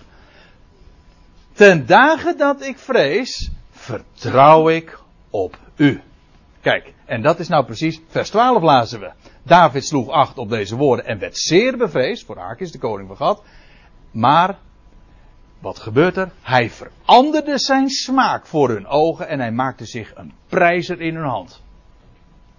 Ten 1.53 1.86
dagen 1.86 2.38
dat 2.38 2.62
ik 2.62 2.78
vrees, 2.78 3.51
vertrouw 3.70 4.68
ik 4.68 4.99
op 5.30 5.59
u. 5.76 6.01
Kijk, 6.61 6.95
en 7.05 7.22
dat 7.22 7.38
is 7.38 7.49
nou 7.49 7.64
precies, 7.64 8.01
vers 8.09 8.30
12 8.30 8.62
lazen 8.62 9.01
we. 9.01 9.11
David 9.43 9.86
sloeg 9.86 10.09
acht 10.09 10.38
op 10.38 10.49
deze 10.49 10.76
woorden 10.76 11.07
en 11.07 11.18
werd 11.18 11.38
zeer 11.38 11.76
bevreesd, 11.76 12.24
voor 12.24 12.41
Akis, 12.41 12.72
de 12.72 12.78
koning 12.78 13.16
van. 13.16 13.38
Maar, 14.11 14.59
wat 15.61 15.79
gebeurt 15.79 16.17
er? 16.17 16.31
Hij 16.43 16.71
veranderde 16.71 17.59
zijn 17.59 17.89
smaak 17.89 18.47
voor 18.47 18.69
hun 18.69 18.87
ogen 18.87 19.29
en 19.29 19.41
hij 19.41 19.53
maakte 19.53 19.85
zich 19.85 20.13
een 20.15 20.33
prijzer 20.49 21.01
in 21.01 21.15
hun 21.15 21.29
hand. 21.29 21.63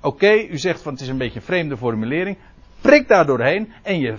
Oké, 0.01 0.33
u 0.33 0.57
zegt 0.57 0.81
van 0.81 0.91
het 0.91 1.01
is 1.01 1.07
een 1.07 1.17
beetje 1.17 1.39
een 1.39 1.45
vreemde 1.45 1.77
formulering. 1.77 2.37
Prik 2.81 3.07
daar 3.07 3.25
doorheen 3.25 3.73
en 3.83 3.99
je 3.99 4.15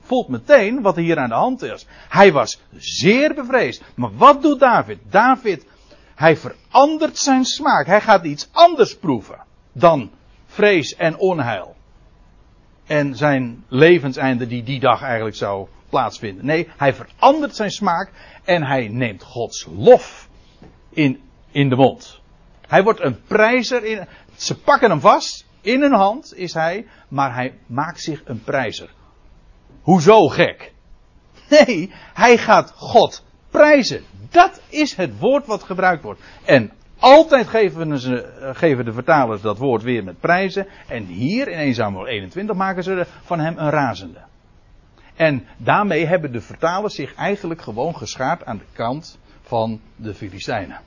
voelt 0.00 0.28
meteen 0.28 0.82
wat 0.82 0.96
er 0.96 1.02
hier 1.02 1.18
aan 1.18 1.28
de 1.28 1.34
hand 1.34 1.62
is. 1.62 1.86
Hij 2.08 2.32
was 2.32 2.60
zeer 2.76 3.34
bevreesd. 3.34 3.82
Maar 3.94 4.16
wat 4.16 4.42
doet 4.42 4.60
David? 4.60 4.98
David, 5.10 5.66
hij 6.14 6.36
verandert 6.36 7.18
zijn 7.18 7.44
smaak. 7.44 7.86
Hij 7.86 8.00
gaat 8.00 8.24
iets 8.24 8.48
anders 8.52 8.96
proeven 8.96 9.38
dan 9.72 10.10
vrees 10.46 10.94
en 10.94 11.18
onheil. 11.18 11.74
En 12.86 13.16
zijn 13.16 13.64
levenseinde 13.68 14.46
die 14.46 14.62
die 14.62 14.80
dag 14.80 15.02
eigenlijk 15.02 15.36
zou 15.36 15.68
plaatsvinden. 15.88 16.46
Nee, 16.46 16.68
hij 16.76 16.94
verandert 16.94 17.56
zijn 17.56 17.70
smaak 17.70 18.10
en 18.44 18.64
hij 18.64 18.88
neemt 18.88 19.22
Gods 19.22 19.66
lof 19.76 20.28
in, 20.90 21.20
in 21.50 21.68
de 21.68 21.76
mond. 21.76 22.20
Hij 22.66 22.82
wordt 22.82 23.00
een 23.00 23.22
prijzer 23.22 23.84
in. 23.84 24.06
Ze 24.36 24.58
pakken 24.58 24.90
hem 24.90 25.00
vast. 25.00 25.46
In 25.60 25.80
hun 25.80 25.92
hand 25.92 26.34
is 26.36 26.54
hij. 26.54 26.86
Maar 27.08 27.34
hij 27.34 27.58
maakt 27.66 28.00
zich 28.00 28.22
een 28.24 28.42
prijzer. 28.42 28.90
Hoezo 29.82 30.28
gek? 30.28 30.72
Nee, 31.48 31.92
hij 32.14 32.38
gaat 32.38 32.72
God 32.76 33.24
prijzen. 33.50 34.04
Dat 34.30 34.60
is 34.68 34.94
het 34.94 35.18
woord 35.18 35.46
wat 35.46 35.62
gebruikt 35.62 36.02
wordt. 36.02 36.20
En 36.44 36.72
altijd 36.98 37.48
geven, 37.48 37.98
ze, 37.98 38.52
geven 38.54 38.84
de 38.84 38.92
vertalers 38.92 39.40
dat 39.40 39.58
woord 39.58 39.82
weer 39.82 40.04
met 40.04 40.20
prijzen. 40.20 40.66
En 40.88 41.04
hier 41.04 41.48
in 41.48 41.58
1 41.58 41.74
Samuel 41.74 42.06
21 42.06 42.56
maken 42.56 42.82
ze 42.82 43.06
van 43.22 43.38
hem 43.38 43.58
een 43.58 43.70
razende. 43.70 44.20
En 45.16 45.46
daarmee 45.56 46.06
hebben 46.06 46.32
de 46.32 46.40
vertalers 46.40 46.94
zich 46.94 47.14
eigenlijk 47.14 47.62
gewoon 47.62 47.96
geschaard 47.96 48.44
aan 48.44 48.58
de 48.58 48.64
kant 48.72 49.18
van 49.42 49.80
de 49.96 50.14
Filistijnen. 50.14 50.80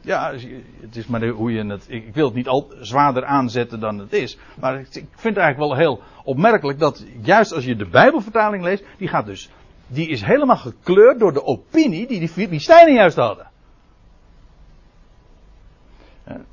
Ja, 0.00 0.32
het 0.80 0.96
is 0.96 1.06
maar 1.06 1.26
hoe 1.28 1.52
je 1.52 1.64
het. 1.66 1.84
Ik 1.88 2.14
wil 2.14 2.24
het 2.24 2.34
niet 2.34 2.48
al 2.48 2.72
zwaarder 2.80 3.24
aanzetten 3.24 3.80
dan 3.80 3.98
het 3.98 4.12
is. 4.12 4.38
Maar 4.60 4.80
ik 4.80 4.86
vind 4.92 5.06
het 5.22 5.36
eigenlijk 5.36 5.58
wel 5.58 5.76
heel 5.76 6.02
opmerkelijk 6.24 6.78
dat 6.78 7.04
juist 7.22 7.52
als 7.52 7.64
je 7.64 7.76
de 7.76 7.88
Bijbelvertaling 7.88 8.62
leest, 8.62 8.84
die 8.98 9.08
gaat 9.08 9.26
dus. 9.26 9.50
Die 9.86 10.08
is 10.08 10.22
helemaal 10.22 10.56
gekleurd 10.56 11.18
door 11.18 11.32
de 11.32 11.44
opinie 11.44 12.06
die 12.06 12.18
die 12.18 12.28
Filistijnen 12.28 12.94
juist 12.94 13.16
hadden. 13.16 13.50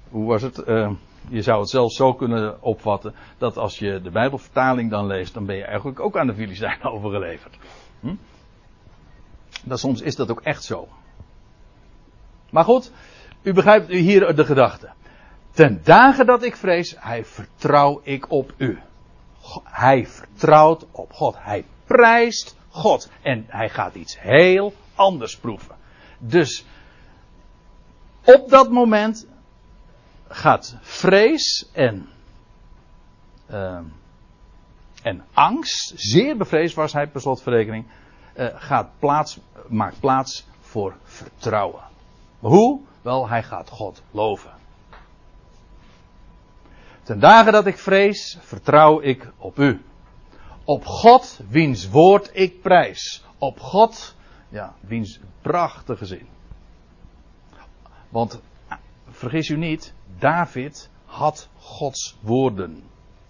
Hoe 0.10 0.28
was 0.28 0.42
het? 0.42 0.68
Uh, 0.68 0.92
je 1.28 1.42
zou 1.42 1.60
het 1.60 1.70
zelfs 1.70 1.96
zo 1.96 2.14
kunnen 2.14 2.62
opvatten 2.62 3.14
dat 3.38 3.58
als 3.58 3.80
je 3.80 4.02
de 4.02 4.12
Bijbelvertaling 4.12 4.90
dan 4.90 5.08
leest, 5.08 5.34
dan 5.34 5.46
ben 5.46 5.56
je 5.56 5.64
eigenlijk 5.64 6.00
ook 6.00 6.18
aan 6.18 6.28
de 6.28 6.34
Filistijnen 6.34 6.92
overgeleverd. 6.94 7.58
Hm? 8.00 8.16
Dat, 9.64 9.80
soms 9.80 10.02
is 10.02 10.16
dat 10.16 10.32
ook 10.32 10.42
echt 10.42 10.64
zo. 10.64 10.88
Maar 12.50 12.64
goed, 12.64 12.92
u 13.42 13.54
begrijpt 13.54 13.88
hier 13.88 14.36
de 14.36 14.46
gedachte. 14.46 14.90
Ten 15.52 15.82
dagen 15.84 16.26
dat 16.26 16.44
ik 16.44 16.56
vrees, 16.56 16.96
hij 17.00 17.26
vertrouw 17.26 18.00
ik 18.04 18.32
op 18.32 18.54
u. 18.58 18.80
Hij 19.64 20.08
vertrouwt 20.08 20.86
op 20.92 21.14
God. 21.14 21.36
Hij 21.38 21.66
prijst 21.86 22.58
God. 22.70 23.10
En 23.22 23.46
hij 23.48 23.70
gaat 23.70 23.96
iets 23.96 24.20
heel 24.20 24.74
anders 24.96 25.38
proeven. 25.38 25.76
Dus 26.18 26.66
op 28.24 28.50
dat 28.50 28.72
moment 28.72 29.28
gaat 30.30 30.78
vrees 30.82 31.70
en, 31.72 32.10
uh, 33.52 33.80
en 35.04 35.26
angst, 35.34 35.94
zeer 35.96 36.38
bevreesd 36.38 36.76
was 36.76 36.94
hij 36.94 37.08
per 37.08 37.22
slotverrekening, 37.22 37.86
uh, 38.38 38.48
gaat 38.54 38.90
plaats, 39.00 39.40
maakt 39.68 40.00
plaats 40.00 40.48
voor 40.62 40.96
vertrouwen. 41.04 41.84
Hoe? 42.40 42.82
Wel, 43.02 43.30
hij 43.30 43.44
gaat 43.44 43.70
God 43.70 44.02
loven. 44.12 44.52
Ten 47.04 47.20
dagen 47.20 47.52
dat 47.52 47.66
ik 47.66 47.78
vrees, 47.78 48.38
vertrouw 48.42 49.02
ik 49.02 49.32
op 49.38 49.60
u. 49.60 49.82
Op 50.64 50.86
God, 50.86 51.40
wiens 51.48 51.90
woord 51.90 52.30
ik 52.34 52.62
prijs. 52.62 53.24
Op 53.38 53.60
God, 53.60 54.16
ja, 54.50 54.74
wiens 54.80 55.20
prachtige 55.42 56.06
zin. 56.06 56.28
Want, 58.10 58.42
vergis 59.20 59.50
u 59.50 59.58
niet, 59.58 59.94
David 60.20 60.90
had 61.06 61.50
Gods 61.58 62.18
woorden. 62.22 62.84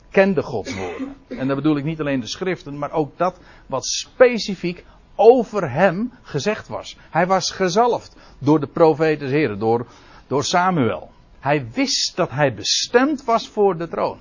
Kende 0.10 0.42
Gods 0.42 0.76
woorden. 0.76 1.16
En 1.28 1.48
daar 1.48 1.56
bedoel 1.56 1.78
ik 1.78 1.84
niet 1.84 2.00
alleen 2.00 2.20
de 2.20 2.28
schriften, 2.28 2.78
maar 2.78 2.92
ook 2.92 3.18
dat 3.18 3.40
wat 3.66 3.86
specifiek 3.86 4.86
over 5.16 5.72
hem 5.72 6.14
gezegd 6.22 6.68
was. 6.68 6.98
Hij 7.10 7.28
was 7.28 7.52
gezalfd 7.52 8.16
door 8.40 8.60
de 8.60 8.68
profeten 8.68 9.20
des 9.20 9.32
Heren, 9.32 9.60
door, 9.60 9.88
door 10.28 10.44
Samuel. 10.44 11.12
Hij 11.40 11.68
wist 11.72 12.16
dat 12.16 12.30
hij 12.30 12.54
bestemd 12.54 13.24
was 13.24 13.48
voor 13.48 13.78
de 13.78 13.88
troon. 13.88 14.20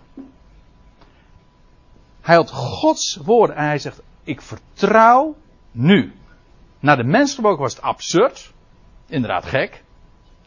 Hij 2.21 2.37
had 2.37 2.51
Gods 2.51 3.16
woorden 3.16 3.57
en 3.57 3.64
hij 3.64 3.79
zegt: 3.79 4.03
Ik 4.23 4.43
vertrouw 4.43 5.37
nu. 5.71 6.12
Naar 6.81 6.97
de 6.97 7.05
mens 7.05 7.37
was 7.37 7.75
het 7.75 7.83
absurd, 7.83 8.53
inderdaad 9.07 9.45
gek, 9.45 9.85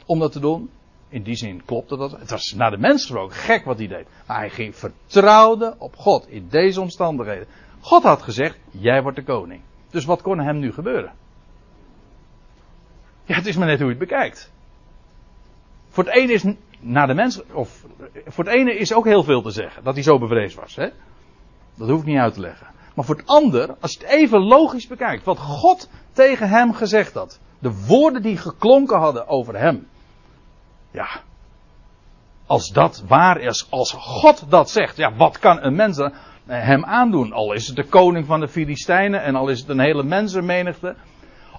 om 0.06 0.20
dat 0.20 0.32
te 0.32 0.40
doen. 0.40 0.70
In 1.12 1.24
die 1.24 1.36
zin 1.36 1.66
klopte 1.66 1.98
dat. 1.98 2.12
Het 2.12 2.30
was 2.30 2.54
naar 2.54 2.72
de 2.72 2.78
mens 2.78 3.02
gesproken 3.02 3.36
gek 3.36 3.66
wat 3.66 3.78
hij 3.78 3.88
deed. 3.88 4.08
Maar 4.28 4.38
hij 4.38 4.50
ging 4.50 4.76
vertrouwde 4.76 5.76
op 5.78 5.96
God 5.96 6.28
in 6.28 6.48
deze 6.50 6.82
omstandigheden. 6.82 7.48
God 7.80 8.04
had 8.04 8.22
gezegd: 8.22 8.58
Jij 8.70 9.02
wordt 9.02 9.18
de 9.18 9.24
koning. 9.24 9.62
Dus 9.90 10.06
wat 10.06 10.22
kon 10.22 10.40
hem 10.40 10.60
nu 10.60 10.74
gebeuren? 10.74 11.14
Ja, 13.26 13.36
het 13.36 13.46
is 13.46 13.58
maar 13.58 13.68
net 13.68 13.80
hoe 13.80 13.90
je 13.90 13.96
het 13.96 14.10
bekijkt. 14.10 14.52
Voor 15.90 16.04
het 16.04 16.14
ene 16.14 16.34
is 16.34 16.44
naar 16.80 17.08
de 17.08 17.14
mens, 17.14 17.42
of 17.52 17.86
voor 18.28 18.44
het 18.44 18.54
ene 18.54 18.76
is 18.76 18.94
ook 18.94 19.06
heel 19.06 19.24
veel 19.24 19.42
te 19.42 19.52
zeggen 19.52 19.84
dat 19.84 19.94
hij 19.94 20.04
zo 20.04 20.20
bevreesd 20.20 20.56
was. 20.56 20.76
Hè? 20.76 20.90
Dat 21.76 21.90
hoef 21.90 22.00
ik 22.00 22.06
niet 22.06 22.18
uit 22.18 22.34
te 22.34 22.40
leggen. 22.40 22.68
Maar 22.96 23.06
voor 23.06 23.16
het 23.16 23.28
ander, 23.28 23.76
als 23.80 23.94
je 23.94 24.00
het 24.00 24.08
even 24.08 24.40
logisch 24.40 24.88
bekijkt, 24.88 25.24
wat 25.24 25.40
God 25.40 25.90
tegen 26.14 26.50
hem 26.50 26.74
gezegd 26.74 27.14
had, 27.14 27.40
de 27.60 27.86
woorden 27.86 28.22
die 28.22 28.38
geklonken 28.38 28.98
hadden 28.98 29.28
over 29.28 29.58
hem. 29.58 29.88
Ja, 30.92 31.22
als 32.46 32.70
dat 32.70 33.04
waar 33.08 33.40
is, 33.40 33.68
als 33.70 33.92
God 33.92 34.46
dat 34.50 34.70
zegt, 34.70 34.98
ja, 34.98 35.16
wat 35.16 35.40
kan 35.40 35.64
een 35.64 35.76
mens 35.76 35.98
hem 36.46 36.86
aandoen? 36.86 37.34
Al 37.34 37.54
is 37.54 37.68
het 37.68 37.76
de 37.76 37.86
koning 37.86 38.26
van 38.26 38.40
de 38.40 38.48
Filistijnen 38.48 39.24
en 39.24 39.36
al 39.36 39.48
is 39.48 39.60
het 39.60 39.70
een 39.70 39.80
hele 39.80 40.04
mensenmenigte. 40.04 40.96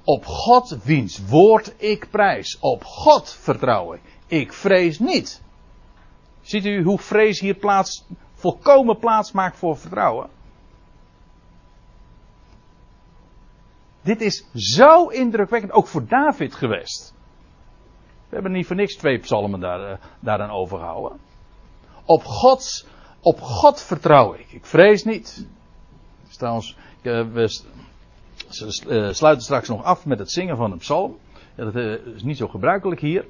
Op 0.04 0.24
God 0.24 0.78
wiens 0.84 1.26
woord 1.26 1.74
ik 1.76 2.10
prijs. 2.10 2.58
Op 2.60 2.84
God 2.84 3.30
vertrouw 3.40 3.92
ik. 3.92 4.00
Ik 4.26 4.52
vrees 4.52 4.98
niet. 4.98 5.42
Ziet 6.40 6.64
u 6.64 6.82
hoe 6.82 6.98
vrees 6.98 7.40
hier 7.40 7.54
plaats, 7.54 8.06
volkomen 8.34 8.98
plaats 8.98 9.32
maakt 9.32 9.56
voor 9.56 9.76
vertrouwen? 9.76 10.28
Dit 14.02 14.20
is 14.20 14.44
zo 14.54 15.06
indrukwekkend, 15.06 15.72
ook 15.72 15.86
voor 15.86 16.06
David 16.06 16.54
geweest. 16.54 17.14
We 18.32 18.38
hebben 18.38 18.56
niet 18.56 18.66
voor 18.66 18.76
niks 18.76 18.96
twee 18.96 19.18
psalmen 19.18 19.60
daar, 19.60 19.90
uh, 19.90 19.96
daaraan 20.20 20.50
overgehouden. 20.50 21.18
Op, 22.04 22.24
Gods, 22.24 22.86
op 23.20 23.40
God 23.40 23.82
vertrouw 23.82 24.34
ik. 24.34 24.52
Ik 24.52 24.66
vrees 24.66 25.04
niet. 25.04 25.46
Dus 26.26 26.36
trouwens, 26.36 26.76
uh, 27.02 27.26
we 27.32 27.60
uh, 28.88 29.12
sluiten 29.12 29.44
straks 29.44 29.68
nog 29.68 29.84
af 29.84 30.06
met 30.06 30.18
het 30.18 30.30
zingen 30.30 30.56
van 30.56 30.72
een 30.72 30.78
psalm. 30.78 31.16
Ja, 31.54 31.64
dat 31.64 31.74
is 32.14 32.22
niet 32.22 32.36
zo 32.36 32.48
gebruikelijk 32.48 33.00
hier. 33.00 33.24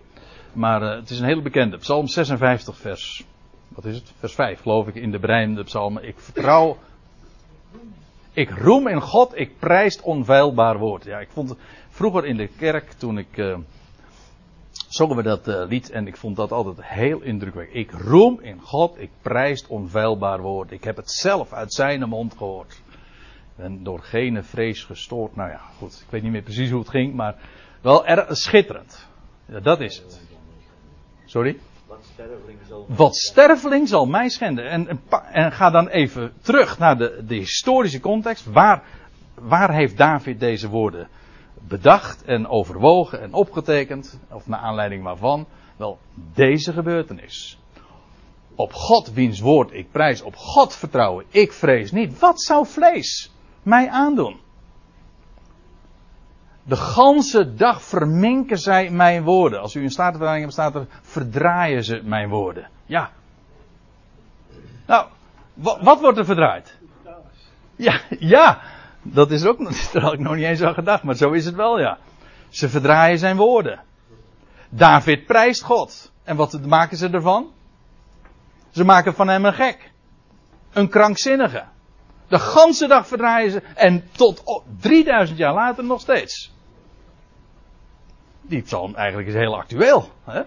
Maar 0.52 0.80
het 0.80 1.10
is 1.10 1.18
een 1.18 1.26
hele 1.26 1.42
bekende. 1.42 1.76
Psalm 1.76 2.06
56 2.06 2.76
vers. 2.76 3.24
Wat 3.68 3.84
is 3.84 3.94
het? 3.94 4.12
Vers 4.18 4.34
5 4.34 4.60
geloof 4.60 4.86
ik 4.86 4.94
in 4.94 5.10
de 5.10 5.18
bereinde 5.18 5.64
psalmen. 5.64 6.08
Ik 6.08 6.18
vertrouw 6.18 6.76
ik 8.32 8.50
roem 8.50 8.86
in 8.88 9.00
God, 9.00 9.38
ik 9.38 9.58
prijs 9.58 10.00
onveilbaar 10.00 10.78
woord. 10.78 11.04
Ja, 11.04 11.18
ik 11.18 11.30
vond 11.30 11.54
vroeger 11.90 12.26
in 12.26 12.36
de 12.36 12.46
kerk, 12.46 12.92
toen 12.92 13.18
ik. 13.18 13.56
Zongen 14.92 15.16
we 15.16 15.22
dat 15.22 15.48
uh, 15.48 15.62
lied 15.68 15.90
en 15.90 16.06
ik 16.06 16.16
vond 16.16 16.36
dat 16.36 16.52
altijd 16.52 16.76
heel 16.80 17.20
indrukwekkend. 17.20 17.76
Ik 17.76 17.90
roem 17.90 18.40
in 18.40 18.60
God, 18.60 19.00
ik 19.00 19.10
prijs 19.22 19.66
onveilbaar 19.66 20.40
woord. 20.40 20.70
Ik 20.70 20.84
heb 20.84 20.96
het 20.96 21.10
zelf 21.10 21.52
uit 21.52 21.74
zijn 21.74 22.08
mond 22.08 22.34
gehoord. 22.36 22.80
En 23.56 23.82
door 23.82 24.00
geen 24.00 24.44
vrees 24.44 24.84
gestoord. 24.84 25.36
Nou 25.36 25.50
ja, 25.50 25.60
goed, 25.78 26.02
ik 26.04 26.10
weet 26.10 26.22
niet 26.22 26.32
meer 26.32 26.42
precies 26.42 26.70
hoe 26.70 26.80
het 26.80 26.88
ging, 26.88 27.14
maar 27.14 27.34
wel 27.80 28.06
erg 28.06 28.36
schitterend. 28.36 29.08
Ja, 29.46 29.60
dat 29.60 29.80
is 29.80 29.96
het. 29.96 30.20
Sorry? 31.24 31.58
Wat 31.86 32.04
sterveling 32.12 32.58
zal, 32.68 32.86
Wat 32.88 33.88
zal 33.88 34.06
mij 34.06 34.28
schenden. 34.28 34.70
En, 34.70 34.88
en, 34.88 35.00
en, 35.32 35.52
ga 35.52 35.70
dan 35.70 35.88
even 35.88 36.32
terug 36.40 36.78
naar 36.78 36.98
de, 36.98 37.22
de 37.26 37.34
historische 37.34 38.00
context. 38.00 38.46
Waar, 38.46 38.82
waar 39.34 39.74
heeft 39.74 39.96
David 39.96 40.40
deze 40.40 40.68
woorden 40.68 41.08
bedacht 41.68 42.24
en 42.24 42.48
overwogen 42.48 43.20
en 43.20 43.32
opgetekend? 43.32 44.20
Of 44.30 44.46
naar 44.46 44.60
aanleiding 44.60 45.02
waarvan? 45.02 45.46
Wel, 45.76 45.98
deze 46.34 46.72
gebeurtenis. 46.72 47.58
Op 48.54 48.72
God 48.72 49.12
wiens 49.12 49.40
woord 49.40 49.72
ik 49.72 49.90
prijs, 49.90 50.22
op 50.22 50.36
God 50.36 50.76
vertrouwen, 50.76 51.24
ik 51.28 51.52
vrees 51.52 51.92
niet. 51.92 52.18
Wat 52.18 52.42
zou 52.42 52.66
vlees 52.66 53.32
mij 53.62 53.88
aandoen? 53.88 54.40
De 56.64 56.76
ganse 56.76 57.54
dag 57.54 57.82
verminken 57.82 58.58
zij 58.58 58.90
mijn 58.90 59.22
woorden. 59.22 59.60
Als 59.60 59.74
u 59.74 59.82
een 59.82 59.90
statenvertaling 59.90 60.42
hebt, 60.42 60.52
staat 60.52 60.74
er 60.74 60.86
verdraaien 61.02 61.84
ze 61.84 62.00
mijn 62.04 62.28
woorden. 62.28 62.68
Ja. 62.86 63.10
Nou, 64.86 65.06
wat, 65.54 66.00
wordt 66.00 66.18
er 66.18 66.24
verdraaid? 66.24 66.78
Ja, 67.76 68.00
ja. 68.18 68.60
Dat 69.02 69.30
is 69.30 69.44
ook 69.44 69.58
daar 69.92 70.02
had 70.02 70.12
ik 70.12 70.18
nog 70.18 70.34
niet 70.34 70.44
eens 70.44 70.62
aan 70.62 70.74
gedacht, 70.74 71.02
maar 71.02 71.16
zo 71.16 71.30
is 71.30 71.44
het 71.44 71.54
wel, 71.54 71.80
ja. 71.80 71.98
Ze 72.48 72.68
verdraaien 72.68 73.18
zijn 73.18 73.36
woorden. 73.36 73.80
David 74.68 75.26
prijst 75.26 75.62
God. 75.62 76.12
En 76.24 76.36
wat 76.36 76.66
maken 76.66 76.96
ze 76.96 77.08
ervan? 77.08 77.52
Ze 78.70 78.84
maken 78.84 79.14
van 79.14 79.28
hem 79.28 79.44
een 79.44 79.54
gek. 79.54 79.92
Een 80.72 80.88
krankzinnige. 80.88 81.64
De 82.28 82.38
ganse 82.38 82.86
dag 82.86 83.06
verdraaien 83.06 83.50
ze. 83.50 83.62
En 83.74 84.08
tot 84.12 84.64
3000 84.80 85.38
jaar 85.38 85.54
later 85.54 85.84
nog 85.84 86.00
steeds. 86.00 86.52
Die 88.40 88.62
psalm 88.62 88.94
eigenlijk 88.94 89.28
is 89.28 89.34
heel 89.34 89.56
actueel. 89.56 90.10
Hè? 90.24 90.42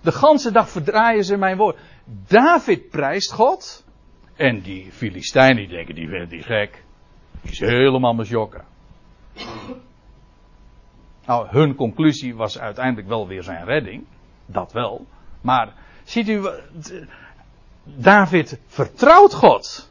De 0.00 0.12
ganse 0.12 0.50
dag 0.50 0.68
verdraaien 0.68 1.24
ze 1.24 1.36
mijn 1.36 1.56
woord. 1.56 1.78
David 2.26 2.88
prijst 2.88 3.32
God. 3.32 3.84
En 4.36 4.60
die 4.60 4.92
Filistijnen 4.92 5.56
die 5.56 5.68
denken, 5.68 5.94
die 5.94 6.08
vinden 6.08 6.28
die 6.28 6.42
gek. 6.42 6.84
Is 7.42 7.60
helemaal 7.60 8.14
misjokken. 8.14 8.64
Nou, 11.26 11.48
hun 11.48 11.74
conclusie 11.74 12.34
was 12.34 12.58
uiteindelijk 12.58 13.08
wel 13.08 13.26
weer 13.26 13.42
zijn 13.42 13.64
redding. 13.64 14.04
Dat 14.46 14.72
wel. 14.72 15.06
Maar 15.40 15.72
ziet 16.04 16.28
u, 16.28 16.48
David 17.84 18.58
vertrouwt 18.66 19.34
God. 19.34 19.90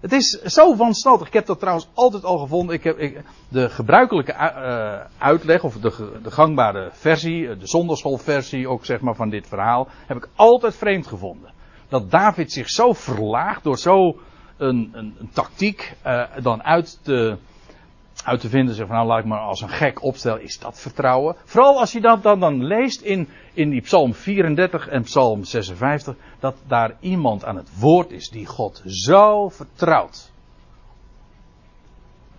Het 0.00 0.12
is 0.12 0.28
zo 0.30 0.76
wanstaltig. 0.76 1.26
Ik 1.26 1.32
heb 1.32 1.46
dat 1.46 1.58
trouwens 1.58 1.88
altijd 1.94 2.24
al 2.24 2.38
gevonden. 2.38 2.74
Ik 2.74 2.84
heb, 2.84 2.98
ik, 2.98 3.22
de 3.48 3.68
gebruikelijke 3.68 4.32
uh, 4.32 5.00
uitleg, 5.18 5.64
of 5.64 5.76
de, 5.76 6.18
de, 6.22 6.30
gangbare 6.30 6.90
versie, 6.92 7.56
de 7.56 7.66
zonderschoolversie 7.66 8.68
ook 8.68 8.84
zeg 8.84 9.00
maar 9.00 9.14
van 9.14 9.30
dit 9.30 9.48
verhaal, 9.48 9.88
heb 10.06 10.16
ik 10.16 10.28
altijd 10.34 10.76
vreemd 10.76 11.06
gevonden. 11.06 11.52
Dat 11.88 12.10
David 12.10 12.52
zich 12.52 12.68
zo 12.68 12.92
verlaagt 12.92 13.64
door 13.64 13.78
zo 13.78 14.18
een, 14.58 14.90
een, 14.92 15.16
een 15.18 15.30
tactiek 15.32 15.96
uh, 16.06 16.24
dan 16.42 16.62
uit 16.62 16.98
te, 17.02 17.36
uit 18.24 18.40
te 18.40 18.48
vinden. 18.48 18.74
Zeg 18.74 18.86
van 18.86 18.96
nou 18.96 19.08
laat 19.08 19.18
ik 19.18 19.24
maar 19.24 19.40
als 19.40 19.60
een 19.60 19.68
gek 19.68 20.02
opstellen. 20.02 20.42
Is 20.42 20.58
dat 20.58 20.80
vertrouwen? 20.80 21.36
Vooral 21.44 21.78
als 21.78 21.92
je 21.92 22.00
dat 22.00 22.22
dan, 22.22 22.40
dan 22.40 22.64
leest 22.64 23.00
in, 23.00 23.28
in 23.52 23.70
die 23.70 23.80
psalm 23.80 24.14
34 24.14 24.88
en 24.88 25.02
psalm 25.02 25.44
56. 25.44 26.16
Dat 26.40 26.56
daar 26.66 26.96
iemand 27.00 27.44
aan 27.44 27.56
het 27.56 27.78
woord 27.78 28.10
is 28.10 28.30
die 28.30 28.46
God 28.46 28.82
zo 28.86 29.48
vertrouwt. 29.48 30.30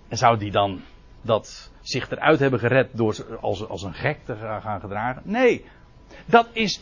En 0.07 0.17
zou 0.17 0.37
die 0.37 0.51
dan 0.51 0.81
dat 1.21 1.71
zich 1.81 2.11
eruit 2.11 2.39
hebben 2.39 2.59
gered 2.59 2.89
door 2.93 3.37
als, 3.41 3.67
als 3.67 3.83
een 3.83 3.93
gek 3.93 4.25
te 4.25 4.35
gaan 4.61 4.79
gedragen? 4.79 5.21
Nee. 5.25 5.65
Dat 6.25 6.47
is 6.53 6.81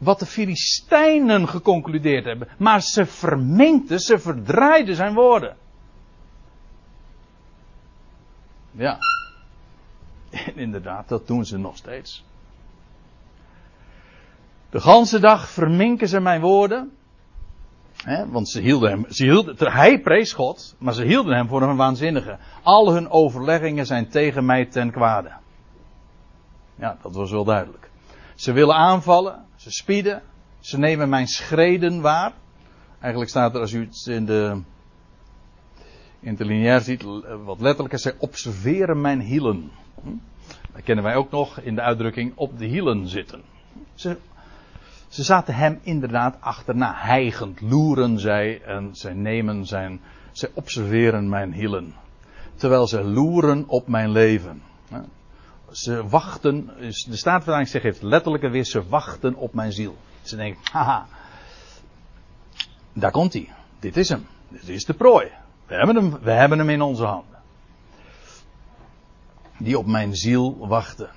wat 0.00 0.18
de 0.18 0.26
Filistijnen 0.26 1.48
geconcludeerd 1.48 2.24
hebben. 2.24 2.48
Maar 2.58 2.82
ze 2.82 3.06
verminkten, 3.06 3.98
ze 3.98 4.18
verdraaiden 4.18 4.94
zijn 4.94 5.14
woorden. 5.14 5.56
Ja. 8.70 8.98
En 10.30 10.56
inderdaad, 10.56 11.08
dat 11.08 11.26
doen 11.26 11.44
ze 11.44 11.58
nog 11.58 11.76
steeds. 11.76 12.24
De 14.70 14.80
ganse 14.80 15.20
dag 15.20 15.48
verminken 15.48 16.08
ze 16.08 16.20
mijn 16.20 16.40
woorden. 16.40 16.92
want 18.28 18.48
ze 18.48 18.60
hielden 18.60 18.90
hem, 18.90 19.04
ze 19.08 19.24
hielden, 19.24 19.72
hij 19.72 20.00
prees 20.00 20.32
God, 20.32 20.74
maar 20.78 20.94
ze 20.94 21.04
hielden 21.04 21.36
hem 21.36 21.48
voor 21.48 21.62
een 21.62 21.76
waanzinnige. 21.76 22.38
Al 22.62 22.92
hun 22.92 23.10
overleggingen 23.10 23.86
zijn 23.86 24.08
tegen 24.08 24.44
mij 24.44 24.66
ten 24.66 24.90
kwade. 24.90 25.32
Ja, 26.74 26.96
dat 27.02 27.14
was 27.14 27.30
wel 27.30 27.44
duidelijk. 27.44 27.90
Ze 28.34 28.52
willen 28.52 28.74
aanvallen, 28.74 29.44
ze 29.60 29.70
spieden, 29.70 30.22
ze 30.60 30.78
nemen 30.78 31.08
mijn 31.08 31.26
schreden 31.26 32.00
waar. 32.00 32.32
Eigenlijk 33.00 33.30
staat 33.30 33.54
er, 33.54 33.60
als 33.60 33.72
u 33.72 33.84
het 33.84 34.06
in 34.06 34.26
de 34.26 34.62
in 36.20 36.34
de 36.34 36.44
lineair 36.44 36.80
ziet, 36.80 37.02
wat 37.44 37.60
letterlijk 37.60 37.98
zij 37.98 38.14
observeren 38.18 39.00
mijn 39.00 39.20
hielen. 39.20 39.70
Hm? 40.02 40.08
Dat 40.72 40.82
kennen 40.82 41.04
wij 41.04 41.14
ook 41.14 41.30
nog 41.30 41.60
in 41.60 41.74
de 41.74 41.80
uitdrukking 41.80 42.32
op 42.34 42.58
de 42.58 42.64
hielen 42.64 43.08
zitten. 43.08 43.42
Ze, 43.94 44.16
ze 45.08 45.22
zaten 45.22 45.54
hem 45.54 45.78
inderdaad 45.82 46.36
achterna, 46.40 46.94
hijgend, 46.96 47.60
loeren 47.60 48.18
zij 48.18 48.62
en 48.62 48.88
zij 48.92 49.14
nemen 49.14 49.66
zijn, 49.66 50.00
zij 50.32 50.50
observeren 50.54 51.28
mijn 51.28 51.52
hielen. 51.52 51.94
Terwijl 52.54 52.86
ze 52.86 53.04
loeren 53.04 53.68
op 53.68 53.88
mijn 53.88 54.10
leven. 54.10 54.62
Ze 55.70 56.08
wachten, 56.08 56.66
de 57.06 57.16
staatvertaling 57.16 57.68
zegt 57.68 57.84
heeft 57.84 58.02
letterlijke 58.02 58.48
weer, 58.48 58.64
ze 58.64 58.88
wachten 58.88 59.34
op 59.34 59.54
mijn 59.54 59.72
ziel. 59.72 59.96
Ze 60.22 60.36
denken, 60.36 60.60
haha, 60.72 61.06
daar 62.92 63.10
komt 63.10 63.32
hij. 63.32 63.48
Dit 63.78 63.96
is 63.96 64.08
hem. 64.08 64.26
Dit 64.48 64.68
is 64.68 64.84
de 64.84 64.94
prooi. 64.94 65.30
We 65.66 65.74
hebben 65.74 65.96
hem, 65.96 66.18
we 66.22 66.30
hebben 66.30 66.58
hem 66.58 66.68
in 66.68 66.82
onze 66.82 67.04
handen. 67.04 67.38
Die 69.58 69.78
op 69.78 69.86
mijn 69.86 70.14
ziel 70.14 70.66
wachten. 70.66 71.10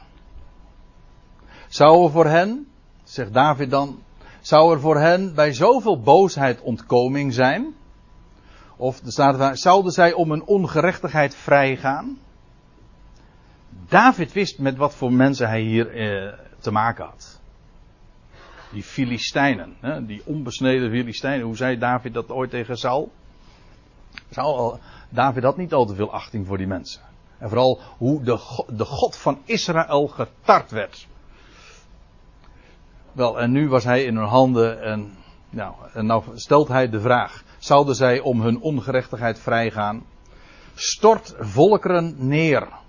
Zou 1.67 2.03
er 2.03 2.11
voor 2.11 2.25
hen, 2.25 2.67
zegt 3.03 3.33
David 3.33 3.69
dan, 3.69 4.01
zou 4.41 4.73
er 4.73 4.79
voor 4.79 4.97
hen 4.97 5.35
bij 5.35 5.53
zoveel 5.53 6.01
boosheid 6.01 6.61
ontkoming 6.61 7.33
zijn? 7.33 7.75
Of 8.75 9.01
staat 9.05 9.59
zouden 9.59 9.91
zij 9.91 10.13
om 10.13 10.31
een 10.31 10.45
ongerechtigheid 10.45 11.35
vrijgaan? 11.35 12.17
David 13.93 14.33
wist 14.33 14.59
met 14.59 14.77
wat 14.77 14.95
voor 14.95 15.11
mensen 15.11 15.47
hij 15.47 15.61
hier 15.61 15.95
eh, 15.95 16.33
te 16.59 16.71
maken 16.71 17.05
had. 17.05 17.39
Die 18.71 18.83
Filistijnen, 18.83 19.75
hè, 19.79 20.05
die 20.05 20.21
onbesneden 20.25 20.89
Filistijnen. 20.89 21.45
Hoe 21.45 21.55
zei 21.55 21.77
David 21.77 22.13
dat 22.13 22.29
ooit 22.29 22.49
tegen 22.49 22.77
Saul? 22.77 23.11
David 25.09 25.43
had 25.43 25.57
niet 25.57 25.73
al 25.73 25.85
te 25.85 25.95
veel 25.95 26.11
achting 26.11 26.47
voor 26.47 26.57
die 26.57 26.67
mensen. 26.67 27.01
En 27.37 27.49
vooral 27.49 27.79
hoe 27.97 28.23
de, 28.23 28.63
de 28.67 28.85
God 28.85 29.17
van 29.17 29.41
Israël 29.45 30.07
getart 30.07 30.71
werd. 30.71 31.07
Wel, 33.11 33.39
en 33.39 33.51
nu 33.51 33.69
was 33.69 33.83
hij 33.83 34.03
in 34.03 34.15
hun 34.15 34.27
handen 34.27 34.81
en, 34.81 35.17
nou, 35.49 35.73
en 35.93 36.05
nou 36.05 36.23
stelt 36.35 36.67
hij 36.67 36.89
de 36.89 36.99
vraag. 36.99 37.43
Zouden 37.57 37.95
zij 37.95 38.19
om 38.19 38.41
hun 38.41 38.61
ongerechtigheid 38.61 39.39
vrijgaan? 39.39 40.05
Stort 40.73 41.35
volkeren 41.39 42.15
neer. 42.17 42.81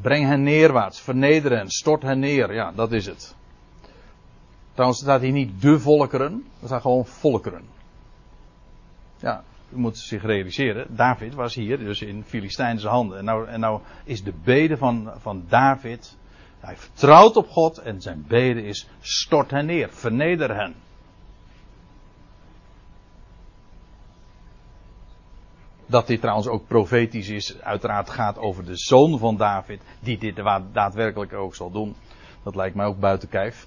Breng 0.00 0.24
hen 0.26 0.42
neerwaarts, 0.42 1.00
verneder 1.00 1.50
hen, 1.50 1.68
stort 1.68 2.02
hen 2.02 2.18
neer. 2.18 2.54
Ja, 2.54 2.72
dat 2.72 2.92
is 2.92 3.06
het. 3.06 3.34
Trouwens 4.72 5.00
staat 5.00 5.20
hier 5.20 5.32
niet 5.32 5.62
de 5.62 5.78
volkeren, 5.78 6.44
er 6.60 6.66
staat 6.66 6.80
gewoon 6.80 7.06
volkeren. 7.06 7.64
Ja, 9.18 9.44
u 9.72 9.76
moet 9.76 9.98
zich 9.98 10.22
realiseren, 10.22 10.96
David 10.96 11.34
was 11.34 11.54
hier 11.54 11.78
dus 11.78 12.02
in 12.02 12.24
Filistijnse 12.26 12.88
handen. 12.88 13.18
En 13.18 13.24
nou, 13.24 13.48
en 13.48 13.60
nou 13.60 13.80
is 14.04 14.22
de 14.22 14.32
bede 14.44 14.76
van, 14.76 15.12
van 15.18 15.44
David, 15.48 16.16
hij 16.60 16.76
vertrouwt 16.76 17.36
op 17.36 17.48
God 17.48 17.78
en 17.78 18.00
zijn 18.00 18.24
bede 18.28 18.62
is 18.62 18.88
stort 19.00 19.50
hen 19.50 19.66
neer, 19.66 19.88
verneder 19.90 20.54
hen. 20.56 20.74
Dat 25.92 26.06
dit 26.06 26.20
trouwens 26.20 26.48
ook 26.48 26.66
profetisch 26.66 27.28
is, 27.28 27.60
uiteraard 27.60 28.10
gaat 28.10 28.38
over 28.38 28.64
de 28.64 28.76
zoon 28.76 29.18
van 29.18 29.36
David, 29.36 29.80
die 30.00 30.18
dit 30.18 30.42
daadwerkelijk 30.72 31.32
ook 31.32 31.54
zal 31.54 31.70
doen. 31.70 31.94
Dat 32.44 32.54
lijkt 32.54 32.74
mij 32.74 32.86
ook 32.86 32.98
buiten 32.98 33.28
kijf. 33.28 33.66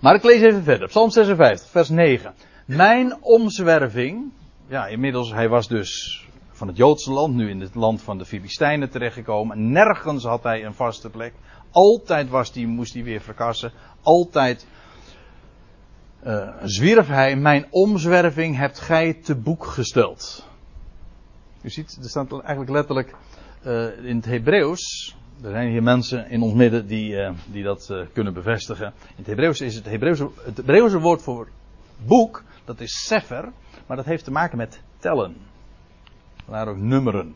Maar 0.00 0.14
ik 0.14 0.22
lees 0.22 0.40
even 0.40 0.62
verder. 0.62 0.88
Psalm 0.88 1.10
56, 1.10 1.70
vers 1.70 1.88
9. 1.88 2.34
Mijn 2.66 3.22
omzwerving. 3.22 4.32
Ja, 4.66 4.86
inmiddels, 4.86 5.32
hij 5.32 5.48
was 5.48 5.68
dus 5.68 6.22
van 6.50 6.68
het 6.68 6.76
Joodse 6.76 7.12
land, 7.12 7.34
nu 7.34 7.50
in 7.50 7.60
het 7.60 7.74
land 7.74 8.02
van 8.02 8.18
de 8.18 8.24
Filistijnen 8.24 8.90
terechtgekomen. 8.90 9.72
Nergens 9.72 10.24
had 10.24 10.42
hij 10.42 10.64
een 10.64 10.74
vaste 10.74 11.10
plek. 11.10 11.32
Altijd 11.70 12.28
was 12.28 12.52
die, 12.52 12.66
moest 12.66 12.94
hij 12.94 13.02
weer 13.02 13.20
verkassen. 13.20 13.72
Altijd 14.02 14.66
uh, 16.26 16.48
zwierf 16.62 17.08
hij, 17.08 17.36
mijn 17.36 17.66
omzwerving 17.70 18.56
hebt 18.56 18.80
gij 18.80 19.12
te 19.12 19.34
boek 19.34 19.64
gesteld. 19.64 20.52
U 21.64 21.70
ziet, 21.70 21.98
er 22.02 22.08
staat 22.08 22.32
eigenlijk 22.32 22.70
letterlijk 22.70 23.14
uh, 23.66 24.04
in 24.04 24.16
het 24.16 24.24
Hebreeuws. 24.24 25.16
Er 25.42 25.50
zijn 25.50 25.70
hier 25.70 25.82
mensen 25.82 26.30
in 26.30 26.42
ons 26.42 26.54
midden 26.54 26.86
die, 26.86 27.12
uh, 27.12 27.30
die 27.46 27.62
dat 27.62 27.94
kunnen 28.12 28.34
bevestigen. 28.34 28.86
In 28.86 29.14
het 29.16 29.26
Hebreeuws 29.26 29.60
is 29.60 29.74
het 29.74 29.84
Hebreeuwse, 29.84 30.30
het 30.44 30.56
Hebreeuwse 30.56 30.98
woord 30.98 31.22
voor 31.22 31.48
boek, 32.06 32.44
dat 32.64 32.80
is 32.80 33.06
sefer, 33.06 33.52
maar 33.86 33.96
dat 33.96 34.06
heeft 34.06 34.24
te 34.24 34.30
maken 34.30 34.56
met 34.56 34.82
tellen. 34.98 35.36
Vandaar 36.44 36.68
ook 36.68 36.76
nummeren. 36.76 37.34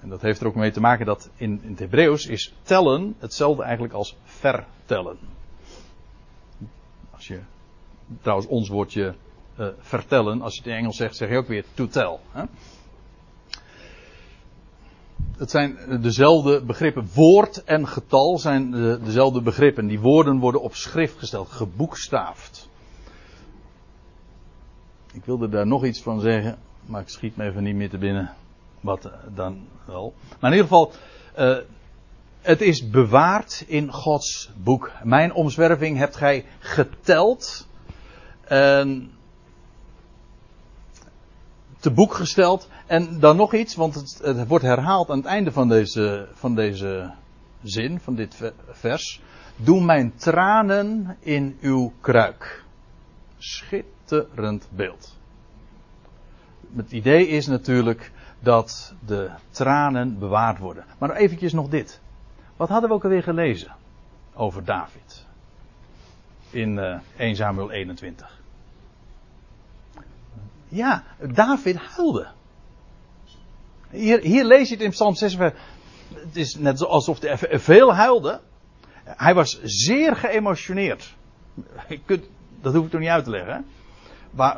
En 0.00 0.08
dat 0.08 0.22
heeft 0.22 0.40
er 0.40 0.46
ook 0.46 0.54
mee 0.54 0.70
te 0.70 0.80
maken 0.80 1.06
dat 1.06 1.30
in, 1.36 1.60
in 1.62 1.70
het 1.70 1.78
Hebreeuws 1.78 2.26
is 2.26 2.54
tellen 2.62 3.14
hetzelfde 3.18 3.62
eigenlijk 3.62 3.94
als 3.94 4.16
vertellen. 4.24 5.18
Als 7.10 7.26
je 7.26 7.40
trouwens 8.20 8.48
ons 8.48 8.68
woordje 8.68 9.14
uh, 9.58 9.66
vertellen, 9.78 10.42
als 10.42 10.54
je 10.54 10.60
het 10.60 10.70
in 10.70 10.76
Engels 10.76 10.96
zegt, 10.96 11.16
zeg 11.16 11.28
je 11.28 11.36
ook 11.36 11.48
weer 11.48 11.64
to 11.74 11.86
tell. 11.86 12.18
Hè? 12.30 12.44
Het 15.36 15.50
zijn 15.50 16.00
dezelfde 16.00 16.62
begrippen. 16.62 17.08
Woord 17.14 17.64
en 17.64 17.88
getal 17.88 18.38
zijn 18.38 18.70
de, 18.70 18.98
dezelfde 19.04 19.42
begrippen. 19.42 19.86
Die 19.86 20.00
woorden 20.00 20.38
worden 20.38 20.60
op 20.60 20.74
schrift 20.74 21.18
gesteld, 21.18 21.48
geboekstaafd. 21.48 22.68
Ik 25.12 25.24
wilde 25.24 25.48
daar 25.48 25.66
nog 25.66 25.84
iets 25.84 26.02
van 26.02 26.20
zeggen, 26.20 26.58
maar 26.86 27.00
ik 27.00 27.08
schiet 27.08 27.36
me 27.36 27.44
even 27.44 27.62
niet 27.62 27.74
meer 27.74 27.90
te 27.90 27.98
binnen. 27.98 28.34
Wat 28.80 29.04
eh, 29.04 29.12
dan 29.34 29.66
wel. 29.84 30.14
Maar 30.40 30.52
in 30.52 30.56
ieder 30.56 30.70
geval, 30.70 30.92
uh, 31.38 31.56
het 32.40 32.60
is 32.60 32.90
bewaard 32.90 33.64
in 33.66 33.92
Gods 33.92 34.50
boek. 34.56 34.90
Mijn 35.02 35.32
omzwerving 35.32 35.98
hebt 35.98 36.16
gij 36.16 36.44
geteld. 36.58 37.68
En 38.44 39.10
te 41.82 41.90
boek 41.90 42.14
gesteld. 42.14 42.68
En 42.86 43.20
dan 43.20 43.36
nog 43.36 43.54
iets, 43.54 43.74
want 43.74 43.94
het, 43.94 44.46
wordt 44.46 44.64
herhaald 44.64 45.10
aan 45.10 45.16
het 45.16 45.26
einde 45.26 45.52
van 45.52 45.68
deze, 45.68 46.28
van 46.32 46.54
deze 46.54 47.12
zin, 47.62 48.00
van 48.00 48.14
dit 48.14 48.52
vers. 48.70 49.20
Doe 49.56 49.84
mijn 49.84 50.14
tranen 50.16 51.16
in 51.20 51.58
uw 51.60 51.92
kruik. 52.00 52.64
Schitterend 53.38 54.68
beeld. 54.70 55.18
Het 56.76 56.92
idee 56.92 57.26
is 57.26 57.46
natuurlijk 57.46 58.12
dat 58.40 58.94
de 59.06 59.30
tranen 59.50 60.18
bewaard 60.18 60.58
worden. 60.58 60.84
Maar 60.98 61.16
eventjes 61.16 61.52
nog 61.52 61.68
dit. 61.68 62.00
Wat 62.56 62.68
hadden 62.68 62.88
we 62.88 62.94
ook 62.94 63.04
alweer 63.04 63.22
gelezen 63.22 63.74
over 64.34 64.64
David? 64.64 65.26
In 66.50 66.76
uh, 66.76 66.98
1 67.16 67.36
Samuel 67.36 67.70
21. 67.70 68.41
Ja, 70.72 71.04
David 71.32 71.76
huilde. 71.76 72.26
Hier, 73.90 74.20
hier 74.20 74.44
lees 74.44 74.68
je 74.68 74.74
het 74.74 74.84
in 74.84 74.90
Psalm 74.90 75.14
56. 75.14 75.60
Het 76.14 76.36
is 76.36 76.54
net 76.54 76.84
alsof 76.84 77.20
hij 77.20 77.58
veel 77.58 77.94
huilde. 77.94 78.40
Hij 79.04 79.34
was 79.34 79.60
zeer 79.62 80.16
geëmotioneerd. 80.16 81.14
Dat 82.60 82.74
hoef 82.74 82.84
ik 82.84 82.90
toch 82.90 83.00
niet 83.00 83.08
uit 83.08 83.24
te 83.24 83.30
leggen. 83.30 83.64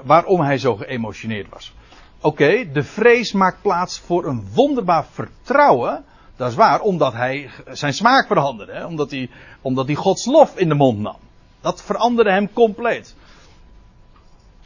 Waarom 0.05 0.41
hij 0.41 0.59
zo 0.59 0.77
geëmotioneerd 0.77 1.49
was. 1.49 1.75
Oké, 2.21 2.71
de 2.73 2.83
vrees 2.83 3.33
maakt 3.33 3.63
plaats 3.63 3.99
voor 3.99 4.27
een 4.27 4.47
wonderbaar 4.53 5.05
vertrouwen. 5.05 6.05
Dat 6.37 6.51
is 6.51 6.57
waar, 6.57 6.81
omdat 6.81 7.13
hij 7.13 7.51
zijn 7.71 7.95
smaak 7.95 8.27
veranderde. 8.27 8.87
Omdat, 8.87 9.11
hij, 9.11 9.31
omdat 9.61 9.87
hij 9.87 9.95
Gods 9.95 10.27
lof 10.27 10.57
in 10.57 10.69
de 10.69 10.75
mond 10.75 10.99
nam. 10.99 11.17
Dat 11.61 11.83
veranderde 11.83 12.31
hem 12.31 12.53
compleet. 12.53 13.15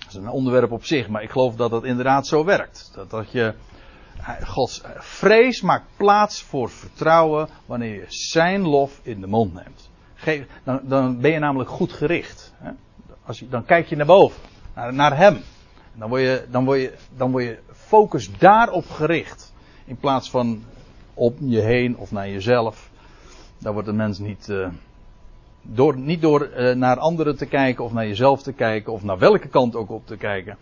Dat 0.08 0.16
is 0.16 0.22
een 0.22 0.32
onderwerp 0.32 0.72
op 0.72 0.84
zich, 0.84 1.08
maar 1.08 1.22
ik 1.22 1.30
geloof 1.30 1.56
dat 1.56 1.70
dat 1.70 1.84
inderdaad 1.84 2.26
zo 2.26 2.44
werkt. 2.44 2.90
Dat, 2.94 3.10
dat 3.10 3.32
je. 3.32 3.54
Gods 4.44 4.82
vrees 4.96 5.60
maakt 5.60 5.84
plaats 5.96 6.42
voor 6.42 6.70
vertrouwen 6.70 7.48
wanneer 7.66 7.94
je 7.94 8.04
zijn 8.08 8.60
lof 8.60 9.00
in 9.02 9.20
de 9.20 9.26
mond 9.26 9.54
neemt. 9.54 9.90
Geef, 10.14 10.46
dan, 10.64 10.80
dan, 10.82 11.20
ben 11.20 11.30
je 11.30 11.38
namelijk 11.38 11.70
goed 11.70 11.92
gericht. 11.92 12.54
Hè? 12.56 12.70
Als 13.24 13.38
je, 13.38 13.48
dan 13.48 13.64
kijk 13.64 13.86
je 13.86 13.96
naar 13.96 14.06
boven, 14.06 14.40
naar, 14.74 14.94
naar 14.94 15.16
hem. 15.16 15.42
Dan 15.94 16.08
word 16.08 16.22
je, 16.22 16.46
dan 16.50 16.64
word 16.64 16.80
je, 16.80 16.94
dan 17.16 17.30
word 17.30 17.44
je 17.44 17.58
focus 17.72 18.30
daarop 18.38 18.90
gericht. 18.90 19.52
In 19.84 19.96
plaats 19.96 20.30
van 20.30 20.64
op 21.14 21.36
je 21.40 21.60
heen 21.60 21.96
of 21.96 22.10
naar 22.10 22.28
jezelf. 22.28 22.90
Daar 23.58 23.72
wordt 23.72 23.88
de 23.88 23.94
mens 23.94 24.18
niet, 24.18 24.48
uh, 24.48 24.68
door, 25.62 25.98
niet 25.98 26.20
door 26.20 26.50
uh, 26.56 26.74
naar 26.74 26.98
anderen 26.98 27.36
te 27.36 27.46
kijken 27.46 27.84
of 27.84 27.92
naar 27.92 28.06
jezelf 28.06 28.42
te 28.42 28.52
kijken 28.52 28.92
of 28.92 29.02
naar 29.02 29.18
welke 29.18 29.48
kant 29.48 29.76
ook 29.76 29.90
op 29.90 30.06
te 30.06 30.16
kijken. 30.16 30.56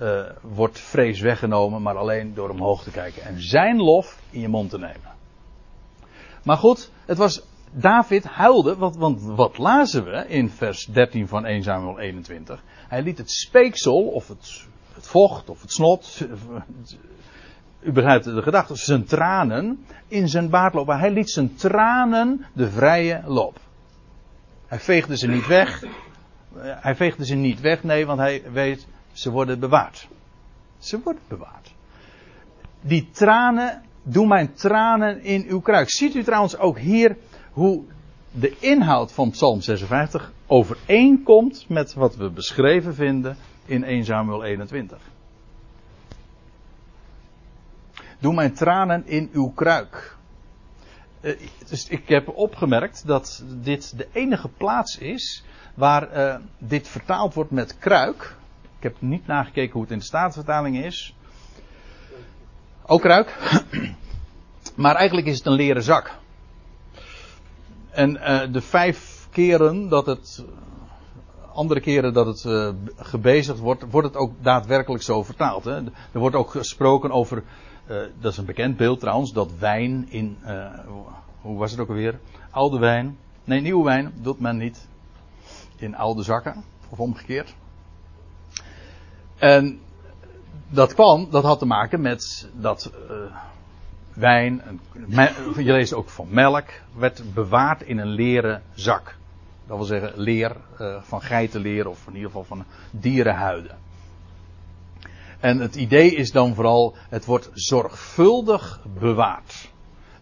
Uh, 0.00 0.20
wordt 0.42 0.80
vrees 0.80 1.20
weggenomen, 1.20 1.82
maar 1.82 1.96
alleen 1.96 2.34
door 2.34 2.50
omhoog 2.50 2.82
te 2.82 2.90
kijken 2.90 3.22
en 3.22 3.42
zijn 3.42 3.76
lof 3.76 4.20
in 4.30 4.40
je 4.40 4.48
mond 4.48 4.70
te 4.70 4.78
nemen. 4.78 5.16
Maar 6.44 6.56
goed, 6.56 6.90
het 7.06 7.18
was 7.18 7.42
David 7.72 8.24
huilde, 8.24 8.76
want, 8.76 8.96
want 8.96 9.22
wat 9.22 9.58
lazen 9.58 10.04
we 10.04 10.24
in 10.28 10.50
vers 10.50 10.84
13 10.84 11.28
van 11.28 11.44
1 11.44 11.62
Samuel 11.62 11.98
21? 11.98 12.62
Hij 12.88 13.02
liet 13.02 13.18
het 13.18 13.30
speeksel, 13.30 14.02
of 14.02 14.28
het, 14.28 14.66
het 14.94 15.06
vocht, 15.06 15.50
of 15.50 15.60
het 15.60 15.72
snot, 15.72 16.26
u 17.80 17.92
begrijpt 17.92 18.24
de 18.24 18.42
gedachte, 18.42 18.76
zijn 18.76 19.04
tranen 19.04 19.84
in 20.08 20.28
zijn 20.28 20.50
baard 20.50 20.74
lopen. 20.74 20.98
Hij 20.98 21.10
liet 21.10 21.30
zijn 21.30 21.54
tranen 21.54 22.46
de 22.52 22.70
vrije 22.70 23.22
loop. 23.26 23.60
Hij 24.68 24.78
veegde 24.78 25.16
ze 25.16 25.28
niet 25.28 25.46
weg. 25.46 25.84
Hij 26.58 26.94
veegde 26.94 27.24
ze 27.24 27.34
niet 27.34 27.60
weg, 27.60 27.82
nee, 27.82 28.06
want 28.06 28.18
hij 28.18 28.42
weet, 28.52 28.86
ze 29.12 29.30
worden 29.30 29.60
bewaard. 29.60 30.08
Ze 30.78 31.00
worden 31.02 31.22
bewaard. 31.28 31.74
Die 32.80 33.08
tranen, 33.10 33.82
doe 34.02 34.26
mijn 34.26 34.54
tranen 34.54 35.22
in 35.22 35.44
uw 35.48 35.60
kruik. 35.60 35.90
Ziet 35.90 36.14
u 36.14 36.22
trouwens 36.22 36.56
ook 36.56 36.78
hier 36.78 37.16
hoe 37.52 37.84
de 38.30 38.56
inhoud 38.58 39.12
van 39.12 39.30
Psalm 39.30 39.60
56 39.60 40.32
overeenkomt 40.46 41.68
met 41.68 41.94
wat 41.94 42.16
we 42.16 42.30
beschreven 42.30 42.94
vinden 42.94 43.36
in 43.64 43.84
1 43.84 44.04
Samuel 44.04 44.44
21. 44.44 44.98
Doe 48.18 48.34
mijn 48.34 48.52
tranen 48.54 49.06
in 49.06 49.30
uw 49.32 49.48
kruik. 49.48 50.17
Uh, 51.20 51.40
dus 51.68 51.88
ik 51.88 52.08
heb 52.08 52.28
opgemerkt 52.28 53.06
dat 53.06 53.44
dit 53.46 53.98
de 53.98 54.08
enige 54.12 54.48
plaats 54.48 54.98
is 54.98 55.44
waar 55.74 56.16
uh, 56.16 56.36
dit 56.58 56.88
vertaald 56.88 57.34
wordt 57.34 57.50
met 57.50 57.78
kruik. 57.78 58.36
Ik 58.76 58.82
heb 58.82 58.96
niet 58.98 59.26
nagekeken 59.26 59.72
hoe 59.72 59.82
het 59.82 59.90
in 59.90 59.98
de 59.98 60.04
Statenvertaling 60.04 60.84
is. 60.84 61.14
Ook 62.86 63.00
kruik. 63.00 63.36
maar 64.74 64.94
eigenlijk 64.94 65.26
is 65.26 65.36
het 65.36 65.46
een 65.46 65.52
leren 65.52 65.82
zak. 65.82 66.18
En 67.90 68.10
uh, 68.10 68.52
de 68.52 68.60
vijf 68.60 69.28
keren 69.30 69.88
dat 69.88 70.06
het. 70.06 70.44
Andere 71.52 71.80
keren 71.80 72.12
dat 72.12 72.26
het 72.26 72.46
gebezigd 72.96 73.58
wordt, 73.58 73.84
wordt 73.90 74.08
het 74.08 74.16
ook 74.16 74.32
daadwerkelijk 74.42 75.02
zo 75.02 75.22
vertaald. 75.22 75.64
Hè? 75.64 75.76
Er 76.12 76.20
wordt 76.20 76.36
ook 76.36 76.50
gesproken 76.50 77.10
over. 77.10 77.42
Uh, 77.90 77.96
dat 78.20 78.32
is 78.32 78.38
een 78.38 78.44
bekend 78.44 78.76
beeld 78.76 79.00
trouwens, 79.00 79.32
dat 79.32 79.58
wijn 79.58 80.06
in. 80.10 80.36
hoe 81.40 81.58
was 81.58 81.70
het 81.70 81.80
ook 81.80 81.88
alweer? 81.88 82.18
Oude 82.50 82.78
wijn. 82.78 83.18
Nee, 83.44 83.60
nieuwe 83.60 83.84
wijn 83.84 84.12
doet 84.22 84.40
men 84.40 84.56
niet 84.56 84.88
in 85.76 85.96
oude 85.96 86.22
zakken. 86.22 86.64
Of 86.88 86.98
omgekeerd. 86.98 87.54
En 89.36 89.80
dat 90.68 90.94
kwam, 90.94 91.30
dat 91.30 91.44
had 91.44 91.58
te 91.58 91.66
maken 91.66 92.00
met 92.00 92.48
dat 92.54 92.92
wijn, 94.12 94.80
je 95.56 95.72
leest 95.72 95.92
ook 95.92 96.08
van 96.08 96.26
melk, 96.30 96.66
werd 96.96 97.34
bewaard 97.34 97.82
in 97.82 97.98
een 97.98 98.08
leren 98.08 98.62
zak. 98.74 99.16
Dat 99.66 99.76
wil 99.76 99.86
zeggen 99.86 100.12
leer 100.20 100.56
van 101.00 101.22
geitenleer 101.22 101.88
of 101.88 102.06
in 102.06 102.14
ieder 102.14 102.30
geval 102.30 102.44
van 102.44 102.64
dierenhuiden. 102.90 103.76
En 105.40 105.58
het 105.58 105.74
idee 105.74 106.14
is 106.14 106.30
dan 106.32 106.54
vooral, 106.54 106.94
het 107.08 107.24
wordt 107.24 107.50
zorgvuldig 107.52 108.80
bewaard. 108.98 109.70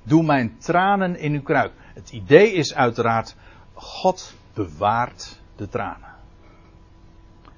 Doe 0.02 0.22
mijn 0.22 0.58
tranen 0.58 1.18
in 1.18 1.32
uw 1.32 1.42
kruik. 1.42 1.72
Het 1.94 2.10
idee 2.10 2.52
is 2.52 2.74
uiteraard, 2.74 3.36
God 3.74 4.34
bewaart 4.54 5.40
de 5.56 5.68
tranen. 5.68 6.14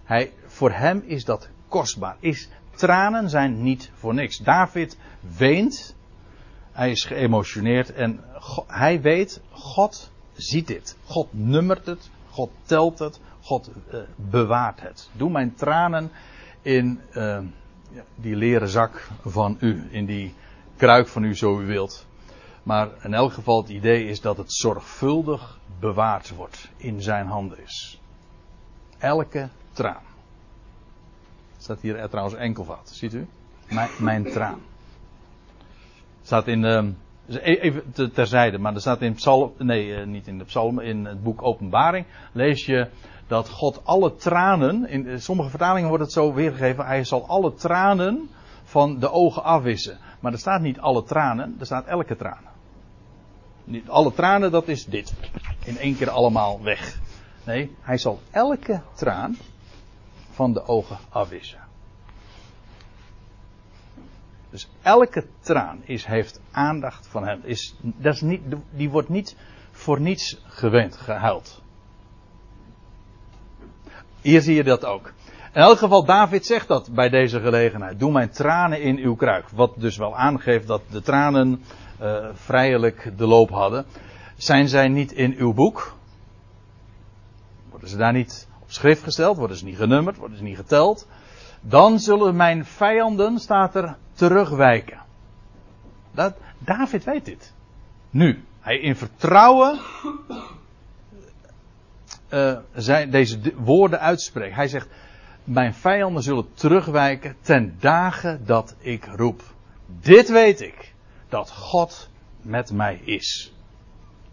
Hij, 0.04 0.32
voor 0.46 0.70
hem 0.70 1.02
is 1.06 1.24
dat 1.24 1.48
kostbaar. 1.68 2.16
Is, 2.20 2.48
tranen 2.74 3.30
zijn 3.30 3.62
niet 3.62 3.90
voor 3.94 4.14
niks. 4.14 4.38
David 4.38 4.96
weent, 5.36 5.96
hij 6.72 6.90
is 6.90 7.04
geëmotioneerd 7.04 7.92
en 7.92 8.20
hij 8.66 9.00
weet, 9.00 9.40
God 9.50 10.10
ziet 10.32 10.66
dit. 10.66 10.96
God 11.04 11.28
nummert 11.30 11.86
het, 11.86 12.10
God 12.30 12.50
telt 12.62 12.98
het, 12.98 13.20
God 13.40 13.70
uh, 13.92 14.00
bewaart 14.16 14.80
het. 14.80 15.10
Doe 15.12 15.30
mijn 15.30 15.54
tranen 15.54 16.10
in 16.62 17.00
uh, 17.16 17.38
die 18.14 18.36
leren 18.36 18.68
zak 18.68 19.08
van 19.24 19.56
u, 19.60 19.88
in 19.90 20.06
die 20.06 20.34
kruik 20.76 21.08
van 21.08 21.24
u 21.24 21.36
zo 21.36 21.60
u 21.60 21.66
wilt. 21.66 22.06
Maar 22.62 22.88
in 23.02 23.14
elk 23.14 23.32
geval 23.32 23.60
het 23.60 23.70
idee 23.70 24.08
is 24.08 24.20
dat 24.20 24.36
het 24.36 24.52
zorgvuldig 24.52 25.58
bewaard 25.80 26.34
wordt, 26.34 26.68
in 26.76 27.02
zijn 27.02 27.26
handen 27.26 27.62
is. 27.62 28.00
Elke 28.98 29.48
traan. 29.72 30.02
Staat 31.58 31.80
hier 31.80 31.96
er 31.96 32.08
trouwens 32.08 32.36
enkelvoud, 32.36 32.88
ziet 32.88 33.14
u? 33.14 33.26
Mijn, 33.68 33.88
mijn 33.98 34.24
traan. 34.24 34.60
Staat 36.22 36.46
in, 36.46 36.64
uh, 36.64 36.84
even 37.42 38.12
terzijde, 38.12 38.58
maar 38.58 38.74
er 38.74 38.80
staat 38.80 39.02
in 39.02 39.14
Psalm, 39.14 39.52
nee, 39.58 39.86
uh, 39.86 40.06
niet 40.06 40.26
in 40.26 40.38
de 40.38 40.44
Psalm, 40.44 40.80
in 40.80 41.04
het 41.04 41.22
boek 41.22 41.42
Openbaring, 41.42 42.06
lees 42.32 42.66
je 42.66 42.88
dat 43.28 43.48
God 43.48 43.84
alle 43.84 44.16
tranen, 44.16 44.88
in 44.88 45.20
sommige 45.20 45.48
vertalingen 45.48 45.88
wordt 45.88 46.04
het 46.04 46.12
zo 46.12 46.32
weergegeven, 46.34 46.86
hij 46.86 47.04
zal 47.04 47.26
alle 47.26 47.54
tranen 47.54 48.30
van 48.64 48.98
de 48.98 49.10
ogen 49.10 49.44
afwissen. 49.44 49.98
Maar 50.20 50.32
er 50.32 50.38
staat 50.38 50.60
niet 50.60 50.78
alle 50.78 51.04
tranen, 51.04 51.56
er 51.58 51.66
staat 51.66 51.86
elke 51.86 52.16
tranen. 52.16 52.50
Niet 53.64 53.88
alle 53.88 54.12
tranen, 54.12 54.50
dat 54.50 54.68
is 54.68 54.84
dit. 54.84 55.14
In 55.64 55.78
één 55.78 55.96
keer 55.96 56.10
allemaal 56.10 56.62
weg. 56.62 57.00
Nee, 57.44 57.76
hij 57.80 57.98
zal 57.98 58.20
elke 58.30 58.80
traan 58.94 59.36
van 60.30 60.52
de 60.52 60.66
ogen 60.66 60.98
afwissen. 61.08 61.66
Dus 64.50 64.68
elke 64.82 65.26
traan 65.40 65.80
is, 65.84 66.04
heeft 66.04 66.40
aandacht 66.50 67.06
van 67.06 67.26
hem. 67.26 67.40
Is, 67.42 67.74
dat 67.80 68.14
is 68.14 68.20
niet, 68.20 68.42
die 68.70 68.90
wordt 68.90 69.08
niet 69.08 69.36
voor 69.70 70.00
niets 70.00 70.40
gewend, 70.46 70.96
gehuild. 70.96 71.62
Hier 74.20 74.40
zie 74.40 74.54
je 74.54 74.64
dat 74.64 74.84
ook. 74.84 75.12
In 75.52 75.60
elk 75.60 75.78
geval, 75.78 76.04
David 76.04 76.46
zegt 76.46 76.68
dat 76.68 76.90
bij 76.92 77.08
deze 77.08 77.40
gelegenheid. 77.40 77.98
Doe 77.98 78.12
mijn 78.12 78.30
tranen 78.30 78.80
in 78.80 78.96
uw 78.96 79.14
kruik. 79.14 79.48
Wat 79.48 79.74
dus 79.76 79.96
wel 79.96 80.16
aangeeft 80.16 80.66
dat 80.66 80.82
de 80.90 81.02
tranen 81.02 81.62
uh, 82.02 82.26
vrijelijk 82.32 83.12
de 83.16 83.26
loop 83.26 83.50
hadden. 83.50 83.86
Zijn 84.36 84.68
zij 84.68 84.88
niet 84.88 85.12
in 85.12 85.34
uw 85.38 85.52
boek? 85.52 85.96
Worden 87.70 87.88
ze 87.88 87.96
daar 87.96 88.12
niet 88.12 88.48
op 88.62 88.70
schrift 88.70 89.02
gesteld? 89.02 89.36
Worden 89.36 89.56
ze 89.56 89.64
niet 89.64 89.76
genummerd? 89.76 90.16
Worden 90.16 90.36
ze 90.36 90.42
niet 90.42 90.56
geteld? 90.56 91.06
Dan 91.60 91.98
zullen 91.98 92.36
mijn 92.36 92.64
vijanden, 92.64 93.38
staat 93.38 93.74
er, 93.74 93.96
terugwijken. 94.12 94.98
Dat, 96.10 96.34
David 96.58 97.04
weet 97.04 97.24
dit. 97.24 97.52
Nu, 98.10 98.44
hij 98.60 98.78
in 98.78 98.96
vertrouwen 98.96 99.78
uh, 102.30 102.58
zij 102.74 103.10
deze 103.10 103.38
woorden 103.56 104.00
uitspreekt. 104.00 104.54
Hij 104.54 104.68
zegt, 104.68 104.88
mijn 105.44 105.74
vijanden 105.74 106.22
zullen 106.22 106.54
terugwijken 106.54 107.36
ten 107.40 107.76
dagen 107.80 108.46
dat 108.46 108.74
ik 108.78 109.04
roep. 109.16 109.42
Dit 109.86 110.28
weet 110.28 110.60
ik, 110.60 110.94
dat 111.28 111.50
God 111.50 112.08
met 112.42 112.72
mij 112.72 113.00
is. 113.04 113.52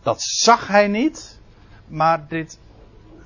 Dat 0.02 0.22
zag 0.22 0.68
hij 0.68 0.88
niet, 0.88 1.40
maar 1.88 2.28
dit 2.28 2.60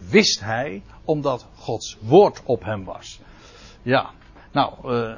wist 0.10 0.40
hij 0.40 0.82
omdat 1.04 1.46
Gods 1.56 1.98
woord 2.02 2.42
op 2.44 2.64
hem 2.64 2.84
was. 2.84 3.20
Ja, 3.82 4.10
nou, 4.52 4.74
uh, 4.84 5.18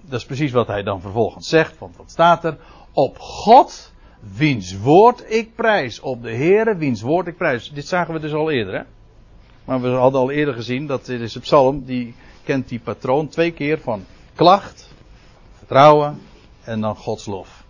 dat 0.00 0.20
is 0.20 0.26
precies 0.26 0.52
wat 0.52 0.66
hij 0.66 0.82
dan 0.82 1.00
vervolgens 1.00 1.48
zegt, 1.48 1.78
want 1.78 1.96
wat 1.96 2.10
staat 2.10 2.44
er? 2.44 2.58
Op 2.92 3.18
God, 3.18 3.92
wiens 4.36 4.78
woord 4.78 5.24
ik 5.32 5.54
prijs. 5.54 6.00
Op 6.00 6.22
de 6.22 6.34
Heere, 6.34 6.76
wiens 6.76 7.00
woord 7.00 7.26
ik 7.26 7.36
prijs. 7.36 7.70
Dit 7.72 7.86
zagen 7.86 8.14
we 8.14 8.20
dus 8.20 8.32
al 8.32 8.50
eerder, 8.50 8.74
hè? 8.74 8.82
Maar 9.64 9.80
we 9.80 9.88
hadden 9.88 10.20
al 10.20 10.30
eerder 10.30 10.54
gezien 10.54 10.86
dat 10.86 11.06
dit 11.06 11.20
is 11.20 11.32
de 11.32 11.40
psalm, 11.40 11.84
die 11.84 12.14
kent 12.44 12.68
die 12.68 12.80
patroon 12.80 13.28
twee 13.28 13.50
keer 13.50 13.80
van 13.80 14.04
klacht, 14.34 14.88
vertrouwen 15.58 16.20
en 16.64 16.80
dan 16.80 16.96
Gods 16.96 17.26
lof. 17.26 17.64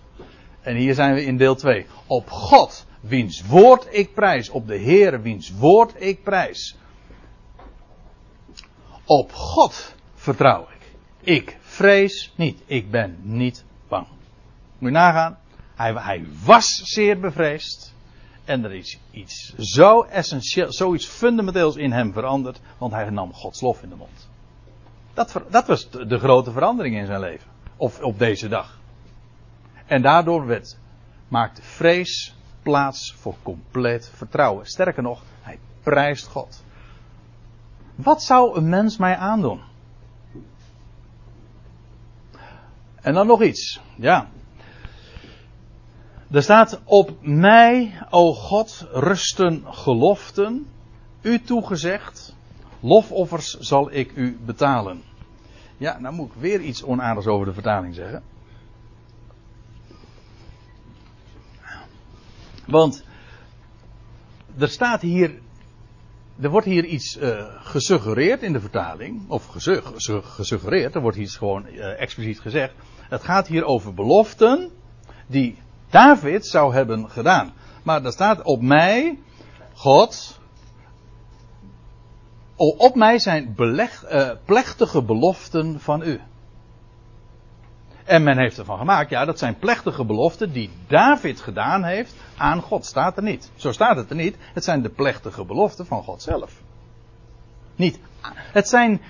En 0.60 0.76
hier 0.76 0.94
zijn 0.94 1.14
we 1.14 1.24
in 1.24 1.36
deel 1.36 1.54
2. 1.54 1.86
Op 2.06 2.30
God, 2.30 2.86
wiens 3.00 3.46
woord 3.46 3.86
ik 3.90 4.14
prijs. 4.14 4.50
Op 4.50 4.66
de 4.66 4.78
Heere, 4.78 5.20
wiens 5.20 5.50
woord 5.50 5.94
ik 6.02 6.22
prijs. 6.22 6.76
Op 9.04 9.32
God 9.32 9.94
vertrouw 10.14 10.62
ik. 10.62 10.86
Ik 11.20 11.56
vrees 11.60 12.32
niet. 12.36 12.62
Ik 12.66 12.90
ben 12.90 13.18
niet 13.22 13.64
bang. 13.88 14.06
Moet 14.78 14.90
je 14.90 14.96
nagaan. 14.96 15.38
Hij, 15.74 15.92
hij 15.92 16.26
was 16.44 16.80
zeer 16.84 17.20
bevreesd. 17.20 17.94
En 18.44 18.64
er 18.64 18.72
is 18.72 18.98
iets 19.10 19.54
zo 19.56 20.02
essentieel, 20.02 20.72
zoiets 20.72 21.06
fundamenteels 21.06 21.76
in 21.76 21.92
hem 21.92 22.12
veranderd. 22.12 22.60
Want 22.78 22.92
hij 22.92 23.10
nam 23.10 23.32
Gods 23.32 23.60
lof 23.60 23.82
in 23.82 23.88
de 23.88 23.94
mond. 23.94 24.28
Dat, 25.14 25.42
dat 25.50 25.66
was 25.66 25.90
de 25.90 26.18
grote 26.18 26.52
verandering 26.52 26.96
in 26.96 27.06
zijn 27.06 27.20
leven. 27.20 27.50
Of 27.76 28.00
op 28.00 28.18
deze 28.18 28.48
dag. 28.48 28.78
En 29.86 30.02
daardoor 30.02 30.46
werd, 30.46 30.76
maakte 31.28 31.62
vrees 31.62 32.34
plaats 32.62 33.14
voor 33.18 33.34
compleet 33.42 34.10
vertrouwen. 34.14 34.66
Sterker 34.66 35.02
nog, 35.02 35.22
hij 35.42 35.58
prijst 35.82 36.26
God. 36.26 36.62
Wat 37.94 38.22
zou 38.22 38.56
een 38.56 38.68
mens 38.68 38.96
mij 38.96 39.16
aandoen? 39.16 39.60
En 42.94 43.14
dan 43.14 43.26
nog 43.26 43.42
iets. 43.42 43.80
Ja. 43.96 44.28
Er 46.30 46.42
staat 46.42 46.80
op 46.84 47.16
mij, 47.20 48.02
o 48.10 48.32
God, 48.32 48.86
rusten 48.92 49.64
geloften, 49.66 50.66
u 51.22 51.40
toegezegd, 51.40 52.36
lofoffers 52.80 53.58
zal 53.58 53.92
ik 53.92 54.12
u 54.16 54.38
betalen. 54.44 55.02
Ja, 55.76 55.98
nou 55.98 56.14
moet 56.14 56.28
ik 56.28 56.40
weer 56.40 56.60
iets 56.60 56.82
onaardigs 56.82 57.26
over 57.26 57.46
de 57.46 57.52
vertaling 57.52 57.94
zeggen. 57.94 58.22
Want 62.66 63.04
er 64.58 64.68
staat 64.68 65.00
hier 65.00 65.42
er 66.40 66.50
wordt 66.50 66.66
hier 66.66 66.84
iets 66.84 67.16
uh, 67.16 67.44
gesuggereerd 67.58 68.42
in 68.42 68.52
de 68.52 68.60
vertaling. 68.60 69.22
Of 69.28 69.46
gesuggereerd, 70.22 70.94
er 70.94 71.00
wordt 71.00 71.16
iets 71.16 71.36
gewoon 71.36 71.66
uh, 71.66 72.00
expliciet 72.00 72.40
gezegd. 72.40 72.74
Het 73.08 73.22
gaat 73.22 73.46
hier 73.46 73.64
over 73.64 73.94
beloften 73.94 74.70
die 75.26 75.56
David 75.94 76.46
zou 76.46 76.74
hebben 76.74 77.10
gedaan. 77.10 77.52
Maar 77.82 78.04
er 78.04 78.12
staat 78.12 78.42
op 78.42 78.62
mij, 78.62 79.18
God. 79.74 80.40
Op 82.56 82.94
mij 82.94 83.18
zijn 83.18 83.54
beleg, 83.56 84.04
uh, 84.12 84.30
plechtige 84.44 85.02
beloften 85.02 85.80
van 85.80 86.02
u. 86.02 86.20
En 88.04 88.22
men 88.22 88.38
heeft 88.38 88.58
ervan 88.58 88.78
gemaakt, 88.78 89.10
ja, 89.10 89.24
dat 89.24 89.38
zijn 89.38 89.58
plechtige 89.58 90.04
beloften 90.04 90.52
die 90.52 90.70
David 90.86 91.40
gedaan 91.40 91.84
heeft 91.84 92.14
aan 92.36 92.60
God. 92.60 92.86
Staat 92.86 93.16
er 93.16 93.22
niet. 93.22 93.50
Zo 93.54 93.72
staat 93.72 93.96
het 93.96 94.10
er 94.10 94.16
niet. 94.16 94.36
Het 94.38 94.64
zijn 94.64 94.82
de 94.82 94.90
plechtige 94.90 95.44
beloften 95.44 95.86
van 95.86 96.02
God 96.02 96.22
zelf. 96.22 96.62
Niet. 97.76 97.98
Het 98.52 98.68
zijn 98.68 99.00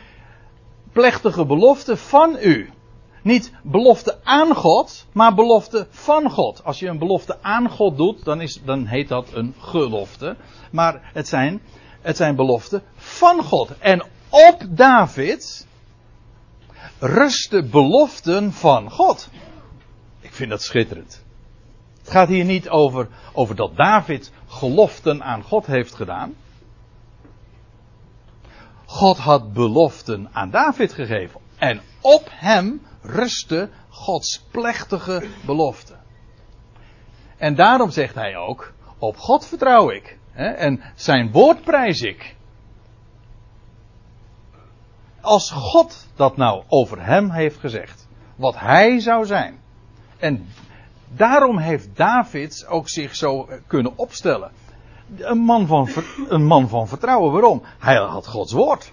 plechtige 0.93 1.47
beloften 1.47 1.99
van 1.99 2.37
u. 2.41 2.71
Niet 3.25 3.53
belofte 3.63 4.19
aan 4.25 4.55
God, 4.55 5.07
maar 5.13 5.35
belofte 5.35 5.87
van 5.91 6.31
God. 6.31 6.65
Als 6.65 6.79
je 6.79 6.89
een 6.89 6.99
belofte 6.99 7.43
aan 7.43 7.71
God 7.71 7.97
doet, 7.97 8.25
dan, 8.25 8.41
is, 8.41 8.61
dan 8.65 8.87
heet 8.87 9.09
dat 9.09 9.33
een 9.33 9.55
gelofte. 9.59 10.37
Maar 10.71 11.11
het 11.13 11.29
zijn, 11.29 11.63
het 12.01 12.17
zijn 12.17 12.37
beloften 12.37 12.83
van 12.97 13.43
God. 13.43 13.79
En 13.79 14.05
op 14.29 14.65
David 14.69 15.67
rusten 16.99 17.71
beloften 17.71 18.53
van 18.53 18.91
God. 18.91 19.29
Ik 20.21 20.33
vind 20.33 20.51
dat 20.51 20.63
schitterend. 20.63 21.25
Het 21.99 22.11
gaat 22.11 22.29
hier 22.29 22.45
niet 22.45 22.69
over, 22.69 23.09
over 23.33 23.57
dat 23.57 23.77
David 23.77 24.33
geloften 24.47 25.23
aan 25.23 25.43
God 25.43 25.67
heeft 25.67 25.95
gedaan. 25.95 26.35
God 28.87 29.19
had 29.19 29.53
beloften 29.53 30.29
aan 30.33 30.51
David 30.51 30.93
gegeven. 30.93 31.41
En 31.59 31.81
op 32.01 32.29
hem 32.31 32.81
rustte 33.05 33.71
Gods 33.89 34.45
plechtige 34.51 35.29
belofte. 35.47 35.97
En 37.37 37.55
daarom 37.55 37.91
zegt 37.91 38.15
hij 38.15 38.37
ook: 38.37 38.73
Op 38.99 39.17
God 39.17 39.47
vertrouw 39.47 39.91
ik. 39.91 40.19
En 40.35 40.83
zijn 40.95 41.33
woord 41.33 41.63
prijs 41.63 42.01
ik. 42.01 42.37
als 45.25 45.51
God 45.51 46.07
dat 46.15 46.37
nou 46.37 46.63
over 46.69 47.05
hem 47.05 47.31
heeft 47.31 47.59
gezegd, 47.59 48.09
wat 48.37 48.59
hij 48.59 49.01
zou 49.01 49.27
zijn. 49.27 49.61
En 50.19 50.47
daarom 51.09 51.59
heeft 51.59 51.97
David 51.97 52.67
ook 52.69 52.89
zich 52.89 53.15
zo 53.15 53.49
kunnen 53.67 53.93
opstellen. 53.97 54.51
Een 55.17 55.39
man 55.39 55.67
van, 55.67 55.89
een 56.29 56.45
man 56.45 56.69
van 56.69 56.89
vertrouwen. 56.89 57.33
Waarom? 57.33 57.63
Hij 57.79 57.97
had 57.97 58.27
Gods 58.27 58.53
woord. 58.53 58.93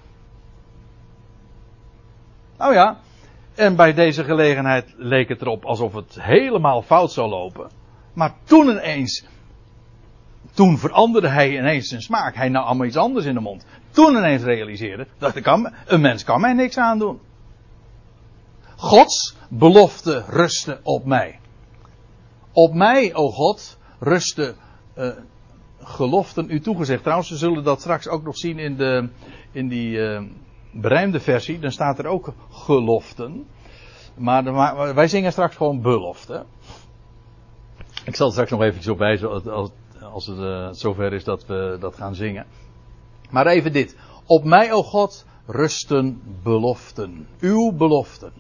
Nou 2.58 2.74
ja, 2.74 2.98
en 3.56 3.76
bij 3.76 3.94
deze 3.94 4.24
gelegenheid 4.24 4.94
leek 4.98 5.30
het 5.30 5.42
erop 5.42 5.66
alsof 5.66 5.94
het 5.94 6.22
helemaal 6.22 6.82
fout 6.82 7.12
zou 7.12 7.30
lopen. 7.30 7.70
Maar 8.14 8.36
toen 8.44 8.70
ineens, 8.70 9.26
toen 10.54 10.78
veranderde 10.78 11.28
hij 11.28 11.58
ineens 11.58 11.88
zijn 11.88 12.02
smaak. 12.02 12.36
Hij 12.36 12.50
nam 12.50 12.64
allemaal 12.64 12.86
iets 12.86 12.98
anders 12.98 13.26
in 13.26 13.34
de 13.34 13.40
mond. 13.40 13.66
Toen 13.92 14.16
ineens 14.16 14.44
realiseerde 14.44 15.08
dat 15.18 15.36
een 15.86 16.02
mens 16.02 16.24
kan 16.24 16.42
mij 16.42 16.54
niks 16.54 16.78
aandoen. 16.78 17.20
Gods 18.76 19.36
belofte 19.50 20.24
rustte 20.28 20.80
op 20.84 21.06
mij. 21.06 21.40
Op 22.52 22.74
mij, 22.74 23.14
o 23.14 23.30
God, 23.30 23.78
rustte 24.00 24.56
uh, 24.98 25.10
geloften 25.80 26.46
u 26.50 26.60
toegezegd. 26.60 27.02
Trouwens, 27.02 27.30
we 27.30 27.38
zullen 27.38 27.64
dat 27.64 27.80
straks 27.80 28.08
ook 28.08 28.24
nog 28.24 28.38
zien 28.38 28.60
in, 28.60 28.76
de, 28.76 29.10
in 29.52 29.68
die 29.68 29.98
uh, 29.98 30.22
berijmde 30.72 31.20
versie. 31.20 31.60
Dan 31.60 31.72
staat 31.72 32.00
er 32.00 32.06
ook 32.06 32.34
geloften. 32.50 33.48
Maar, 34.16 34.94
wij 34.96 35.08
zingen 35.08 35.32
straks 35.32 35.56
gewoon 35.56 35.82
belofte. 35.82 36.46
Ik 38.06 38.16
zal 38.16 38.32
straks 38.32 38.52
nog 38.52 38.62
even 38.62 38.92
op 38.92 38.98
wijzen 38.98 39.30
als, 40.12 40.28
het 40.28 40.38
uh, 40.38 40.68
zover 40.72 41.14
is 41.14 41.24
dat 41.24 41.46
we 41.46 41.78
dat 41.80 41.96
gaan 41.96 42.16
zingen. 42.16 42.46
Maar 43.30 43.48
even 43.48 43.74
dit. 43.74 43.96
Op 44.26 44.44
mij, 44.44 44.74
o 44.74 44.84
God, 44.84 45.26
rusten 45.46 46.22
beloften. 46.44 47.28
Uw 47.40 47.72
beloften. 47.72 48.34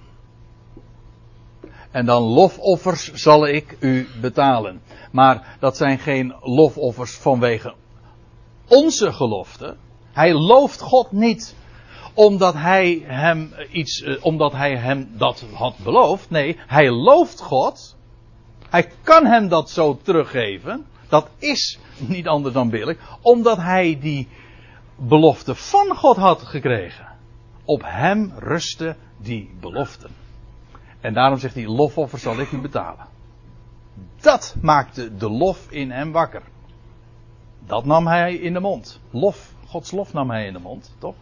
En 1.91 2.05
dan 2.05 2.21
lofoffers 2.21 3.13
zal 3.13 3.47
ik 3.47 3.77
u 3.79 4.07
betalen. 4.21 4.81
Maar 5.11 5.57
dat 5.59 5.77
zijn 5.77 5.99
geen 5.99 6.35
lofoffers 6.41 7.17
vanwege 7.17 7.73
onze 8.67 9.13
gelofte. 9.13 9.75
Hij 10.11 10.33
looft 10.33 10.81
God 10.81 11.11
niet 11.11 11.55
omdat 12.13 12.53
hij 12.53 13.03
hem 13.05 13.53
iets, 13.71 14.01
eh, 14.01 14.25
omdat 14.25 14.51
hij 14.51 14.77
hem 14.77 15.09
dat 15.11 15.45
had 15.53 15.77
beloofd. 15.83 16.29
Nee, 16.29 16.57
hij 16.67 16.91
looft 16.91 17.41
God. 17.41 17.95
Hij 18.69 18.91
kan 19.03 19.25
hem 19.25 19.47
dat 19.47 19.69
zo 19.69 19.99
teruggeven. 20.01 20.85
Dat 21.09 21.29
is 21.37 21.79
niet 21.97 22.27
anders 22.27 22.53
dan 22.53 22.69
billig. 22.69 23.17
Omdat 23.21 23.57
hij 23.57 23.97
die 23.99 24.27
belofte 24.95 25.55
van 25.55 25.95
God 25.95 26.17
had 26.17 26.41
gekregen. 26.41 27.07
Op 27.65 27.81
hem 27.85 28.33
rustte 28.37 28.95
die 29.17 29.49
beloften. 29.59 30.09
En 30.99 31.13
daarom 31.13 31.37
zegt 31.37 31.55
hij, 31.55 31.67
lofoffer 31.67 32.19
zal 32.19 32.39
ik 32.39 32.51
u 32.51 32.57
betalen. 32.57 33.05
Dat 34.21 34.55
maakte 34.61 35.15
de 35.15 35.29
lof 35.29 35.71
in 35.71 35.91
hem 35.91 36.11
wakker. 36.11 36.43
Dat 37.65 37.85
nam 37.85 38.07
hij 38.07 38.35
in 38.35 38.53
de 38.53 38.59
mond. 38.59 38.99
Lof, 39.09 39.53
Gods 39.67 39.91
lof 39.91 40.13
nam 40.13 40.29
hij 40.29 40.45
in 40.45 40.53
de 40.53 40.59
mond, 40.59 40.95
toch? 40.99 41.15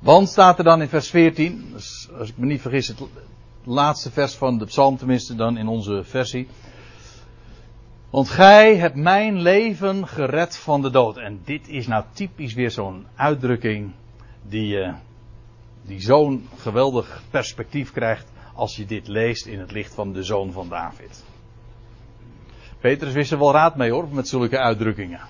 Want 0.00 0.28
staat 0.28 0.58
er 0.58 0.64
dan 0.64 0.82
in 0.82 0.88
vers 0.88 1.10
14, 1.10 1.70
dus 1.72 2.08
als 2.18 2.28
ik 2.28 2.36
me 2.36 2.46
niet 2.46 2.60
vergis, 2.60 2.88
het 2.88 3.02
laatste 3.64 4.10
vers 4.10 4.34
van 4.34 4.58
de 4.58 4.64
psalm, 4.64 4.96
tenminste 4.96 5.34
dan 5.34 5.56
in 5.56 5.68
onze 5.68 6.04
versie. 6.04 6.48
Want 8.10 8.28
gij 8.28 8.76
hebt 8.76 8.94
mijn 8.94 9.40
leven 9.40 10.08
gered 10.08 10.56
van 10.56 10.82
de 10.82 10.90
dood. 10.90 11.16
En 11.16 11.40
dit 11.44 11.68
is 11.68 11.86
nou 11.86 12.04
typisch 12.12 12.54
weer 12.54 12.70
zo'n 12.70 13.06
uitdrukking 13.14 13.92
die, 14.42 14.76
uh, 14.76 14.94
die 15.82 16.00
zo'n 16.00 16.48
geweldig 16.56 17.22
perspectief 17.30 17.92
krijgt 17.92 18.32
als 18.54 18.76
je 18.76 18.86
dit 18.86 19.08
leest 19.08 19.46
in 19.46 19.60
het 19.60 19.72
licht 19.72 19.94
van 19.94 20.12
de 20.12 20.22
zoon 20.22 20.52
van 20.52 20.68
David. 20.68 21.24
Petrus 22.80 23.12
wist 23.12 23.32
er 23.32 23.38
wel 23.38 23.52
raad 23.52 23.76
mee 23.76 23.90
hoor, 23.90 24.08
met 24.12 24.28
zulke 24.28 24.58
uitdrukkingen. 24.58 25.20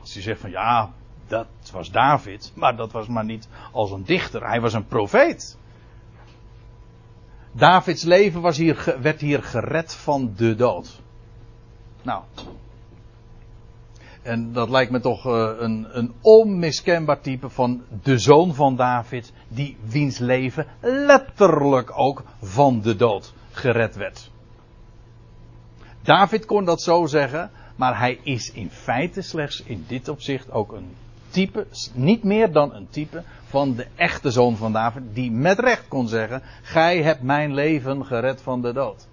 Als 0.00 0.14
hij 0.14 0.22
zegt 0.22 0.40
van 0.40 0.50
ja, 0.50 0.92
dat 1.28 1.46
was 1.72 1.90
David, 1.90 2.52
maar 2.54 2.76
dat 2.76 2.92
was 2.92 3.06
maar 3.06 3.24
niet 3.24 3.48
als 3.72 3.90
een 3.90 4.04
dichter, 4.04 4.46
hij 4.46 4.60
was 4.60 4.72
een 4.72 4.86
profeet. 4.86 5.56
Davids 7.52 8.02
leven 8.02 8.40
was 8.40 8.56
hier, 8.56 8.96
werd 9.00 9.20
hier 9.20 9.42
gered 9.42 9.94
van 9.94 10.32
de 10.36 10.54
dood. 10.54 11.00
Nou. 12.02 12.22
En 14.22 14.52
dat 14.52 14.68
lijkt 14.68 14.90
me 14.90 15.00
toch 15.00 15.26
uh, 15.26 15.50
een, 15.58 15.86
een 15.90 16.12
onmiskenbaar 16.20 17.20
type 17.20 17.48
van 17.48 17.82
de 18.02 18.18
zoon 18.18 18.54
van 18.54 18.76
David, 18.76 19.32
die 19.48 19.76
wiens 19.84 20.18
leven 20.18 20.66
letterlijk 20.80 21.98
ook 21.98 22.22
van 22.42 22.80
de 22.80 22.96
dood 22.96 23.34
gered 23.50 23.96
werd. 23.96 24.30
David 26.02 26.44
kon 26.44 26.64
dat 26.64 26.82
zo 26.82 27.06
zeggen, 27.06 27.50
maar 27.76 27.98
hij 27.98 28.18
is 28.22 28.52
in 28.52 28.70
feite 28.70 29.22
slechts 29.22 29.62
in 29.62 29.84
dit 29.88 30.08
opzicht 30.08 30.50
ook 30.50 30.72
een 30.72 30.94
type, 31.36 31.66
niet 31.94 32.22
meer 32.22 32.52
dan 32.52 32.74
een 32.74 32.88
type 32.90 33.22
van 33.46 33.74
de 33.74 33.86
echte 33.94 34.30
zoon 34.30 34.56
van 34.56 34.72
David, 34.72 35.02
die 35.12 35.30
met 35.30 35.58
recht 35.58 35.88
kon 35.88 36.08
zeggen: 36.08 36.42
Gij 36.62 37.02
hebt 37.02 37.22
mijn 37.22 37.54
leven 37.54 38.06
gered 38.06 38.42
van 38.42 38.62
de 38.62 38.72
dood. 38.72 39.06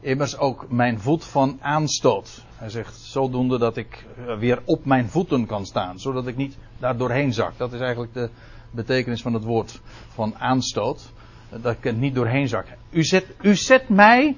Immers 0.00 0.36
ook 0.36 0.70
mijn 0.70 1.00
voet 1.00 1.24
van 1.24 1.58
aanstoot. 1.60 2.44
Hij 2.54 2.68
zegt 2.68 2.96
zodoende 2.96 3.58
dat 3.58 3.76
ik 3.76 4.06
eh, 4.16 4.38
weer 4.38 4.62
op 4.64 4.84
mijn 4.84 5.08
voeten 5.08 5.46
kan 5.46 5.66
staan, 5.66 5.98
zodat 5.98 6.26
ik 6.26 6.36
niet 6.36 6.56
daar 6.78 6.96
doorheen 6.96 7.32
zak. 7.32 7.52
Dat 7.56 7.72
is 7.72 7.80
eigenlijk 7.80 8.14
de 8.14 8.30
betekenis 8.70 9.22
van 9.22 9.34
het 9.34 9.44
woord 9.44 9.80
van 10.08 10.36
aanstoot. 10.36 11.12
Dat 11.50 11.76
ik 11.80 11.96
niet 11.96 12.14
doorheen 12.14 12.48
zak. 12.48 12.66
U 12.90 13.04
zet, 13.04 13.26
u 13.40 13.54
zet 13.54 13.88
mij 13.88 14.36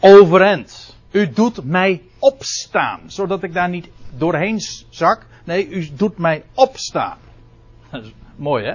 overend. 0.00 0.96
U 1.10 1.30
doet 1.30 1.64
mij 1.64 2.02
opstaan, 2.18 3.00
zodat 3.06 3.42
ik 3.42 3.52
daar 3.52 3.68
niet 3.68 3.88
doorheen 4.18 4.60
zak. 4.88 5.26
Nee, 5.44 5.68
u 5.68 5.94
doet 5.94 6.18
mij 6.18 6.44
opstaan. 6.54 7.18
Dat 7.90 8.04
is 8.04 8.12
mooi 8.36 8.64
hè? 8.64 8.74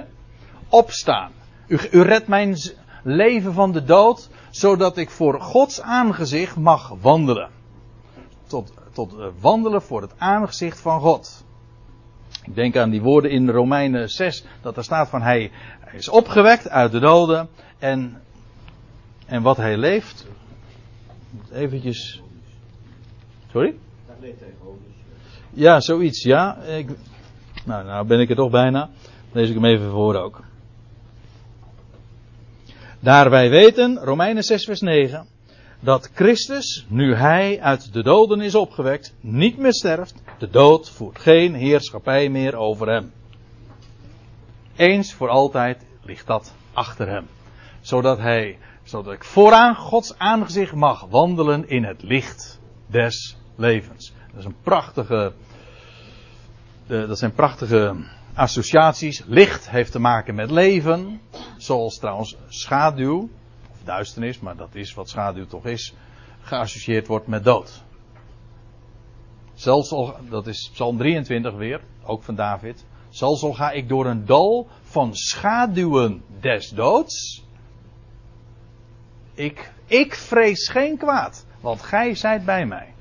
Opstaan. 0.68 1.32
U, 1.66 1.78
u 1.90 2.02
redt 2.02 2.28
mijn 2.28 2.56
leven 3.02 3.52
van 3.52 3.72
de 3.72 3.84
dood, 3.84 4.28
zodat 4.50 4.96
ik 4.96 5.10
voor 5.10 5.40
Gods 5.40 5.80
aangezicht 5.80 6.56
mag 6.56 6.94
wandelen. 7.00 7.50
Tot, 8.46 8.72
tot 8.92 9.14
uh, 9.14 9.26
wandelen 9.40 9.82
voor 9.82 10.02
het 10.02 10.12
aangezicht 10.18 10.80
van 10.80 11.00
God. 11.00 11.44
Ik 12.44 12.54
denk 12.54 12.76
aan 12.76 12.90
die 12.90 13.02
woorden 13.02 13.30
in 13.30 13.50
Romeinen 13.50 14.10
6, 14.10 14.44
dat 14.62 14.76
er 14.76 14.84
staat 14.84 15.08
van 15.08 15.22
hij, 15.22 15.50
hij 15.80 15.98
is 15.98 16.08
opgewekt 16.08 16.68
uit 16.68 16.92
de 16.92 16.98
doden 16.98 17.48
en, 17.78 18.22
en 19.26 19.42
wat 19.42 19.56
hij 19.56 19.76
leeft. 19.76 20.26
Eventjes. 21.52 22.22
Sorry? 23.50 23.74
Ja, 25.52 25.80
zoiets, 25.80 26.22
ja. 26.22 26.56
Ik, 26.56 26.88
nou, 27.64 27.84
nou 27.84 28.06
ben 28.06 28.20
ik 28.20 28.30
er 28.30 28.36
toch 28.36 28.50
bijna. 28.50 28.90
Lees 29.32 29.48
ik 29.48 29.54
hem 29.54 29.64
even 29.64 29.90
voor 29.90 30.14
ook. 30.14 30.40
Daar 33.00 33.30
wij 33.30 33.50
weten, 33.50 33.98
Romeinen 33.98 34.42
6 34.42 34.64
vers 34.64 34.80
9, 34.80 35.26
dat 35.80 36.10
Christus, 36.14 36.86
nu 36.88 37.14
hij 37.14 37.60
uit 37.60 37.92
de 37.92 38.02
doden 38.02 38.40
is 38.40 38.54
opgewekt, 38.54 39.14
niet 39.20 39.58
meer 39.58 39.74
sterft. 39.74 40.22
De 40.38 40.50
dood 40.50 40.90
voert 40.90 41.18
geen 41.18 41.54
heerschappij 41.54 42.28
meer 42.28 42.56
over 42.56 42.88
hem. 42.88 43.12
Eens 44.76 45.12
voor 45.12 45.28
altijd 45.28 45.86
ligt 46.02 46.26
dat 46.26 46.54
achter 46.72 47.08
hem. 47.08 47.26
Zodat 47.80 48.18
hij, 48.18 48.58
zodat 48.82 49.12
ik 49.12 49.24
vooraan 49.24 49.74
Gods 49.74 50.18
aangezicht 50.18 50.74
mag 50.74 51.06
wandelen 51.08 51.68
in 51.68 51.84
het 51.84 52.02
licht 52.02 52.60
des 52.86 53.36
levens. 53.56 54.12
Dat 54.30 54.38
is 54.38 54.44
een 54.44 54.60
prachtige, 54.62 55.32
dat 56.86 57.18
zijn 57.18 57.32
prachtige 57.32 57.94
associaties. 58.34 59.22
Licht 59.26 59.70
heeft 59.70 59.92
te 59.92 59.98
maken 59.98 60.34
met 60.34 60.50
leven. 60.50 61.20
Zoals 61.56 61.98
trouwens 61.98 62.36
schaduw, 62.48 63.28
of 63.70 63.78
duisternis, 63.84 64.40
maar 64.40 64.56
dat 64.56 64.74
is 64.74 64.94
wat 64.94 65.08
schaduw 65.08 65.46
toch 65.46 65.66
is, 65.66 65.94
geassocieerd 66.40 67.06
wordt 67.06 67.26
met 67.26 67.44
dood. 67.44 67.82
Zelfs 69.54 69.92
al, 69.92 70.16
dat 70.28 70.46
is 70.46 70.70
Psalm 70.72 70.96
23 70.96 71.54
weer, 71.54 71.80
ook 72.02 72.22
van 72.22 72.34
David. 72.34 72.84
Zelfs 73.08 73.42
al 73.42 73.52
ga 73.52 73.70
ik 73.70 73.88
door 73.88 74.06
een 74.06 74.26
dal 74.26 74.68
van 74.82 75.14
schaduwen 75.14 76.22
des 76.40 76.68
doods. 76.68 77.44
Ik, 79.34 79.72
ik 79.86 80.14
vrees 80.14 80.68
geen 80.68 80.96
kwaad, 80.96 81.46
want 81.60 81.82
gij 81.82 82.14
zijt 82.14 82.44
bij 82.44 82.66
mij. 82.66 82.94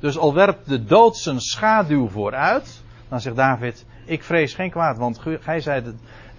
Dus 0.00 0.18
al 0.18 0.34
werpt 0.34 0.68
de 0.68 0.84
dood 0.84 1.16
zijn 1.16 1.40
schaduw 1.40 2.08
vooruit, 2.08 2.82
dan 3.08 3.20
zegt 3.20 3.36
David, 3.36 3.84
ik 4.04 4.22
vrees 4.22 4.54
geen 4.54 4.70
kwaad, 4.70 4.98
want 4.98 5.20
gij 5.40 5.60
zijt, 5.60 5.86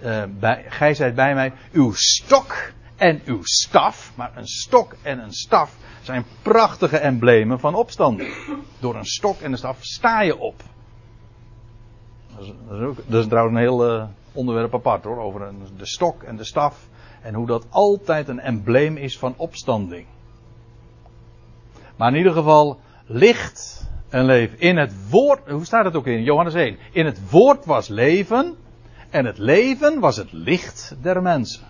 uh, 0.02 0.22
bij, 0.38 0.64
gij 0.68 0.94
zijt 0.94 1.14
bij 1.14 1.34
mij. 1.34 1.52
Uw 1.72 1.92
stok 1.94 2.72
en 2.96 3.20
uw 3.24 3.40
staf, 3.42 4.12
maar 4.14 4.32
een 4.34 4.46
stok 4.46 4.96
en 5.02 5.18
een 5.18 5.32
staf 5.32 5.76
zijn 6.02 6.24
prachtige 6.42 6.96
emblemen 6.96 7.60
van 7.60 7.74
opstanding. 7.74 8.34
Door 8.78 8.96
een 8.96 9.04
stok 9.04 9.40
en 9.40 9.52
een 9.52 9.58
staf 9.58 9.78
sta 9.80 10.22
je 10.22 10.38
op. 10.38 10.62
Dat 13.06 13.20
is, 13.20 13.26
trouwens 13.26 13.56
een 13.56 13.62
heel 13.62 13.96
uh, 13.96 14.04
onderwerp 14.32 14.74
apart 14.74 15.04
hoor. 15.04 15.18
Over 15.18 15.42
een, 15.42 15.62
de 15.76 15.86
stok 15.86 16.22
en 16.22 16.36
de 16.36 16.44
staf. 16.44 16.88
En 17.22 17.34
hoe 17.34 17.46
dat 17.46 17.66
altijd 17.70 18.28
een 18.28 18.40
embleem 18.40 18.96
is 18.96 19.18
van 19.18 19.34
opstanding. 19.36 20.06
Maar 21.96 22.10
in 22.10 22.16
ieder 22.16 22.32
geval, 22.32 22.80
licht 23.12 23.88
en 24.08 24.24
leven. 24.24 24.58
In 24.58 24.76
het 24.76 25.10
woord, 25.10 25.48
hoe 25.48 25.64
staat 25.64 25.84
het 25.84 25.96
ook 25.96 26.06
in 26.06 26.22
Johannes 26.22 26.54
1? 26.54 26.78
In 26.92 27.06
het 27.06 27.30
woord 27.30 27.64
was 27.64 27.88
leven. 27.88 28.56
En 29.10 29.24
het 29.24 29.38
leven 29.38 30.00
was 30.00 30.16
het 30.16 30.32
licht 30.32 30.96
der 31.02 31.22
mensen. 31.22 31.66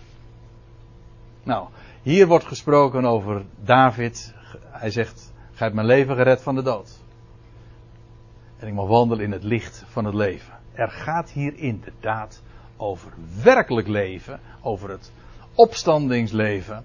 Nou, 1.43 1.67
hier 2.01 2.27
wordt 2.27 2.45
gesproken 2.45 3.05
over 3.05 3.45
David. 3.63 4.33
Hij 4.71 4.89
zegt: 4.91 5.33
Gij 5.33 5.65
hebt 5.65 5.73
mijn 5.73 5.87
leven 5.87 6.15
gered 6.15 6.41
van 6.41 6.55
de 6.55 6.61
dood. 6.61 6.99
En 8.57 8.67
ik 8.67 8.73
mag 8.73 8.87
wandelen 8.87 9.25
in 9.25 9.31
het 9.31 9.43
licht 9.43 9.83
van 9.87 10.05
het 10.05 10.13
leven. 10.13 10.53
Er 10.73 10.89
gaat 10.89 11.29
hier 11.29 11.53
inderdaad 11.55 12.41
over 12.77 13.11
werkelijk 13.43 13.87
leven. 13.87 14.39
Over 14.61 14.89
het 14.89 15.11
opstandingsleven. 15.55 16.83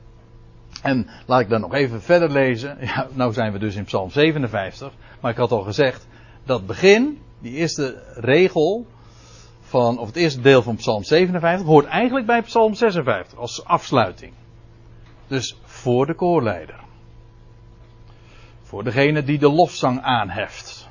En 0.86 1.06
laat 1.26 1.40
ik 1.40 1.48
dan 1.48 1.60
nog 1.60 1.74
even 1.74 2.02
verder 2.02 2.30
lezen. 2.30 2.76
Ja, 2.86 3.08
nou 3.12 3.32
zijn 3.32 3.52
we 3.52 3.58
dus 3.58 3.74
in 3.74 3.84
Psalm 3.84 4.10
57. 4.10 4.92
Maar 5.20 5.30
ik 5.30 5.36
had 5.36 5.50
al 5.50 5.62
gezegd, 5.62 6.06
dat 6.44 6.66
begin, 6.66 7.18
die 7.38 7.52
eerste 7.52 8.02
regel 8.14 8.86
van, 9.60 9.98
of 9.98 10.06
het 10.06 10.16
eerste 10.16 10.40
deel 10.40 10.62
van 10.62 10.76
Psalm 10.76 11.04
57, 11.04 11.66
hoort 11.66 11.86
eigenlijk 11.86 12.26
bij 12.26 12.42
Psalm 12.42 12.74
56 12.74 13.38
als 13.38 13.64
afsluiting. 13.64 14.32
Dus 15.26 15.58
voor 15.64 16.06
de 16.06 16.14
koorleider. 16.14 16.80
Voor 18.62 18.84
degene 18.84 19.22
die 19.22 19.38
de 19.38 19.50
lofzang 19.50 20.00
aanheft. 20.02 20.88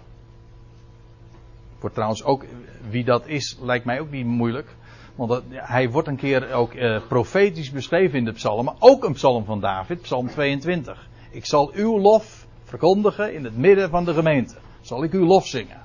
Voor 1.80 1.92
trouwens 1.92 2.24
ook, 2.24 2.46
wie 2.90 3.04
dat 3.04 3.28
is, 3.28 3.58
lijkt 3.62 3.86
mij 3.86 4.00
ook 4.00 4.12
niet 4.12 4.26
moeilijk. 4.26 4.76
Want 5.16 5.44
hij 5.50 5.90
wordt 5.90 6.08
een 6.08 6.16
keer 6.16 6.54
ook 6.54 6.74
uh, 6.74 7.08
profetisch 7.08 7.72
beschreven 7.72 8.18
in 8.18 8.26
de 8.26 8.32
psalmen. 8.32 8.76
Ook 8.80 9.04
een 9.04 9.14
psalm 9.14 9.46
van 9.46 9.60
David, 9.60 10.02
psalm 10.02 10.28
22. 10.28 11.08
Ik 11.32 11.46
zal 11.46 11.72
uw 11.74 12.00
lof 12.00 12.46
verkondigen 12.64 13.34
in 13.34 13.44
het 13.44 13.58
midden 13.58 13.90
van 13.90 14.06
de 14.06 14.14
gemeente. 14.14 14.56
Zal 14.82 15.04
ik 15.04 15.12
uw 15.12 15.26
lof 15.26 15.48
zingen. 15.48 15.78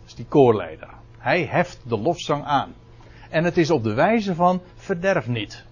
Dat 0.00 0.06
is 0.06 0.14
die 0.14 0.26
koorleider. 0.28 0.88
Hij 1.18 1.44
heft 1.44 1.80
de 1.86 1.98
lofzang 1.98 2.44
aan. 2.44 2.74
En 3.30 3.44
het 3.44 3.56
is 3.56 3.70
op 3.70 3.82
de 3.82 3.94
wijze 3.94 4.34
van 4.34 4.60
verderf 4.74 5.26
niet. 5.26 5.64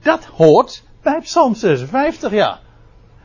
Dat 0.00 0.24
hoort 0.24 0.84
bij 1.02 1.20
Psalm 1.20 1.54
56, 1.54 2.32
ja. 2.32 2.60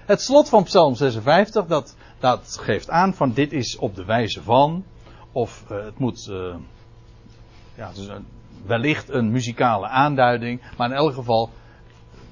Het 0.05 0.21
slot 0.21 0.49
van 0.49 0.63
Psalm 0.63 0.95
56, 0.95 1.65
dat, 1.65 1.95
dat 2.19 2.57
geeft 2.61 2.89
aan 2.89 3.13
van 3.13 3.34
dit 3.34 3.53
is 3.53 3.77
op 3.77 3.95
de 3.95 4.05
wijze 4.05 4.43
van. 4.43 4.84
Of 5.32 5.63
uh, 5.71 5.84
het 5.84 5.99
moet. 5.99 6.27
Uh, 6.32 6.55
ja, 7.82 7.88
het 7.88 7.97
is 7.97 8.07
een, 8.07 8.25
wellicht 8.65 9.09
een 9.09 9.32
muzikale 9.32 9.88
aanduiding. 9.88 10.61
Maar 10.77 10.89
in 10.89 10.95
elk 10.95 11.13
geval, 11.13 11.49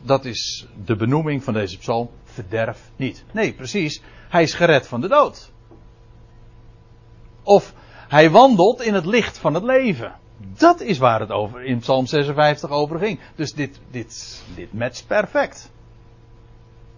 dat 0.02 0.26
is 0.26 0.68
de 0.86 0.95
benoeming 0.95 1.43
van 1.43 1.54
deze 1.54 1.78
psalm. 1.78 2.10
Verderf 2.24 2.91
niet. 2.95 3.24
Nee, 3.32 3.54
precies. 3.54 4.02
Hij 4.30 4.43
is 4.43 4.54
gered 4.54 4.88
van 4.88 5.02
de 5.02 5.08
dood. 5.08 5.52
Of 7.43 7.74
hij 8.08 8.30
wandelt 8.30 8.82
in 8.82 8.93
het 8.93 9.06
licht 9.06 9.38
van 9.38 9.54
het 9.54 9.64
leven. 9.64 10.16
Dat 10.38 10.82
is 10.82 10.97
waar 10.97 11.20
het 11.20 11.32
over 11.32 11.64
in 11.64 11.80
Psalm 11.80 12.06
56 12.06 12.70
over 12.70 13.00
ging. 13.00 13.20
Dus 13.36 13.52
dit, 13.52 13.80
dit, 13.91 14.43
dit 14.56 14.74
matcht 14.74 15.08
perfect. 15.08 15.72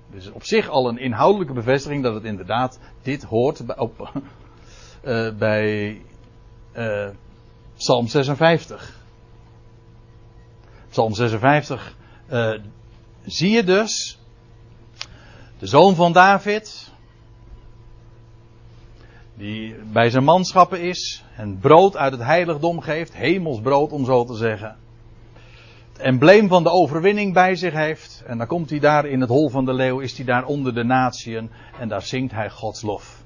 Dus 0.10 0.32
op 0.32 0.44
zich 0.44 0.70
al 0.70 0.90
een 0.90 0.98
inhoudelijke 0.98 1.54
bevestiging 1.54 2.04
dat 2.04 2.14
het 2.14 2.24
inderdaad 2.24 2.80
dit 3.02 3.24
hoort 3.24 3.66
bij, 3.66 3.78
op, 3.78 4.22
uh, 5.04 5.32
bij 5.46 6.02
uh, 6.76 7.08
Psalm 7.82 8.08
56. 8.08 9.00
Psalm 10.90 11.14
56 11.14 11.96
uh, 12.32 12.54
zie 13.26 13.50
je 13.50 13.64
dus 13.64 14.20
de 15.60 15.68
zoon 15.68 15.96
van 15.96 16.14
David, 16.14 16.92
die 19.34 19.76
bij 19.92 20.10
zijn 20.10 20.24
manschappen 20.24 20.82
is 20.82 21.24
en 21.36 21.60
brood 21.60 21.98
uit 21.98 22.12
het 22.12 22.22
heiligdom 22.22 22.82
geeft, 22.82 23.14
hemelsbrood 23.14 23.92
om 23.92 24.06
zo 24.06 24.26
te 24.26 24.36
zeggen. 24.36 24.76
Het 25.92 26.02
embleem 26.02 26.48
van 26.48 26.64
de 26.64 26.70
overwinning 26.70 27.34
bij 27.34 27.56
zich 27.56 27.74
heeft. 27.74 28.24
En 28.26 28.38
dan 28.38 28.48
komt 28.48 28.70
hij 28.70 28.80
daar 28.80 29.06
in 29.06 29.22
het 29.22 29.30
hol 29.30 29.50
van 29.50 29.66
de 29.66 29.74
leeuw, 29.74 30.00
is 30.00 30.16
hij 30.16 30.26
daar 30.26 30.46
onder 30.46 30.74
de 30.74 30.84
natieën 30.84 31.52
en 31.80 31.88
daar 31.88 32.02
zingt 32.02 32.34
hij 32.34 32.50
Gods 32.50 32.82
lof. 32.82 33.21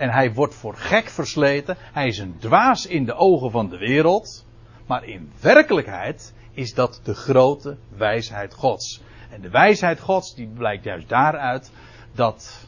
En 0.00 0.10
hij 0.10 0.32
wordt 0.32 0.54
voor 0.54 0.76
gek 0.76 1.08
versleten. 1.08 1.76
Hij 1.92 2.06
is 2.06 2.18
een 2.18 2.36
dwaas 2.38 2.86
in 2.86 3.04
de 3.04 3.14
ogen 3.14 3.50
van 3.50 3.68
de 3.68 3.78
wereld. 3.78 4.46
Maar 4.86 5.04
in 5.04 5.32
werkelijkheid 5.40 6.34
is 6.52 6.74
dat 6.74 7.00
de 7.02 7.14
grote 7.14 7.76
wijsheid 7.96 8.54
Gods. 8.54 9.00
En 9.30 9.40
de 9.40 9.50
wijsheid 9.50 10.00
Gods 10.00 10.34
die 10.34 10.46
blijkt 10.46 10.84
juist 10.84 11.08
daaruit 11.08 11.70
dat 12.12 12.66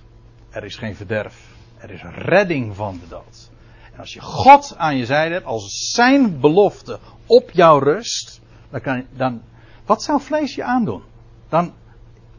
er 0.51 0.65
is 0.65 0.77
geen 0.77 0.97
verderf. 0.97 1.47
Er 1.79 1.91
is 1.91 2.03
redding 2.03 2.77
van 2.77 2.99
de 3.01 3.09
dood. 3.09 3.51
En 3.93 3.99
als 3.99 4.13
je 4.13 4.21
God 4.21 4.75
aan 4.77 4.97
je 4.97 5.07
zijde 5.07 5.35
hebt, 5.35 5.47
als 5.47 5.91
zijn 5.93 6.41
belofte 6.41 6.99
op 7.27 7.51
jou 7.51 7.85
rust, 7.85 8.41
dan 8.71 8.81
kan 8.81 9.07
dan, 9.17 9.43
wat 9.85 10.03
zou 10.03 10.21
vlees 10.21 10.55
je 10.55 10.65
aandoen? 10.65 11.03
Dan 11.49 11.73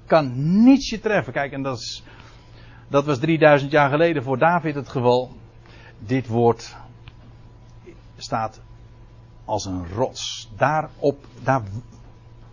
kan 0.05 0.31
niets 0.63 0.89
je 0.89 0.99
treffen. 0.99 1.33
Kijk, 1.33 1.51
en 1.51 1.63
dat 1.63 1.77
is, 1.77 2.03
dat 2.93 3.05
was 3.05 3.19
3000 3.19 3.71
jaar 3.71 3.89
geleden 3.89 4.23
voor 4.23 4.37
David 4.37 4.75
het 4.75 4.89
geval. 4.89 5.31
Dit 5.99 6.27
woord 6.27 6.75
staat 8.17 8.61
als 9.45 9.65
een 9.65 9.87
rots. 9.93 10.49
Daarop, 10.57 11.25
daar, 11.43 11.61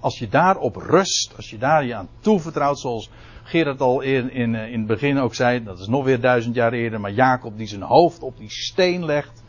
als 0.01 0.19
je 0.19 0.29
daarop 0.29 0.77
rust, 0.77 1.33
als 1.37 1.51
je 1.51 1.59
daar 1.59 1.85
je 1.85 1.95
aan 1.95 2.09
toevertrouwt, 2.21 2.79
zoals 2.79 3.11
Gerard 3.43 3.81
al 3.81 4.01
in, 4.01 4.33
in, 4.33 4.55
in 4.55 4.79
het 4.79 4.87
begin 4.87 5.19
ook 5.19 5.35
zei, 5.35 5.65
dat 5.65 5.79
is 5.79 5.87
nog 5.87 6.05
weer 6.05 6.21
duizend 6.21 6.55
jaar 6.55 6.73
eerder, 6.73 7.01
maar 7.01 7.13
Jacob 7.13 7.57
die 7.57 7.67
zijn 7.67 7.83
hoofd 7.83 8.23
op 8.23 8.37
die 8.39 8.51
steen 8.51 9.05
legt. 9.05 9.43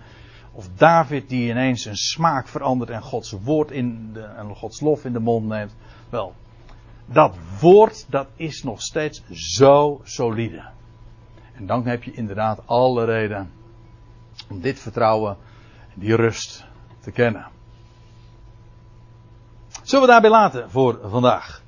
Of 0.51 0.69
David 0.75 1.29
die 1.29 1.49
ineens 1.49 1.81
zijn 1.81 1.95
smaak 1.95 2.47
verandert 2.47 2.89
en 2.89 3.01
Gods 3.01 3.31
woord 3.43 3.71
in 3.71 4.09
de, 4.13 4.21
en 4.21 4.55
Gods 4.55 4.79
lof 4.79 5.05
in 5.05 5.13
de 5.13 5.19
mond 5.19 5.47
neemt. 5.47 5.75
Wel, 6.09 6.33
dat 7.05 7.35
woord 7.59 8.05
dat 8.09 8.27
is 8.35 8.63
nog 8.63 8.81
steeds 8.81 9.23
zo 9.31 10.01
solide. 10.03 10.79
En 11.61 11.67
dan 11.67 11.85
heb 11.85 12.03
je 12.03 12.11
inderdaad 12.11 12.67
alle 12.67 13.05
reden 13.05 13.51
om 14.49 14.61
dit 14.61 14.79
vertrouwen 14.79 15.37
en 15.93 15.99
die 15.99 16.15
rust 16.15 16.65
te 16.99 17.11
kennen. 17.11 17.47
Zullen 19.83 20.05
we 20.05 20.11
daarbij 20.11 20.29
laten 20.29 20.71
voor 20.71 20.99
vandaag? 21.03 21.60